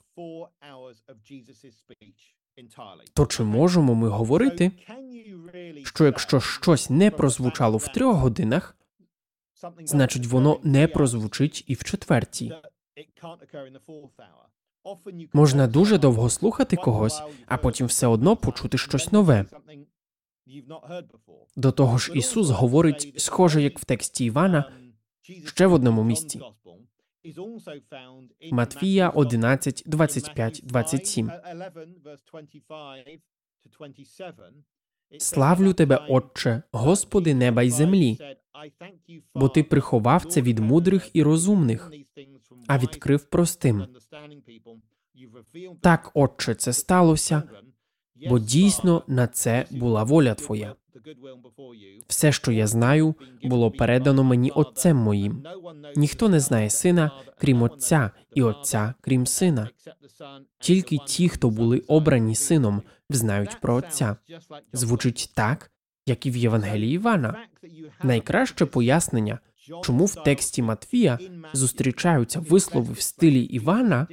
То 3.14 3.26
чи 3.26 3.42
можемо 3.42 3.94
ми 3.94 4.08
говорити, 4.08 4.70
що 5.84 6.04
якщо 6.04 6.40
щось 6.40 6.90
не 6.90 7.10
прозвучало 7.10 7.78
в 7.78 7.88
трьох 7.88 8.16
годинах, 8.16 8.76
значить 9.84 10.26
воно 10.26 10.60
не 10.62 10.88
прозвучить 10.88 11.64
і 11.66 11.74
в 11.74 11.84
четвертій? 11.84 12.52
Можна 15.32 15.66
дуже 15.66 15.98
довго 15.98 16.30
слухати 16.30 16.76
когось, 16.76 17.22
а 17.46 17.56
потім 17.56 17.86
все 17.86 18.06
одно 18.06 18.36
почути 18.36 18.78
щось 18.78 19.12
нове. 19.12 19.46
До 21.56 21.72
того 21.72 21.98
ж, 21.98 22.12
Ісус 22.14 22.50
говорить, 22.50 23.14
схоже, 23.16 23.62
як 23.62 23.78
в 23.78 23.84
тексті 23.84 24.24
Івана, 24.24 24.72
ще 25.46 25.66
в 25.66 25.72
одному 25.72 26.04
місці. 26.04 26.40
Матвія 28.50 29.10
11, 29.10 29.82
25, 29.86 30.60
27. 30.64 31.30
Славлю 35.18 35.72
тебе, 35.72 35.96
Отче, 36.08 36.62
Господи 36.72 37.34
неба 37.34 37.62
й 37.62 37.70
землі, 37.70 38.18
бо 39.34 39.48
ти 39.48 39.62
приховав 39.62 40.24
це 40.24 40.42
від 40.42 40.58
мудрих 40.58 41.10
і 41.12 41.22
розумних, 41.22 41.92
а 42.66 42.78
відкрив 42.78 43.24
простим. 43.24 43.86
Так, 45.80 46.10
Отче, 46.14 46.54
це 46.54 46.72
сталося, 46.72 47.42
бо 48.28 48.38
дійсно 48.38 49.02
на 49.06 49.26
це 49.26 49.66
була 49.70 50.04
воля 50.04 50.34
Твоя. 50.34 50.74
Все, 52.08 52.32
що 52.32 52.52
я 52.52 52.66
знаю, 52.66 53.14
було 53.42 53.70
передано 53.70 54.24
мені 54.24 54.50
отцем 54.50 54.96
моїм. 54.96 55.44
Ніхто 55.96 56.28
не 56.28 56.40
знає 56.40 56.70
сина, 56.70 57.10
крім 57.38 57.62
отця, 57.62 58.10
і 58.34 58.42
отця, 58.42 58.94
крім 59.00 59.26
сина. 59.26 59.68
Тільки 60.58 60.98
ті, 61.06 61.28
хто 61.28 61.50
були 61.50 61.78
обрані 61.78 62.34
сином, 62.34 62.82
знають 63.10 63.60
про 63.60 63.74
отця. 63.74 64.16
Звучить 64.72 65.32
так, 65.34 65.70
як 66.06 66.26
і 66.26 66.30
в 66.30 66.36
Євангелії 66.36 66.94
Івана. 66.94 67.46
Найкраще 68.02 68.66
пояснення, 68.66 69.38
чому 69.82 70.04
в 70.04 70.14
тексті 70.14 70.62
Матвія 70.62 71.18
зустрічаються 71.52 72.40
вислови 72.40 72.92
в 72.92 73.00
стилі 73.00 73.42
Івана, 73.42 74.06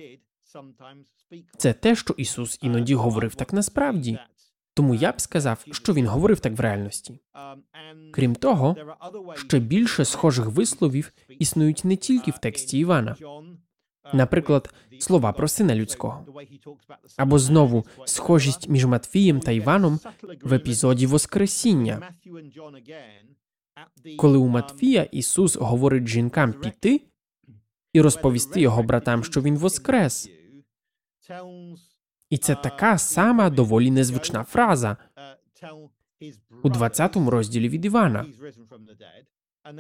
це 1.57 1.73
те, 1.73 1.95
що 1.95 2.13
Ісус 2.17 2.59
іноді 2.61 2.95
говорив 2.95 3.35
так 3.35 3.53
насправді. 3.53 4.19
Тому 4.79 4.95
я 4.95 5.11
б 5.11 5.21
сказав, 5.21 5.65
що 5.71 5.93
він 5.93 6.07
говорив 6.07 6.39
так 6.39 6.53
в 6.53 6.59
реальності. 6.59 7.19
Крім 8.11 8.35
того, 8.35 8.75
ще 9.35 9.59
більше 9.59 10.05
схожих 10.05 10.45
висловів 10.45 11.11
існують 11.29 11.85
не 11.85 11.95
тільки 11.95 12.31
в 12.31 12.37
тексті 12.37 12.79
Івана, 12.79 13.15
наприклад, 14.13 14.73
слова 14.99 15.31
про 15.31 15.47
сина 15.47 15.75
людського, 15.75 16.25
або 17.17 17.39
знову 17.39 17.85
схожість 18.05 18.69
між 18.69 18.85
Матфієм 18.85 19.39
та 19.39 19.51
Іваном 19.51 19.99
в 20.43 20.53
епізоді 20.53 21.05
Воскресіння. 21.05 22.13
Коли 24.17 24.37
у 24.37 24.47
Матфія 24.47 25.03
Ісус 25.03 25.55
говорить 25.55 26.07
жінкам 26.07 26.53
піти 26.53 27.01
і 27.93 28.01
розповісти 28.01 28.61
його 28.61 28.83
братам, 28.83 29.23
що 29.23 29.41
він 29.41 29.57
воскрес. 29.57 30.29
І 32.29 32.37
це 32.37 32.55
така 32.55 32.97
сама 32.97 33.49
доволі 33.49 33.91
незвична 33.91 34.43
фраза 34.43 34.97
у 36.63 36.69
20-му 36.69 37.29
розділі 37.31 37.69
від 37.69 37.85
Івана, 37.85 38.25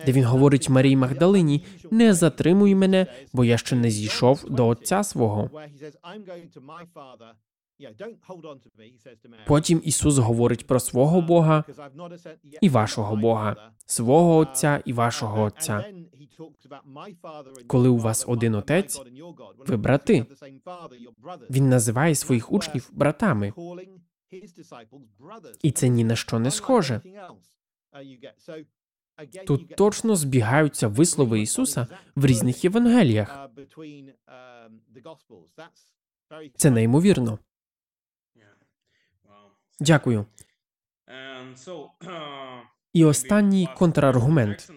де 0.05 0.11
він 0.11 0.23
говорить 0.23 0.69
Марії 0.69 0.95
Магдалині: 0.95 1.65
не 1.91 2.13
затримуй 2.13 2.75
мене, 2.75 3.07
бо 3.33 3.45
я 3.45 3.57
ще 3.57 3.75
не 3.75 3.89
зійшов 3.89 4.45
до 4.49 4.67
отця 4.67 5.03
свого. 5.03 5.49
Потім 9.47 9.81
Ісус 9.83 10.17
говорить 10.17 10.67
про 10.67 10.79
свого 10.79 11.21
Бога 11.21 11.63
і 12.61 12.69
вашого 12.69 13.15
Бога, 13.15 13.71
свого 13.85 14.37
Отця 14.37 14.81
і 14.85 14.93
вашого 14.93 15.43
Отця. 15.43 15.93
Коли 17.67 17.89
у 17.89 17.97
вас 17.97 18.25
один 18.27 18.55
отець, 18.55 19.01
ви 19.57 19.77
брати. 19.77 20.25
Він 21.49 21.69
називає 21.69 22.15
своїх 22.15 22.51
учнів 22.51 22.89
братами. 22.93 23.53
І 25.63 25.71
це 25.71 25.89
ні 25.89 26.03
на 26.03 26.15
що 26.15 26.39
не 26.39 26.51
схоже. 26.51 27.01
Тут 29.47 29.75
точно 29.75 30.15
збігаються 30.15 30.87
вислови 30.87 31.41
Ісуса 31.41 31.87
в 32.15 32.25
різних 32.25 32.63
Євангеліях. 32.63 33.49
Це 36.55 36.71
неймовірно. 36.71 37.39
Дякую. 39.79 40.25
І 42.93 43.05
останній 43.05 43.69
контраргумент. 43.77 44.71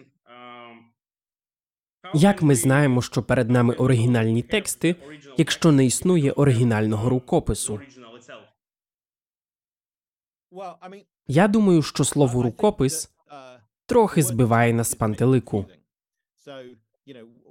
Як 2.13 2.41
ми 2.41 2.55
знаємо, 2.55 3.01
що 3.01 3.23
перед 3.23 3.49
нами 3.49 3.73
оригінальні 3.73 4.41
тексти, 4.41 4.95
якщо 5.37 5.71
не 5.71 5.85
існує 5.85 6.31
оригінального 6.31 7.09
рукопису? 7.09 7.79
Я 11.27 11.47
думаю, 11.47 11.81
що 11.81 12.03
слово 12.03 12.43
рукопис 12.43 13.11
трохи 13.85 14.23
збиває 14.23 14.73
нас 14.73 14.91
з 14.91 14.95
пантелику. 14.95 15.65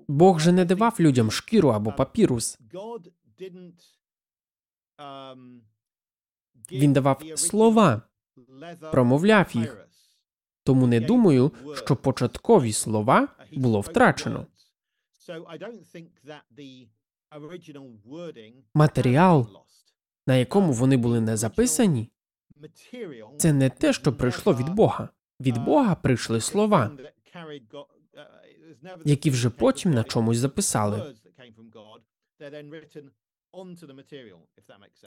Бог 0.09 0.41
же 0.41 0.53
не 0.53 0.65
давав 0.65 0.97
людям 1.01 1.31
шкіру 1.31 1.69
або 1.69 1.93
папірус. 1.93 2.59
Він 6.73 6.93
давав 6.93 7.23
слова, 7.37 8.03
промовляв 8.93 9.51
їх. 9.53 9.89
Тому 10.65 10.87
не 10.87 11.01
думаю, 11.01 11.53
що 11.75 11.97
початкові 11.97 12.73
слова 12.73 13.29
було 13.53 13.81
втрачено. 13.81 14.47
Матеріал, 18.75 19.49
на 20.27 20.37
якому 20.37 20.73
вони 20.73 20.97
були 20.97 21.21
не 21.21 21.37
записані, 21.37 22.11
це 23.39 23.53
не 23.53 23.71
те, 23.71 23.93
що 23.93 24.13
прийшло 24.13 24.55
від 24.55 24.69
Бога. 24.69 25.09
Від 25.41 25.59
Бога 25.59 25.95
прийшли 25.95 26.41
слова, 26.41 26.91
які 29.05 29.31
вже 29.31 29.51
потім 29.51 29.93
на 29.95 30.05
чомусь 30.05 30.37
записали. 30.39 31.15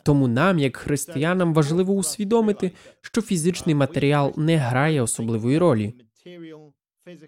Тому 0.03 0.27
нам, 0.27 0.59
як 0.59 0.77
християнам, 0.77 1.53
важливо 1.53 1.93
усвідомити, 1.93 2.71
що 3.01 3.21
фізичний 3.21 3.75
матеріал 3.75 4.33
не 4.37 4.57
грає 4.57 5.01
особливої 5.01 5.57
ролі. 5.57 5.93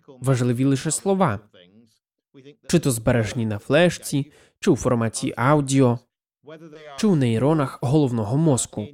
Важливі 0.08 0.66
лише 0.66 0.92
слова, 0.92 1.40
чи 2.68 2.80
то 2.80 2.92
збережені 2.92 3.46
на 3.46 3.60
флешці, 3.60 4.32
чи 4.60 4.72
у 4.72 4.76
форматі 4.76 5.34
аудіо, 5.38 6.00
чи 6.98 7.08
у 7.08 7.16
нейронах 7.16 7.80
головного 7.82 8.38
мозку, 8.38 8.88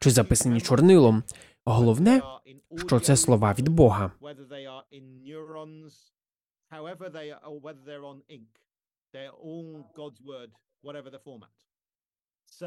чи 0.00 0.10
записані 0.10 0.60
чорнилом. 0.60 1.22
Головне, 1.64 2.22
що 2.86 3.00
це 3.00 3.16
слова 3.16 3.54
від 3.58 3.68
Бога. 3.68 4.12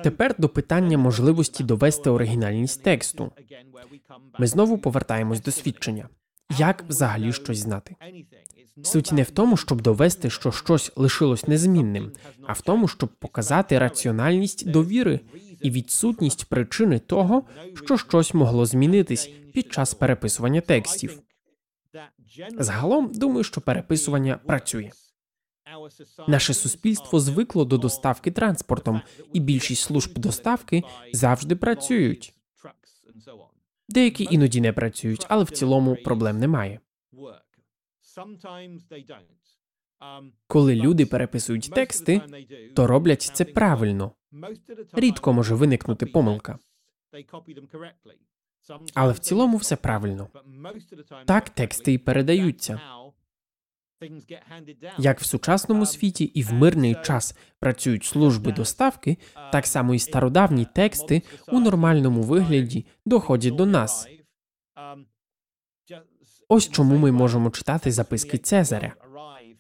Тепер 0.04 0.36
до 0.38 0.50
питання 0.50 0.98
можливості 0.98 1.64
довести 1.64 2.10
оригінальність 2.10 2.84
тексту. 2.84 3.32
Ми 4.40 4.48
знову 4.48 4.78
повертаємось 4.78 5.42
до 5.42 5.52
свідчення. 5.52 6.10
Як 6.58 6.84
взагалі 6.90 7.34
щось 7.34 7.58
знати? 7.58 7.96
Суть 8.84 9.12
не 9.12 9.24
в 9.24 9.32
тому, 9.32 9.58
щоб 9.58 9.82
довести, 9.82 10.30
що 10.30 10.52
щось 10.52 10.92
лишилось 10.96 11.48
незмінним, 11.48 12.12
а 12.48 12.54
в 12.54 12.62
тому, 12.62 12.88
щоб 12.88 13.10
показати 13.10 13.80
раціональність 13.80 14.70
довіри 14.70 15.20
і 15.62 15.72
відсутність 15.72 16.46
причини 16.46 17.00
того, 17.00 17.44
що 17.86 17.98
щось 17.98 18.34
могло 18.34 18.66
змінитись 18.66 19.32
під 19.54 19.74
час 19.74 19.94
переписування 19.94 20.62
текстів. 20.62 21.20
Загалом 22.60 23.12
думаю, 23.14 23.44
що 23.44 23.62
переписування 23.62 24.38
працює. 24.38 24.92
Наше 26.28 26.54
суспільство 26.54 27.20
звикло 27.20 27.66
до 27.66 27.78
доставки 27.78 28.32
транспортом, 28.32 29.02
і 29.34 29.40
більшість 29.40 29.82
служб 29.82 30.20
доставки 30.20 30.84
завжди 31.14 31.56
працюють. 31.56 32.34
Деякі 33.92 34.28
іноді 34.32 34.62
не 34.62 34.74
працюють, 34.74 35.26
але 35.30 35.44
в 35.44 35.52
цілому 35.52 35.96
проблем 35.96 36.40
немає. 36.40 36.80
Коли 40.48 40.76
люди 40.76 41.06
переписують 41.06 41.72
тексти, 41.76 42.22
то 42.76 42.88
роблять 42.88 43.22
це 43.22 43.46
правильно. 43.46 44.12
Рідко 44.94 45.34
може 45.34 45.56
виникнути 45.56 46.06
помилка. 46.06 46.60
Але 48.94 49.14
в 49.14 49.20
цілому 49.20 49.58
все 49.58 49.76
правильно. 49.76 50.28
Так 51.26 51.50
тексти 51.50 51.94
і 51.94 51.98
передаються. 51.98 52.80
Як 54.98 55.20
в 55.20 55.26
сучасному 55.26 55.86
світі 55.86 56.24
і 56.24 56.44
в 56.44 56.54
мирний 56.54 56.96
час 57.04 57.38
працюють 57.60 58.04
служби 58.04 58.52
доставки, 58.52 59.18
так 59.52 59.68
само 59.68 59.94
і 59.94 60.00
стародавні 60.00 60.68
тексти 60.76 61.22
у 61.48 61.60
нормальному 61.60 62.22
вигляді 62.22 62.86
доходять 63.06 63.56
до 63.56 63.66
нас. 63.66 64.08
Ось 66.48 66.70
чому 66.70 66.98
ми 66.98 67.12
можемо 67.12 67.50
читати 67.50 67.92
записки 67.92 68.38
Цезаря 68.38 68.94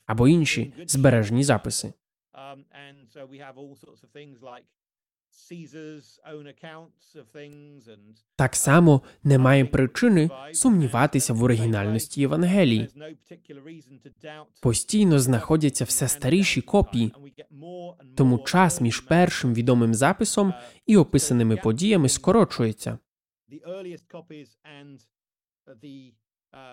або 0.06 0.28
інші 0.28 0.74
збережені 0.88 1.44
записи. 1.44 1.94
Так 8.36 8.56
само 8.56 9.02
немає 9.24 9.66
причини 9.66 10.30
сумніватися 10.54 11.34
в 11.34 11.44
оригінальності 11.44 12.22
Євангелії. 12.22 12.90
Постійно 14.62 15.20
знаходяться 15.20 15.86
все 15.86 16.08
старіші 16.08 16.62
копії, 16.62 17.14
тому 18.18 18.40
час 18.40 18.82
між 18.82 19.00
першим 19.00 19.54
відомим 19.54 19.94
записом 19.94 20.54
і 20.86 20.98
описаними 20.98 21.58
подіями 21.58 22.10
скорочується. 22.10 22.98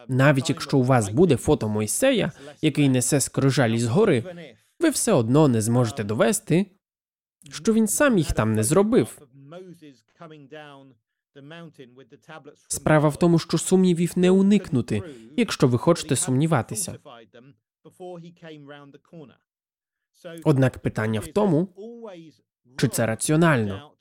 Навіть 0.09 0.50
якщо 0.50 0.78
у 0.78 0.82
вас 0.82 1.09
буде 1.09 1.36
фото 1.36 1.68
Мойсея, 1.68 2.32
який 2.62 2.88
несе 2.88 3.20
скрижалі 3.20 3.78
з 3.78 3.86
гори, 3.86 4.24
ви 4.80 4.90
все 4.90 5.12
одно 5.12 5.48
не 5.48 5.61
зможете 5.61 6.04
довести, 6.04 6.66
що 7.51 7.72
він 7.72 7.86
сам 7.86 8.18
їх 8.18 8.32
там 8.32 8.53
не 8.53 8.62
зробив. 8.62 9.18
Справа 12.68 13.09
в 13.09 13.18
тому, 13.18 13.39
що 13.39 13.59
сумнівів 13.59 14.12
не 14.16 14.30
уникнути, 14.30 15.03
якщо 15.36 15.68
ви 15.68 15.78
хочете 15.78 16.16
сумніватися. 16.16 16.99
Однак 20.45 20.78
питання 20.78 21.20
в 21.20 21.26
тому, 21.26 21.68
чи 22.76 22.89
це 22.89 23.07
раціонально. 23.07 23.93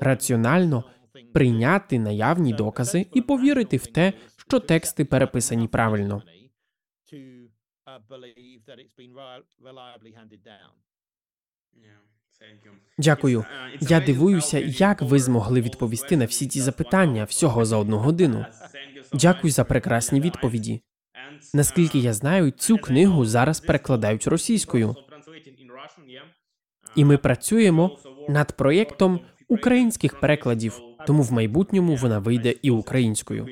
Раціонально 0.00 0.84
прийняти 1.32 1.98
наявні 1.98 2.52
докази 2.54 3.06
і 3.14 3.22
повірити 3.22 3.76
в 3.76 3.86
те, 3.86 4.12
що 4.36 4.60
тексти 4.60 5.04
переписані 5.04 5.68
правильно. 5.68 6.22
Дякую. 12.98 13.44
Я 13.80 14.00
дивуюся, 14.00 14.58
як 14.58 15.02
ви 15.02 15.18
змогли 15.18 15.60
відповісти 15.60 16.16
на 16.16 16.24
всі 16.24 16.46
ці 16.46 16.60
запитання 16.60 17.24
всього 17.24 17.64
за 17.64 17.76
одну 17.76 17.98
годину. 17.98 18.46
Дякую 19.12 19.52
за 19.52 19.64
прекрасні 19.64 20.20
відповіді. 20.20 20.82
Наскільки 21.54 21.98
я 21.98 22.12
знаю, 22.12 22.50
цю 22.50 22.78
книгу 22.78 23.24
зараз 23.24 23.60
перекладають 23.60 24.26
російською. 24.26 24.96
І 26.96 27.04
ми 27.04 27.16
працюємо 27.18 27.98
над 28.28 28.56
проєктом 28.56 29.20
українських 29.48 30.20
перекладів, 30.20 30.80
тому 31.06 31.22
в 31.22 31.32
майбутньому 31.32 31.96
вона 31.96 32.18
вийде 32.18 32.54
і 32.62 32.70
українською. 32.70 33.46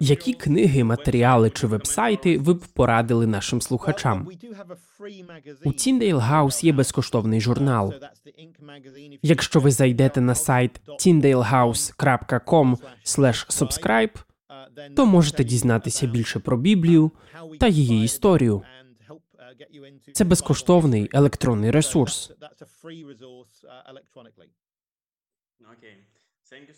Які 0.00 0.32
книги, 0.32 0.84
матеріали 0.84 1.50
чи 1.50 1.66
вебсайти 1.66 2.38
ви 2.38 2.54
б 2.54 2.60
порадили 2.60 3.26
нашим 3.26 3.60
слухачам? 3.60 4.28
У 5.64 5.70
Tyndale 5.70 6.30
House 6.30 6.64
є 6.64 6.72
безкоштовний 6.72 7.40
журнал. 7.40 7.94
Якщо 9.22 9.60
ви 9.60 9.70
зайдете 9.70 10.20
на 10.20 10.34
сайт 10.34 10.80
tyndalehouse.com 10.88 12.76
subscribe, 13.48 14.24
то 14.96 15.06
можете 15.06 15.44
дізнатися 15.44 16.06
більше 16.06 16.38
про 16.38 16.56
Біблію 16.56 17.10
та 17.60 17.68
її 17.68 18.04
історію. 18.04 18.62
Це 20.12 20.24
безкоштовний 20.24 21.10
електронний 21.12 21.70
ресурс. 21.70 22.32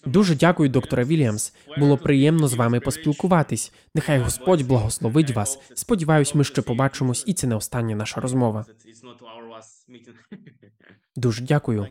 Дуже 0.06 0.34
дякую, 0.34 0.68
доктора 0.68 1.04
Вільямс. 1.04 1.54
Було 1.78 1.98
приємно 1.98 2.48
з 2.48 2.54
вами 2.54 2.80
поспілкуватись. 2.80 3.72
Нехай 3.94 4.18
Господь 4.18 4.62
благословить 4.62 5.30
вас. 5.30 5.58
Сподіваюсь, 5.74 6.34
ми 6.34 6.44
ще 6.44 6.62
побачимось, 6.62 7.24
і 7.26 7.34
це 7.34 7.46
не 7.46 7.54
остання 7.54 7.96
наша 7.96 8.20
розмова. 8.20 8.64
Дуже 11.16 11.42
дякую. 11.44 11.88